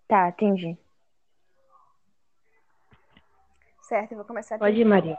tá, 0.06 0.28
entendi. 0.28 0.76
Certo, 3.80 4.12
eu 4.12 4.18
vou 4.18 4.26
começar 4.26 4.58
Pode 4.58 4.78
ir, 4.78 4.84
Maria. 4.84 5.18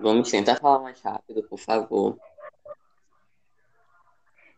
Gomes, 0.00 0.30
tenta 0.30 0.56
falar 0.56 0.80
mais 0.80 1.00
rápido, 1.00 1.44
por 1.44 1.58
favor. 1.58 2.18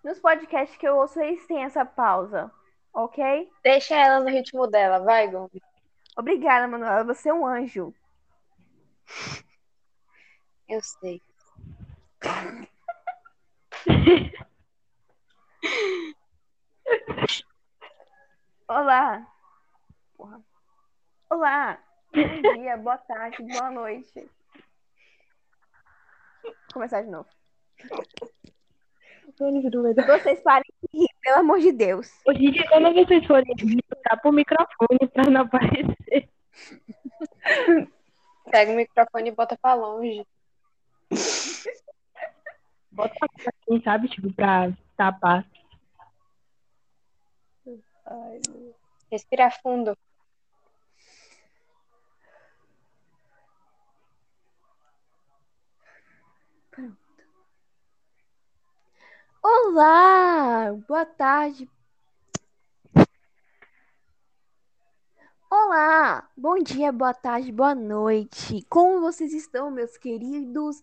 Nos 0.03 0.19
podcasts 0.19 0.79
que 0.79 0.89
eu 0.89 0.97
ouço, 0.97 1.21
eles 1.21 1.47
têm 1.47 1.63
essa 1.63 1.85
pausa, 1.85 2.51
ok? 2.93 3.51
Deixa 3.63 3.95
ela 3.95 4.21
no 4.21 4.31
ritmo 4.31 4.67
dela, 4.67 4.99
vai, 5.01 5.29
Gomes. 5.29 5.63
Obrigada, 6.17 6.67
Manuela, 6.67 7.05
você 7.05 7.29
é 7.29 7.35
um 7.35 7.47
anjo. 7.47 7.95
Eu 10.69 10.81
sei. 10.83 11.21
Olá. 18.67 19.27
Porra. 20.17 20.41
Olá. 21.29 21.79
Bom 22.15 22.55
dia, 22.55 22.77
boa 22.77 22.99
tarde, 22.99 23.43
boa 23.43 23.71
noite. 23.71 24.31
Vou 26.43 26.55
começar 26.73 27.03
de 27.03 27.11
novo. 27.11 27.29
Vocês 30.07 30.41
parem 30.43 30.73
de 30.83 31.01
rir, 31.01 31.09
pelo 31.21 31.39
amor 31.39 31.61
de 31.61 31.73
Deus. 31.73 32.11
Hoje 32.27 32.47
em 32.47 32.53
dia, 32.53 32.69
quando 32.69 32.93
vocês 32.95 33.25
forem 33.27 33.55
tá 34.03 34.17
pro 34.17 34.33
microfone 34.33 35.09
pra 35.13 35.31
não 35.31 35.43
aparecer. 35.43 36.29
Pega 38.51 38.73
o 38.73 38.77
microfone 38.77 39.29
e 39.29 39.33
bota 39.33 39.57
pra 39.61 39.75
longe. 39.75 40.27
Bota 42.91 43.15
assim, 43.47 43.83
sabe? 43.83 44.09
Tipo, 44.09 44.33
pra 44.33 44.73
tapar. 44.97 45.47
Respira 49.11 49.51
fundo. 49.51 49.97
Olá, 59.43 60.73
boa 60.87 61.07
tarde. 61.07 61.67
Olá, 65.51 66.29
bom 66.37 66.57
dia, 66.63 66.93
boa 66.93 67.15
tarde, 67.15 67.51
boa 67.51 67.75
noite. 67.75 68.65
Como 68.69 69.01
vocês 69.01 69.33
estão, 69.33 69.71
meus 69.71 69.97
queridos 69.97 70.83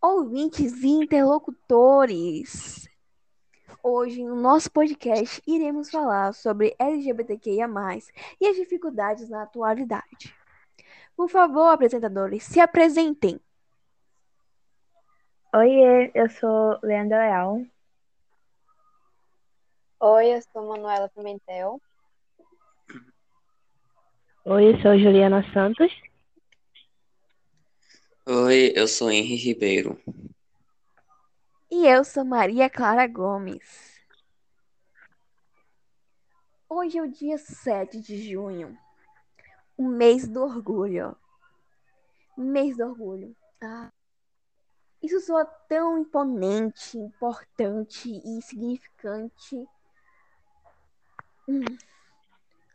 ouvintes 0.00 0.82
e 0.82 0.88
interlocutores? 0.88 2.86
Hoje, 3.82 4.22
no 4.22 4.36
nosso 4.36 4.70
podcast, 4.70 5.42
iremos 5.46 5.90
falar 5.90 6.34
sobre 6.34 6.76
LGBTQIA+, 6.78 7.66
e 8.40 8.46
as 8.46 8.56
dificuldades 8.56 9.28
na 9.30 9.44
atualidade. 9.44 10.36
Por 11.16 11.30
favor, 11.30 11.68
apresentadores, 11.68 12.44
se 12.44 12.60
apresentem. 12.60 13.40
Oiê, 15.54 16.10
eu 16.14 16.28
sou 16.28 16.78
Leandra 16.82 17.20
Leal. 17.20 17.66
Oi, 19.98 20.34
eu 20.34 20.42
sou 20.52 20.68
Manuela 20.68 21.08
Pimentel. 21.08 21.80
Oi, 24.44 24.74
eu 24.74 24.82
sou 24.82 24.98
Juliana 24.98 25.42
Santos. 25.54 25.90
Oi, 28.26 28.74
eu 28.76 28.86
sou 28.86 29.10
Henry 29.10 29.36
Ribeiro. 29.36 29.98
E 31.70 31.86
eu 31.86 32.04
sou 32.04 32.26
Maria 32.26 32.68
Clara 32.68 33.06
Gomes. 33.06 33.98
Hoje 36.68 36.98
é 36.98 37.02
o 37.02 37.10
dia 37.10 37.38
7 37.38 38.02
de 38.02 38.30
junho, 38.30 38.76
o 39.78 39.88
mês 39.88 40.28
do 40.28 40.42
orgulho. 40.42 41.16
Mês 42.36 42.76
do 42.76 42.84
orgulho. 42.84 43.34
Ah, 43.62 43.90
isso 45.02 45.20
soa 45.20 45.44
tão 45.44 45.98
imponente, 45.98 46.98
importante 46.98 48.10
e 48.10 48.42
significante. 48.42 49.56
Hum. 51.48 51.64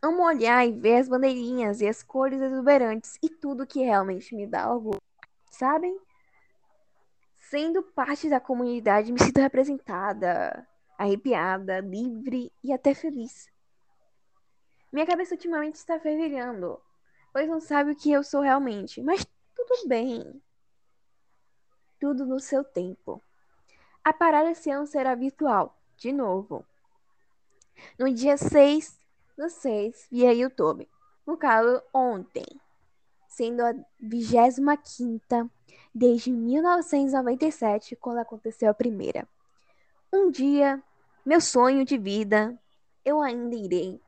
Amo 0.01 0.24
olhar 0.24 0.65
e 0.67 0.71
ver 0.71 0.97
as 0.97 1.07
bandeirinhas 1.07 1.80
e 1.80 1.88
as 1.88 2.03
cores 2.03 2.41
exuberantes 2.41 3.17
e 3.21 3.30
tudo 3.30 3.67
que 3.67 3.84
realmente 3.84 4.36
me 4.36 4.45
dá 4.45 4.71
orgulho, 4.71 5.01
sabem? 5.49 5.97
Sendo 7.49 7.84
parte 7.84 8.30
da 8.30 8.39
comunidade, 8.39 9.11
me 9.11 9.19
sinto 9.21 9.39
representada, 9.39 10.67
arrepiada, 10.97 11.80
livre 11.80 12.51
e 12.63 12.74
até 12.74 12.93
feliz. 12.93 13.47
Minha 14.91 15.05
cabeça 15.05 15.36
ultimamente 15.36 15.76
está 15.76 15.99
fervilhando, 15.99 16.82
pois 17.32 17.47
não 17.47 17.59
sabe 17.59 17.91
o 17.91 17.95
que 17.95 18.11
eu 18.11 18.24
sou 18.24 18.41
realmente, 18.41 19.01
mas 19.01 19.26
tudo 19.55 19.88
bem. 19.88 20.41
Tudo 22.04 22.26
no 22.26 22.38
seu 22.38 22.66
tempo. 22.66 23.24
A 24.04 24.12
parada 24.12 24.51
esse 24.51 24.70
ano 24.70 24.86
será 24.86 25.16
virtual, 25.16 25.74
de 25.95 26.12
novo. 26.12 26.66
No 27.97 28.14
dia 28.14 28.36
6 28.36 28.99
do 29.38 29.49
6, 29.49 30.10
via 30.12 30.34
YouTube. 30.34 30.89
No 31.26 31.38
caso, 31.38 31.82
ontem. 31.93 32.43
Sendo 33.30 33.62
a 33.62 33.74
25ª 34.04 35.49
desde 35.95 36.30
1997, 36.30 37.95
quando 37.95 38.18
aconteceu 38.18 38.70
a 38.70 38.74
primeira. 38.74 39.26
Um 40.12 40.30
dia 40.30 40.84
meu 41.26 41.39
sonho 41.39 41.86
de 41.86 41.97
vida, 41.97 42.60
eu 43.06 43.22
ainda 43.22 43.56
irei 43.56 44.01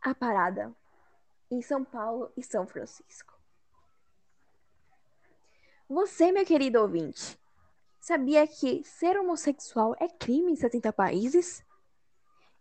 à 0.00 0.14
parada 0.14 0.72
em 1.50 1.60
São 1.60 1.84
Paulo 1.84 2.30
e 2.36 2.42
São 2.44 2.68
Francisco. 2.68 3.37
Você, 5.88 6.30
meu 6.30 6.44
querido 6.44 6.82
ouvinte, 6.82 7.40
sabia 7.98 8.46
que 8.46 8.84
ser 8.84 9.18
homossexual 9.18 9.94
é 9.98 10.06
crime 10.06 10.52
em 10.52 10.56
70 10.56 10.92
países? 10.92 11.64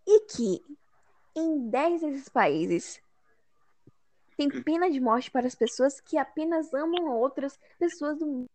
E 0.08 0.22
que 0.22 0.62
em 1.36 1.70
10 1.70 2.02
desses 2.02 2.30
países 2.30 3.02
tem 4.38 4.50
pena 4.64 4.90
de 4.90 5.02
morte 5.02 5.30
para 5.30 5.46
as 5.46 5.56
pessoas 5.56 6.00
que 6.00 6.18
apenas 6.18 6.74
amam 6.74 7.12
outras 7.18 7.60
pessoas 7.78 8.18
do 8.18 8.26
mundo. 8.26 8.50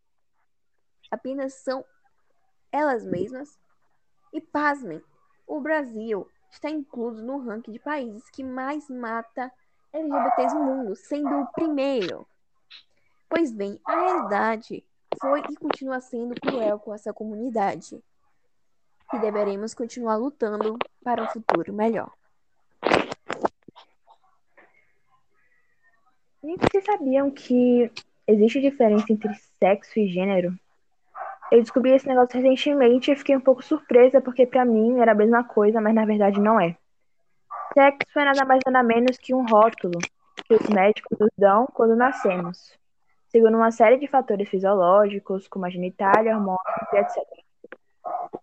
Apenas 1.11 1.53
são 1.53 1.85
elas 2.73 3.05
mesmas. 3.05 3.59
E 4.33 4.41
pasmem, 4.41 5.05
o 5.47 5.61
Brasil 5.61 6.27
está 6.51 6.70
incluso 6.70 7.23
no 7.23 7.37
ranking 7.37 7.73
de 7.73 7.79
países 7.79 8.31
que 8.31 8.43
mais 8.43 8.89
mata 8.89 9.53
LGBTs 9.93 10.55
no 10.55 10.64
mundo, 10.64 10.97
sendo 10.97 11.29
o 11.29 11.53
primeiro. 11.53 12.27
Pois 13.35 13.51
bem, 13.51 13.80
a 13.87 13.99
realidade 13.99 14.85
foi 15.18 15.41
e 15.41 15.57
continua 15.57 16.03
sendo 16.03 16.39
cruel 16.39 16.78
com 16.78 16.93
essa 16.93 17.14
comunidade. 17.14 17.99
E 19.11 19.18
deveremos 19.18 19.72
continuar 19.72 20.16
lutando 20.16 20.78
para 21.03 21.22
um 21.22 21.28
futuro 21.28 21.72
melhor. 21.72 22.12
Gente, 26.45 26.61
vocês 26.70 26.85
sabiam 26.85 27.30
que 27.30 27.91
existe 28.26 28.61
diferença 28.61 29.11
entre 29.11 29.35
sexo 29.59 29.99
e 29.99 30.09
gênero? 30.09 30.55
Eu 31.51 31.62
descobri 31.62 31.93
esse 31.93 32.07
negócio 32.07 32.39
recentemente 32.39 33.11
e 33.11 33.16
fiquei 33.16 33.35
um 33.35 33.41
pouco 33.41 33.62
surpresa, 33.62 34.20
porque 34.20 34.47
pra 34.47 34.66
mim 34.66 35.01
era 35.01 35.12
a 35.12 35.14
mesma 35.14 35.43
coisa, 35.43 35.80
mas 35.80 35.95
na 35.95 36.05
verdade 36.05 36.39
não 36.39 36.61
é. 36.61 36.76
Sexo 37.72 38.18
é 38.18 38.24
nada 38.26 38.45
mais 38.45 38.61
nada 38.66 38.83
menos 38.83 39.16
que 39.16 39.33
um 39.33 39.47
rótulo 39.47 39.99
que 40.45 40.55
os 40.55 40.68
médicos 40.68 41.18
nos 41.18 41.30
dão 41.39 41.66
quando 41.72 41.97
nascemos, 41.97 42.82
segundo 43.33 43.57
uma 43.57 43.72
série 43.72 43.97
de 43.97 44.07
fatores 44.07 44.49
fisiológicos, 44.49 45.49
como 45.49 45.64
a 45.64 45.70
genitália, 45.70 46.37
hormônios 46.37 46.93
etc. 46.93 47.24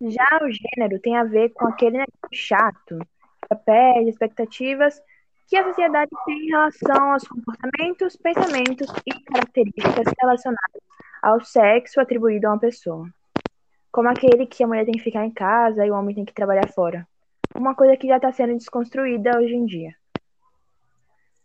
Já 0.01 0.39
o 0.41 0.49
gênero 0.51 0.99
tem 0.99 1.15
a 1.15 1.23
ver 1.23 1.49
com 1.49 1.67
aquele 1.67 2.03
chato, 2.33 2.97
papéis, 3.47 4.07
expectativas 4.07 4.99
que 5.47 5.57
a 5.57 5.63
sociedade 5.63 6.11
tem 6.25 6.45
em 6.45 6.49
relação 6.49 7.11
aos 7.11 7.27
comportamentos, 7.27 8.15
pensamentos 8.15 8.87
e 9.05 9.23
características 9.23 10.13
relacionadas 10.19 10.81
ao 11.21 11.43
sexo 11.43 11.99
atribuído 11.99 12.47
a 12.47 12.51
uma 12.51 12.59
pessoa. 12.59 13.07
Como 13.91 14.09
aquele 14.09 14.45
que 14.45 14.63
a 14.63 14.67
mulher 14.67 14.85
tem 14.85 14.93
que 14.93 15.03
ficar 15.03 15.25
em 15.25 15.31
casa 15.31 15.85
e 15.85 15.91
o 15.91 15.95
homem 15.95 16.15
tem 16.15 16.25
que 16.25 16.33
trabalhar 16.33 16.67
fora. 16.69 17.07
Uma 17.55 17.75
coisa 17.75 17.97
que 17.97 18.07
já 18.07 18.17
está 18.17 18.31
sendo 18.31 18.55
desconstruída 18.55 19.39
hoje 19.39 19.55
em 19.55 19.65
dia. 19.65 19.93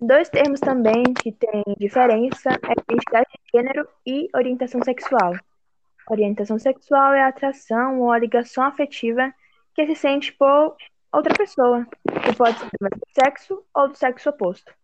Dois 0.01 0.29
termos 0.29 0.61
também 0.61 1.03
que 1.15 1.33
têm 1.33 1.63
diferença 1.79 2.51
é 2.51 2.73
identidade 2.73 3.29
de 3.33 3.59
gênero 3.59 3.89
e 4.05 4.29
orientação 4.35 4.83
sexual. 4.83 5.33
Orientação 6.11 6.59
sexual 6.59 7.15
é 7.15 7.23
a 7.23 7.29
atração 7.29 8.01
ou 8.01 8.11
a 8.11 8.19
ligação 8.19 8.65
afetiva 8.65 9.33
que 9.75 9.87
se 9.87 9.95
sente 9.95 10.33
por 10.33 10.77
outra 11.13 11.35
pessoa, 11.35 11.87
que 12.25 12.37
pode 12.37 12.59
ser 12.59 12.67
do 12.67 13.01
sexo 13.13 13.65
ou 13.75 13.89
do 13.89 13.97
sexo 13.97 14.31
oposto. 14.31 14.75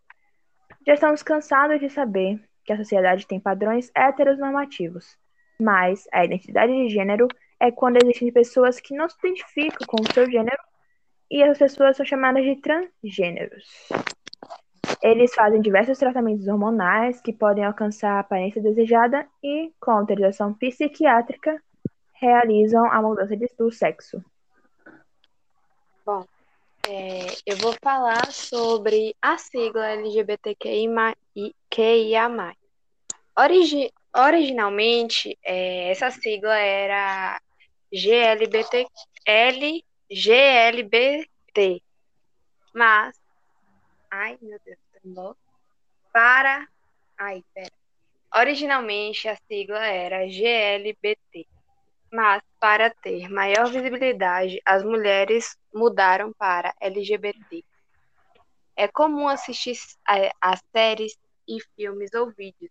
Já 0.86 0.94
estamos 0.94 1.22
cansados 1.22 1.80
de 1.80 1.90
saber 1.90 2.42
que 2.64 2.72
a 2.72 2.76
sociedade 2.76 3.26
tem 3.26 3.38
padrões 3.38 3.90
heteronormativos, 3.94 5.18
mas 5.60 6.08
a 6.12 6.24
identidade 6.24 6.72
de 6.72 6.88
gênero 6.88 7.28
é 7.58 7.70
quando 7.70 8.02
existem 8.02 8.32
pessoas 8.32 8.80
que 8.80 8.94
não 8.94 9.08
se 9.08 9.16
identificam 9.18 9.86
com 9.86 10.00
o 10.00 10.12
seu 10.14 10.30
gênero 10.30 10.62
e 11.30 11.42
essas 11.42 11.58
pessoas 11.58 11.96
são 11.96 12.06
chamadas 12.06 12.44
de 12.44 12.56
transgêneros. 12.56 13.88
Eles 15.02 15.34
fazem 15.34 15.60
diversos 15.60 15.98
tratamentos 15.98 16.46
hormonais 16.46 17.20
que 17.20 17.32
podem 17.32 17.64
alcançar 17.64 18.16
a 18.16 18.20
aparência 18.20 18.60
desejada 18.60 19.26
e, 19.42 19.72
com 19.80 19.92
autorização 19.92 20.52
psiquiátrica, 20.54 21.60
realizam 22.12 22.84
a 22.84 23.00
mudança 23.00 23.34
do 23.58 23.72
sexo. 23.72 24.22
Bom, 26.04 26.26
é, 26.86 27.26
eu 27.46 27.56
vou 27.56 27.74
falar 27.82 28.30
sobre 28.30 29.16
a 29.22 29.38
sigla 29.38 29.88
LGBTQIA+. 29.88 31.14
Origi 33.38 33.90
originalmente, 34.14 35.38
é, 35.42 35.90
essa 35.90 36.10
sigla 36.10 36.58
era 36.58 37.40
GLBT, 37.92 38.86
LGLBT, 39.26 39.82
mas, 42.74 43.14
ai 44.10 44.36
meu 44.42 44.58
Deus, 44.64 44.78
para, 46.12 46.68
ai, 47.18 47.44
pera, 47.54 47.72
originalmente 48.34 49.28
a 49.28 49.36
sigla 49.48 49.84
era 49.84 50.26
GLBT, 50.26 51.46
mas 52.12 52.42
para 52.58 52.90
ter 52.90 53.28
maior 53.28 53.70
visibilidade, 53.70 54.60
as 54.64 54.82
mulheres 54.84 55.56
mudaram 55.72 56.32
para 56.32 56.74
LGBT. 56.80 57.64
É 58.76 58.88
comum 58.88 59.28
assistir 59.28 59.78
a, 60.06 60.52
a 60.52 60.56
séries 60.72 61.16
e 61.46 61.58
filmes 61.76 62.12
ou 62.14 62.30
vídeos 62.30 62.70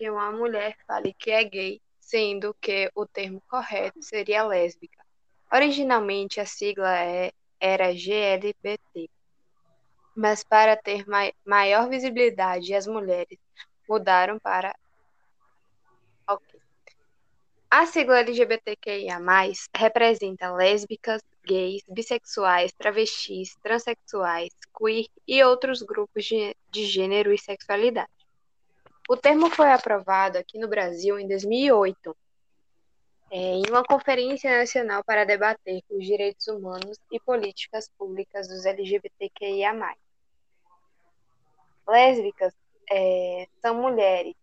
que 0.00 0.10
uma 0.10 0.32
mulher 0.32 0.78
fale 0.86 1.12
que 1.12 1.30
é 1.30 1.44
gay, 1.44 1.82
sendo 2.00 2.54
que 2.58 2.90
o 2.94 3.06
termo 3.06 3.42
correto 3.46 4.02
seria 4.02 4.46
lésbica. 4.46 5.04
Originalmente 5.52 6.40
a 6.40 6.46
sigla 6.46 6.98
é, 6.98 7.32
era 7.60 7.92
GLBT, 7.92 9.10
mas 10.14 10.42
para 10.42 10.76
ter 10.76 11.06
mai, 11.08 11.32
maior 11.44 11.88
visibilidade, 11.88 12.74
as 12.74 12.86
mulheres 12.86 13.38
mudaram 13.88 14.38
para 14.38 14.74
ok. 16.26 16.60
A 17.70 17.86
sigla 17.86 18.20
LGBTQIA+, 18.20 19.20
representa 19.76 20.52
lésbicas, 20.52 21.22
gays, 21.44 21.82
bissexuais, 21.88 22.72
travestis, 22.72 23.56
transexuais, 23.62 24.50
queer 24.76 25.06
e 25.26 25.42
outros 25.44 25.82
grupos 25.82 26.24
de, 26.24 26.56
de 26.70 26.84
gênero 26.86 27.32
e 27.32 27.38
sexualidade. 27.38 28.10
O 29.08 29.16
termo 29.16 29.50
foi 29.50 29.70
aprovado 29.70 30.38
aqui 30.38 30.58
no 30.58 30.68
Brasil 30.68 31.18
em 31.18 31.26
2008, 31.26 32.16
é, 33.30 33.36
em 33.36 33.62
uma 33.70 33.84
conferência 33.84 34.58
nacional 34.58 35.04
para 35.04 35.24
debater 35.24 35.82
os 35.88 36.04
direitos 36.04 36.48
humanos 36.48 36.98
e 37.12 37.20
políticas 37.20 37.88
públicas 37.96 38.48
dos 38.48 38.66
LGBTQIA+. 38.66 39.72
Lésbicas 41.86 42.52
é, 42.90 43.48
são 43.62 43.74
mulheres 43.74 44.34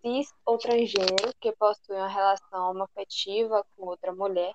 cis 0.00 0.32
ou 0.46 0.56
transgênero 0.58 1.34
que 1.40 1.52
possuem 1.52 1.98
uma 1.98 2.08
relação 2.08 2.70
homoafetiva 2.70 3.64
com 3.76 3.86
outra 3.86 4.12
mulher, 4.12 4.54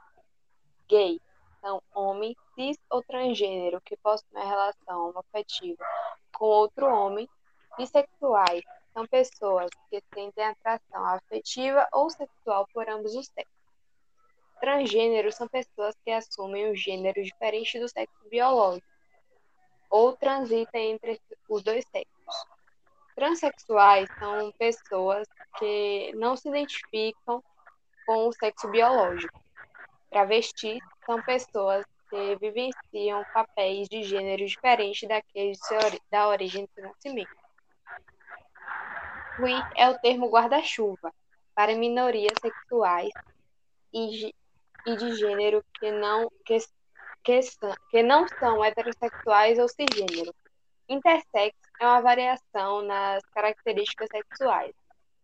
gay, 0.87 1.19
são 1.61 1.81
homens 1.93 2.35
cis 2.55 2.77
ou 2.89 3.03
transgênero 3.03 3.81
que 3.81 3.97
possuem 3.97 4.31
uma 4.31 4.45
relação 4.45 5.09
homoafetiva 5.09 5.83
com 6.33 6.45
outro 6.45 6.85
homem, 6.85 7.27
bissexuais, 7.77 8.63
são 8.93 9.05
pessoas 9.07 9.69
que 9.89 10.01
sentem 10.13 10.45
atração 10.45 11.05
afetiva 11.05 11.87
ou 11.91 12.09
sexual 12.09 12.65
por 12.73 12.87
ambos 12.89 13.13
os 13.15 13.27
sexos. 13.27 13.54
Transgêneros 14.59 15.35
são 15.35 15.47
pessoas 15.47 15.95
que 16.03 16.11
assumem 16.11 16.71
um 16.71 16.75
gênero 16.75 17.21
diferente 17.23 17.79
do 17.79 17.87
sexo 17.87 18.29
biológico 18.29 18.87
ou 19.89 20.15
transitam 20.15 20.81
entre 20.81 21.21
os 21.49 21.63
dois 21.63 21.85
sexos. 21.91 22.45
Transsexuais 23.15 24.09
são 24.19 24.51
pessoas 24.53 25.27
que 25.57 26.11
não 26.15 26.35
se 26.35 26.49
identificam 26.49 27.43
com 28.05 28.27
o 28.27 28.33
sexo 28.33 28.67
biológico. 28.67 29.41
Travestis 30.09 30.79
são 31.05 31.21
pessoas 31.21 31.85
que 32.09 32.35
vivenciam 32.35 33.23
papéis 33.33 33.87
de 33.87 34.03
gênero 34.03 34.45
diferentes 34.45 35.07
daqueles 35.07 35.59
da 36.11 36.27
origem 36.27 36.67
do 36.75 36.81
nascimento. 36.81 37.35
Queer 39.37 39.69
é 39.75 39.89
o 39.89 39.99
termo 39.99 40.29
guarda-chuva 40.29 41.13
para 41.53 41.75
minorias 41.75 42.37
sexuais 42.39 43.11
e, 43.93 44.33
e 44.85 44.95
de 44.95 45.15
gênero 45.15 45.63
que 45.79 45.91
não, 45.91 46.29
que, 46.45 46.57
que, 47.23 47.39
que 47.89 48.03
não 48.03 48.27
são 48.27 48.63
heterossexuais 48.63 49.57
ou 49.59 49.67
cisgênero. 49.67 50.33
Intersex 50.87 51.55
é 51.79 51.85
uma 51.85 52.01
variação 52.01 52.83
nas 52.83 53.23
características 53.33 54.07
sexuais, 54.11 54.73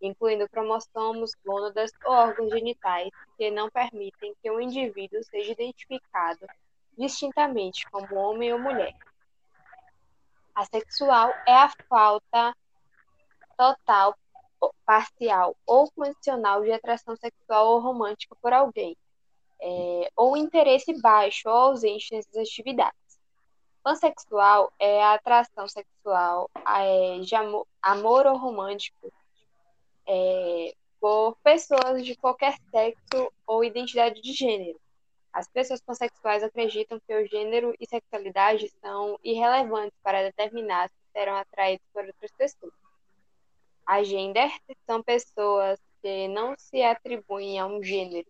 incluindo 0.02 0.50
cromossomos, 0.50 1.32
gônadas 1.46 1.92
ou 2.04 2.14
órgãos 2.14 2.50
genitais 2.50 3.12
que 3.38 3.52
não 3.52 3.70
permitem 3.70 4.34
que 4.42 4.50
um 4.50 4.60
indivíduo 4.60 5.24
seja 5.24 5.52
identificado 5.52 6.48
distintamente 6.98 7.90
como 7.92 8.16
homem 8.16 8.52
ou 8.54 8.60
mulher. 8.60 8.96
Asexual 10.56 11.30
é 11.48 11.54
a 11.54 11.72
falta 11.88 12.56
total, 13.56 14.18
parcial 14.86 15.56
ou 15.66 15.90
condicional 15.92 16.64
de 16.64 16.72
atração 16.72 17.16
sexual 17.16 17.68
ou 17.68 17.80
romântica 17.80 18.36
por 18.42 18.52
alguém. 18.52 18.98
É, 19.62 20.12
ou 20.16 20.36
interesse 20.36 21.00
baixo 21.00 21.48
ou 21.48 21.56
ausente 21.56 22.14
nessas 22.14 22.36
atividades. 22.36 23.00
Pansexual 23.84 24.72
é 24.80 25.04
a 25.04 25.14
atração 25.14 25.68
sexual 25.68 26.50
é, 26.68 27.20
de 27.20 27.36
amor, 27.36 27.68
amor 27.82 28.26
ou 28.26 28.38
romântico 28.38 29.12
é, 30.08 30.74
por 31.00 31.36
pessoas 31.44 32.06
de 32.06 32.16
qualquer 32.16 32.56
sexo 32.70 33.32
ou 33.46 33.64
identidade 33.64 34.22
de 34.22 34.34
gênero. 34.34 34.80
As 35.34 35.48
pessoas 35.48 35.82
pansexuais 35.82 36.44
acreditam 36.44 37.00
que 37.00 37.14
o 37.14 37.26
gênero 37.28 37.74
e 37.80 37.88
sexualidade 37.88 38.70
são 38.82 39.18
irrelevantes 39.24 39.98
para 40.04 40.24
determinar 40.24 40.90
se 40.90 40.96
serão 41.14 41.36
atraídos 41.36 41.86
por 41.94 42.06
outras 42.06 42.32
pessoas. 42.34 42.74
A 43.86 44.04
gender 44.04 44.52
são 44.86 45.02
pessoas 45.02 45.80
que 46.02 46.28
não 46.28 46.56
se 46.58 46.84
atribuem 46.84 47.60
a 47.60 47.66
um 47.66 47.82
gênero 47.82 48.28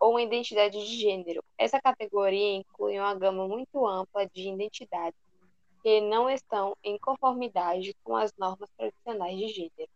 ou 0.00 0.12
uma 0.12 0.22
identidade 0.22 0.78
de 0.78 1.00
gênero. 1.00 1.42
Essa 1.58 1.80
categoria 1.80 2.56
inclui 2.56 2.98
uma 2.98 3.14
gama 3.14 3.46
muito 3.48 3.86
ampla 3.86 4.26
de 4.26 4.48
identidades 4.48 5.18
que 5.82 6.00
não 6.00 6.28
estão 6.28 6.76
em 6.82 6.98
conformidade 6.98 7.94
com 8.02 8.16
as 8.16 8.32
normas 8.36 8.68
tradicionais 8.76 9.38
de 9.38 9.48
gênero. 9.48 9.90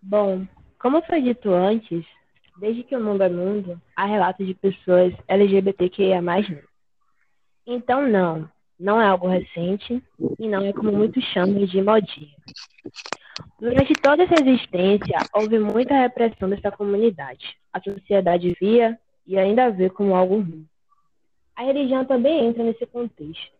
Bom, 0.00 0.46
como 0.78 1.02
foi 1.02 1.22
dito 1.22 1.50
antes, 1.50 2.04
desde 2.58 2.84
que 2.84 2.94
o 2.94 3.02
mundo 3.02 3.22
é 3.22 3.28
mundo, 3.28 3.80
há 3.96 4.04
relatos 4.04 4.46
de 4.46 4.54
pessoas 4.54 5.12
LGBTQIA+. 5.26 6.20
Então, 7.66 8.06
não, 8.08 8.48
não 8.78 9.00
é 9.00 9.06
algo 9.06 9.26
recente 9.26 10.02
e 10.38 10.48
não 10.48 10.62
é 10.62 10.72
como 10.72 10.92
muitos 10.92 11.24
chamam 11.24 11.64
de 11.64 11.82
modinha. 11.82 12.36
Durante 13.58 13.92
toda 13.94 14.22
essa 14.22 14.34
existência, 14.34 15.18
houve 15.32 15.58
muita 15.58 15.94
repressão 15.94 16.48
dessa 16.48 16.70
comunidade. 16.70 17.56
A 17.72 17.80
sociedade 17.80 18.56
via 18.60 18.98
e 19.26 19.38
ainda 19.38 19.70
vê 19.70 19.90
como 19.90 20.14
algo 20.14 20.36
ruim. 20.36 20.66
A 21.56 21.62
religião 21.62 22.04
também 22.04 22.46
entra 22.46 22.62
nesse 22.62 22.84
contexto. 22.86 23.52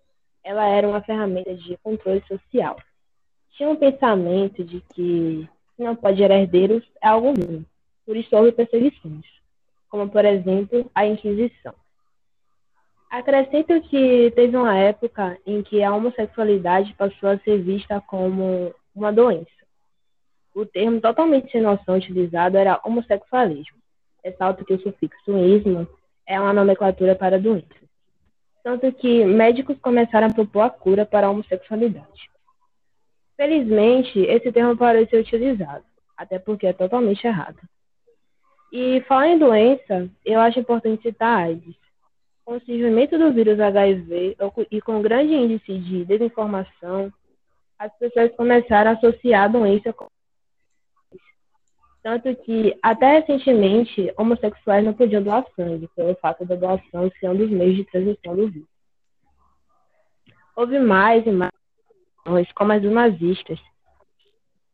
Ela 0.43 0.67
era 0.67 0.87
uma 0.87 1.01
ferramenta 1.01 1.55
de 1.55 1.77
controle 1.79 2.23
social. 2.29 2.77
Tinha 3.53 3.69
um 3.69 3.77
pensamento 3.77 4.63
de 4.65 4.81
que 4.95 5.49
não 5.79 5.97
pode 5.97 6.19
gerar 6.19 6.37
herdeiros 6.37 6.85
é 7.03 7.09
algo 7.09 7.33
ruim. 7.33 7.65
Por 8.05 8.17
isso 8.17 8.37
houve 8.37 8.53
perseguições, 8.53 9.25
como 9.89 10.09
por 10.09 10.25
exemplo 10.25 10.91
a 10.95 11.07
Inquisição. 11.07 11.75
Acrescento 13.11 13.81
que 13.83 14.33
teve 14.33 14.57
uma 14.57 14.77
época 14.77 15.39
em 15.47 15.63
que 15.63 15.83
a 15.83 15.95
homossexualidade 15.95 16.93
passou 16.95 17.31
a 17.31 17.39
ser 17.39 17.63
vista 17.63 18.01
como 18.01 18.75
uma 18.95 19.13
doença. 19.13 19.64
O 20.55 20.65
termo 20.65 21.01
totalmente 21.01 21.51
sem 21.51 21.61
noção 21.61 21.97
utilizado 21.97 22.57
era 22.57 22.81
homossexualismo. 22.85 23.77
Ressalto 24.25 24.65
que 24.65 24.75
o 24.75 24.81
sufixo 24.81 25.37
ismo 25.37 25.87
é 26.27 26.39
uma 26.39 26.53
nomenclatura 26.53 27.17
para 27.17 27.41
doença. 27.41 27.85
Tanto 28.63 28.91
que 28.93 29.25
médicos 29.25 29.79
começaram 29.81 30.29
a 30.29 30.33
propor 30.33 30.63
a 30.63 30.71
cura 30.71 31.05
para 31.05 31.27
a 31.27 31.31
homossexualidade. 31.31 32.31
Felizmente, 33.37 34.21
esse 34.21 34.53
termo 34.53 34.77
parou 34.77 35.05
ser 35.07 35.19
utilizado, 35.19 35.85
até 36.17 36.39
porque 36.39 36.69
é 36.69 36.73
totalmente 36.73 37.27
errado. 37.27 37.59
E 38.73 39.01
falar 39.03 39.29
em 39.29 39.39
doença, 39.39 40.09
eu 40.25 40.41
acho 40.41 40.61
importante 40.61 41.03
citar 41.03 41.41
a 41.41 41.43
AIDS. 41.43 41.77
Com 42.45 42.57
o 42.57 42.61
surgimento 42.61 43.19
do 43.19 43.33
vírus 43.33 43.59
HIV 43.59 44.37
e 44.71 44.81
com 44.81 45.03
grande 45.03 45.35
índice 45.35 45.79
de 45.79 46.05
desinformação, 46.05 47.13
as 47.79 47.93
pessoas 47.99 48.35
começaram 48.37 48.93
a 48.93 48.95
associar 48.95 49.45
a 49.45 49.49
doença 49.49 49.93
com 49.93 50.07
tanto 52.05 52.37
que, 52.43 52.79
até 52.83 53.19
recentemente, 53.19 54.13
homossexuais 54.19 54.85
não 54.85 54.93
podiam 54.93 55.23
doar 55.23 55.43
sangue, 55.57 55.89
pelo 55.97 56.15
fato 56.17 56.45
da 56.45 56.55
doação 56.55 57.11
ser 57.19 57.31
um 57.31 57.37
dos 57.37 57.51
meios 57.51 57.77
de 57.77 57.85
transmissão 57.87 58.37
do 58.37 58.51
vírus. 58.51 58.69
Houve 60.55 60.79
mais 60.79 61.27
e 61.27 61.33
mais 61.33 61.51
como 62.55 62.73
as 62.73 62.83
dos 62.83 62.93
nazistas, 62.93 63.59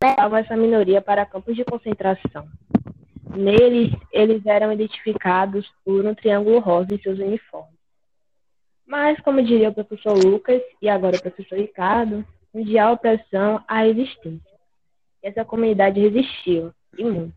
levavam 0.02 0.38
essa 0.38 0.56
minoria 0.56 1.00
para 1.00 1.24
campos 1.24 1.54
de 1.54 1.64
concentração. 1.64 2.48
Neles, 3.36 3.92
eles 4.10 4.44
eram 4.44 4.72
identificados 4.72 5.70
por 5.84 6.04
um 6.04 6.14
triângulo 6.14 6.58
rosa 6.58 6.92
em 6.92 7.00
seus 7.00 7.20
uniformes. 7.20 7.78
Mas, 8.84 9.20
como 9.20 9.40
diria 9.40 9.68
o 9.68 9.74
professor 9.74 10.18
Lucas 10.18 10.60
e 10.82 10.88
agora 10.88 11.16
o 11.16 11.22
professor 11.22 11.56
Ricardo, 11.56 12.26
onde 12.52 12.76
há 12.76 12.90
opressão, 12.90 13.62
há 13.68 13.82
resistência. 13.82 14.50
E 15.22 15.28
essa 15.28 15.44
comunidade 15.44 16.00
resistiu, 16.00 16.72
e 16.96 17.04
muito. 17.04 17.34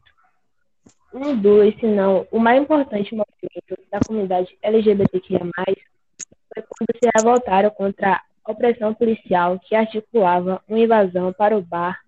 Um 1.14 1.40
dos, 1.40 1.76
se 1.76 1.86
não 1.86 2.28
o 2.32 2.40
mais 2.40 2.62
importante 2.62 3.14
movimento 3.14 3.90
da 3.92 4.00
comunidade 4.06 4.58
LGBTQIA+, 4.62 5.40
foi 5.46 6.64
quando 6.64 6.98
se 6.98 7.10
revoltaram 7.16 7.70
contra 7.70 8.22
opressão 8.48 8.94
policial 8.94 9.60
que 9.60 9.76
articulava 9.76 10.62
uma 10.68 10.80
invasão 10.80 11.32
para 11.32 11.58
o 11.58 11.62
bar 11.62 12.00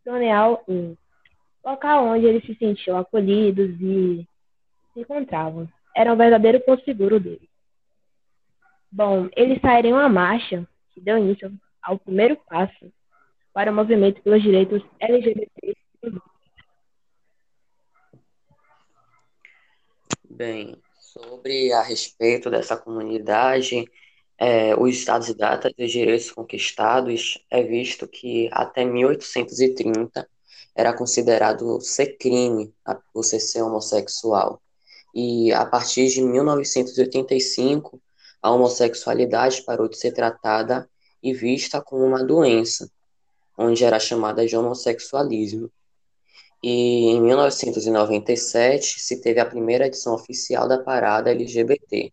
Stoneal 0.00 0.62
Inn, 0.68 0.94
local 1.64 2.06
onde 2.06 2.26
eles 2.26 2.44
se 2.44 2.54
sentiam 2.54 2.96
acolhidos 2.96 3.70
e 3.80 4.26
se 4.92 5.00
encontravam. 5.00 5.68
Era 5.94 6.12
um 6.12 6.16
verdadeiro 6.16 6.60
ponto 6.60 6.84
seguro 6.84 7.18
deles. 7.18 7.48
Bom, 8.90 9.28
eles 9.36 9.60
saíram 9.60 9.90
uma 9.90 10.08
marcha 10.08 10.66
que 10.92 11.00
deu 11.00 11.18
início 11.18 11.52
ao 11.82 11.98
primeiro 11.98 12.36
passo 12.48 12.92
para 13.52 13.70
o 13.70 13.74
movimento 13.74 14.22
pelos 14.22 14.42
direitos 14.42 14.82
LGBT. 15.00 15.76
Bem, 20.34 20.76
sobre 20.98 21.72
a 21.72 21.80
respeito 21.80 22.50
dessa 22.50 22.76
comunidade, 22.76 23.88
é, 24.36 24.74
os 24.74 24.96
estados 24.96 25.28
e 25.28 25.34
datas 25.34 25.72
dos 25.78 25.92
direitos 25.92 26.32
conquistados, 26.32 27.38
é 27.48 27.62
visto 27.62 28.08
que 28.08 28.48
até 28.50 28.84
1830 28.84 30.28
era 30.74 30.92
considerado 30.92 31.80
ser 31.80 32.18
crime 32.18 32.74
você 33.14 33.38
ser 33.38 33.62
homossexual. 33.62 34.60
E 35.14 35.52
a 35.52 35.64
partir 35.64 36.08
de 36.08 36.20
1985, 36.20 38.02
a 38.42 38.50
homossexualidade 38.50 39.62
parou 39.62 39.88
de 39.88 39.96
ser 39.96 40.10
tratada 40.10 40.90
e 41.22 41.32
vista 41.32 41.80
como 41.80 42.04
uma 42.04 42.24
doença, 42.24 42.90
onde 43.56 43.84
era 43.84 44.00
chamada 44.00 44.44
de 44.44 44.56
homossexualismo. 44.56 45.70
E 46.66 47.10
em 47.10 47.20
1997 47.20 48.98
se 48.98 49.20
teve 49.20 49.38
a 49.38 49.44
primeira 49.44 49.86
edição 49.86 50.14
oficial 50.14 50.66
da 50.66 50.78
parada 50.78 51.30
LGBT, 51.30 52.10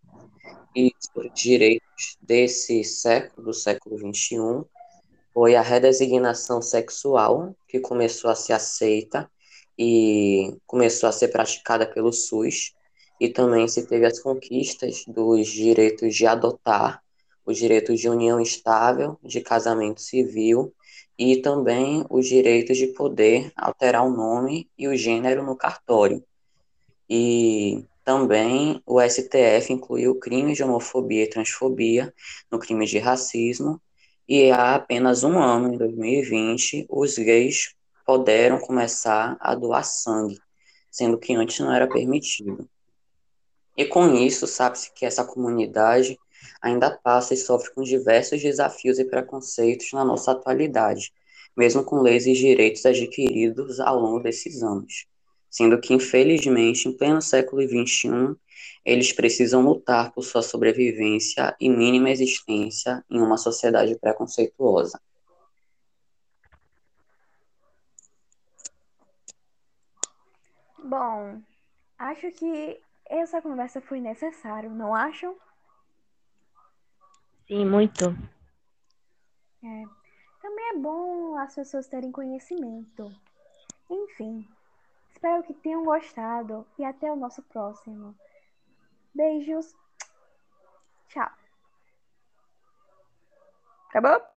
e 0.76 0.92
os 1.16 1.34
direitos 1.34 2.18
desse 2.22 2.84
século, 2.84 3.48
do 3.48 3.54
século 3.54 3.98
XXI, 3.98 4.66
foi 5.34 5.56
a 5.56 5.62
redesignação 5.62 6.62
sexual, 6.62 7.56
que 7.66 7.80
começou 7.80 8.30
a 8.30 8.36
ser 8.36 8.52
aceita 8.52 9.32
e 9.80 10.54
começou 10.68 11.08
a 11.08 11.14
ser 11.14 11.30
praticada 11.30 11.86
pelo 11.86 12.12
SUS, 12.12 12.74
e 13.22 13.30
também 13.30 13.70
se 13.70 13.88
teve 13.88 14.06
as 14.06 14.20
conquistas 14.20 15.06
dos 15.08 15.48
direitos 15.48 16.14
de 16.14 16.28
adotar, 16.28 17.02
os 17.46 17.58
direitos 17.58 18.02
de 18.02 18.10
união 18.10 18.38
estável, 18.38 19.18
de 19.24 19.40
casamento 19.40 20.02
civil, 20.02 20.74
e 21.18 21.38
também 21.38 22.06
os 22.10 22.28
direitos 22.28 22.78
de 22.78 22.88
poder 22.88 23.52
alterar 23.56 24.06
o 24.06 24.10
nome 24.10 24.70
e 24.78 24.88
o 24.88 24.96
gênero 24.96 25.44
no 25.44 25.56
cartório. 25.56 26.24
E 27.10 27.86
também 28.04 28.82
o 28.86 29.00
STF 29.02 29.72
incluiu 29.72 30.16
crimes 30.16 30.58
de 30.58 30.64
homofobia 30.64 31.24
e 31.24 31.30
transfobia 31.30 32.14
no 32.50 32.58
crime 32.58 32.86
de 32.86 32.98
racismo, 32.98 33.82
e 34.28 34.50
há 34.50 34.76
apenas 34.76 35.24
um 35.24 35.38
ano, 35.38 35.74
em 35.74 35.78
2020, 35.78 36.86
os 36.90 37.18
gays 37.18 37.76
puderam 38.06 38.60
começar 38.60 39.36
a 39.40 39.54
doar 39.54 39.84
sangue, 39.84 40.40
sendo 40.90 41.18
que 41.18 41.34
antes 41.34 41.60
não 41.60 41.74
era 41.74 41.88
permitido. 41.88 42.68
E 43.76 43.86
com 43.86 44.16
isso, 44.16 44.48
sabe-se 44.48 44.94
que 44.94 45.06
essa 45.06 45.24
comunidade 45.24 46.18
ainda 46.62 46.92
passa 46.92 47.34
e 47.34 47.38
sofre 47.38 47.74
com 47.74 47.82
diversos 47.82 48.42
desafios 48.42 49.00
e 49.00 49.06
preconceitos 49.06 49.92
na 49.94 50.06
nossa 50.06 50.32
atualidade, 50.32 51.12
mesmo 51.58 51.84
com 51.84 52.02
leis 52.02 52.26
e 52.26 52.34
direitos 52.34 52.86
adquiridos 52.86 53.80
ao 53.80 54.00
longo 54.00 54.20
desses 54.20 54.62
anos 54.62 55.06
sendo 55.52 55.80
que, 55.80 55.94
infelizmente, 55.94 56.88
em 56.88 56.98
pleno 56.98 57.22
século 57.22 57.62
XXI, 57.62 58.36
eles 58.86 59.12
precisam 59.12 59.62
lutar 59.62 60.12
por 60.14 60.24
sua 60.24 60.42
sobrevivência 60.42 61.54
e 61.60 61.70
mínima 61.70 62.10
existência 62.10 63.04
em 63.10 63.22
uma 63.22 63.38
sociedade 63.38 64.00
preconceituosa. 64.00 65.00
Bom, 70.84 71.42
acho 72.00 72.32
que 72.32 72.80
essa 73.06 73.42
conversa 73.42 73.82
foi 73.82 74.00
necessária, 74.00 74.70
não 74.70 74.96
acham? 74.96 75.36
Sim, 77.52 77.66
muito. 77.66 78.06
É. 79.64 79.84
Também 80.42 80.70
é 80.70 80.78
bom 80.78 81.36
as 81.38 81.54
pessoas 81.54 81.88
terem 81.88 82.12
conhecimento. 82.12 83.12
Enfim, 83.90 84.48
Espero 85.22 85.44
que 85.44 85.54
tenham 85.54 85.84
gostado 85.84 86.66
e 86.80 86.84
até 86.84 87.12
o 87.12 87.16
nosso 87.16 87.44
próximo. 87.44 88.16
Beijos. 89.14 89.76
Tchau. 91.10 91.30
Acabou? 93.90 94.22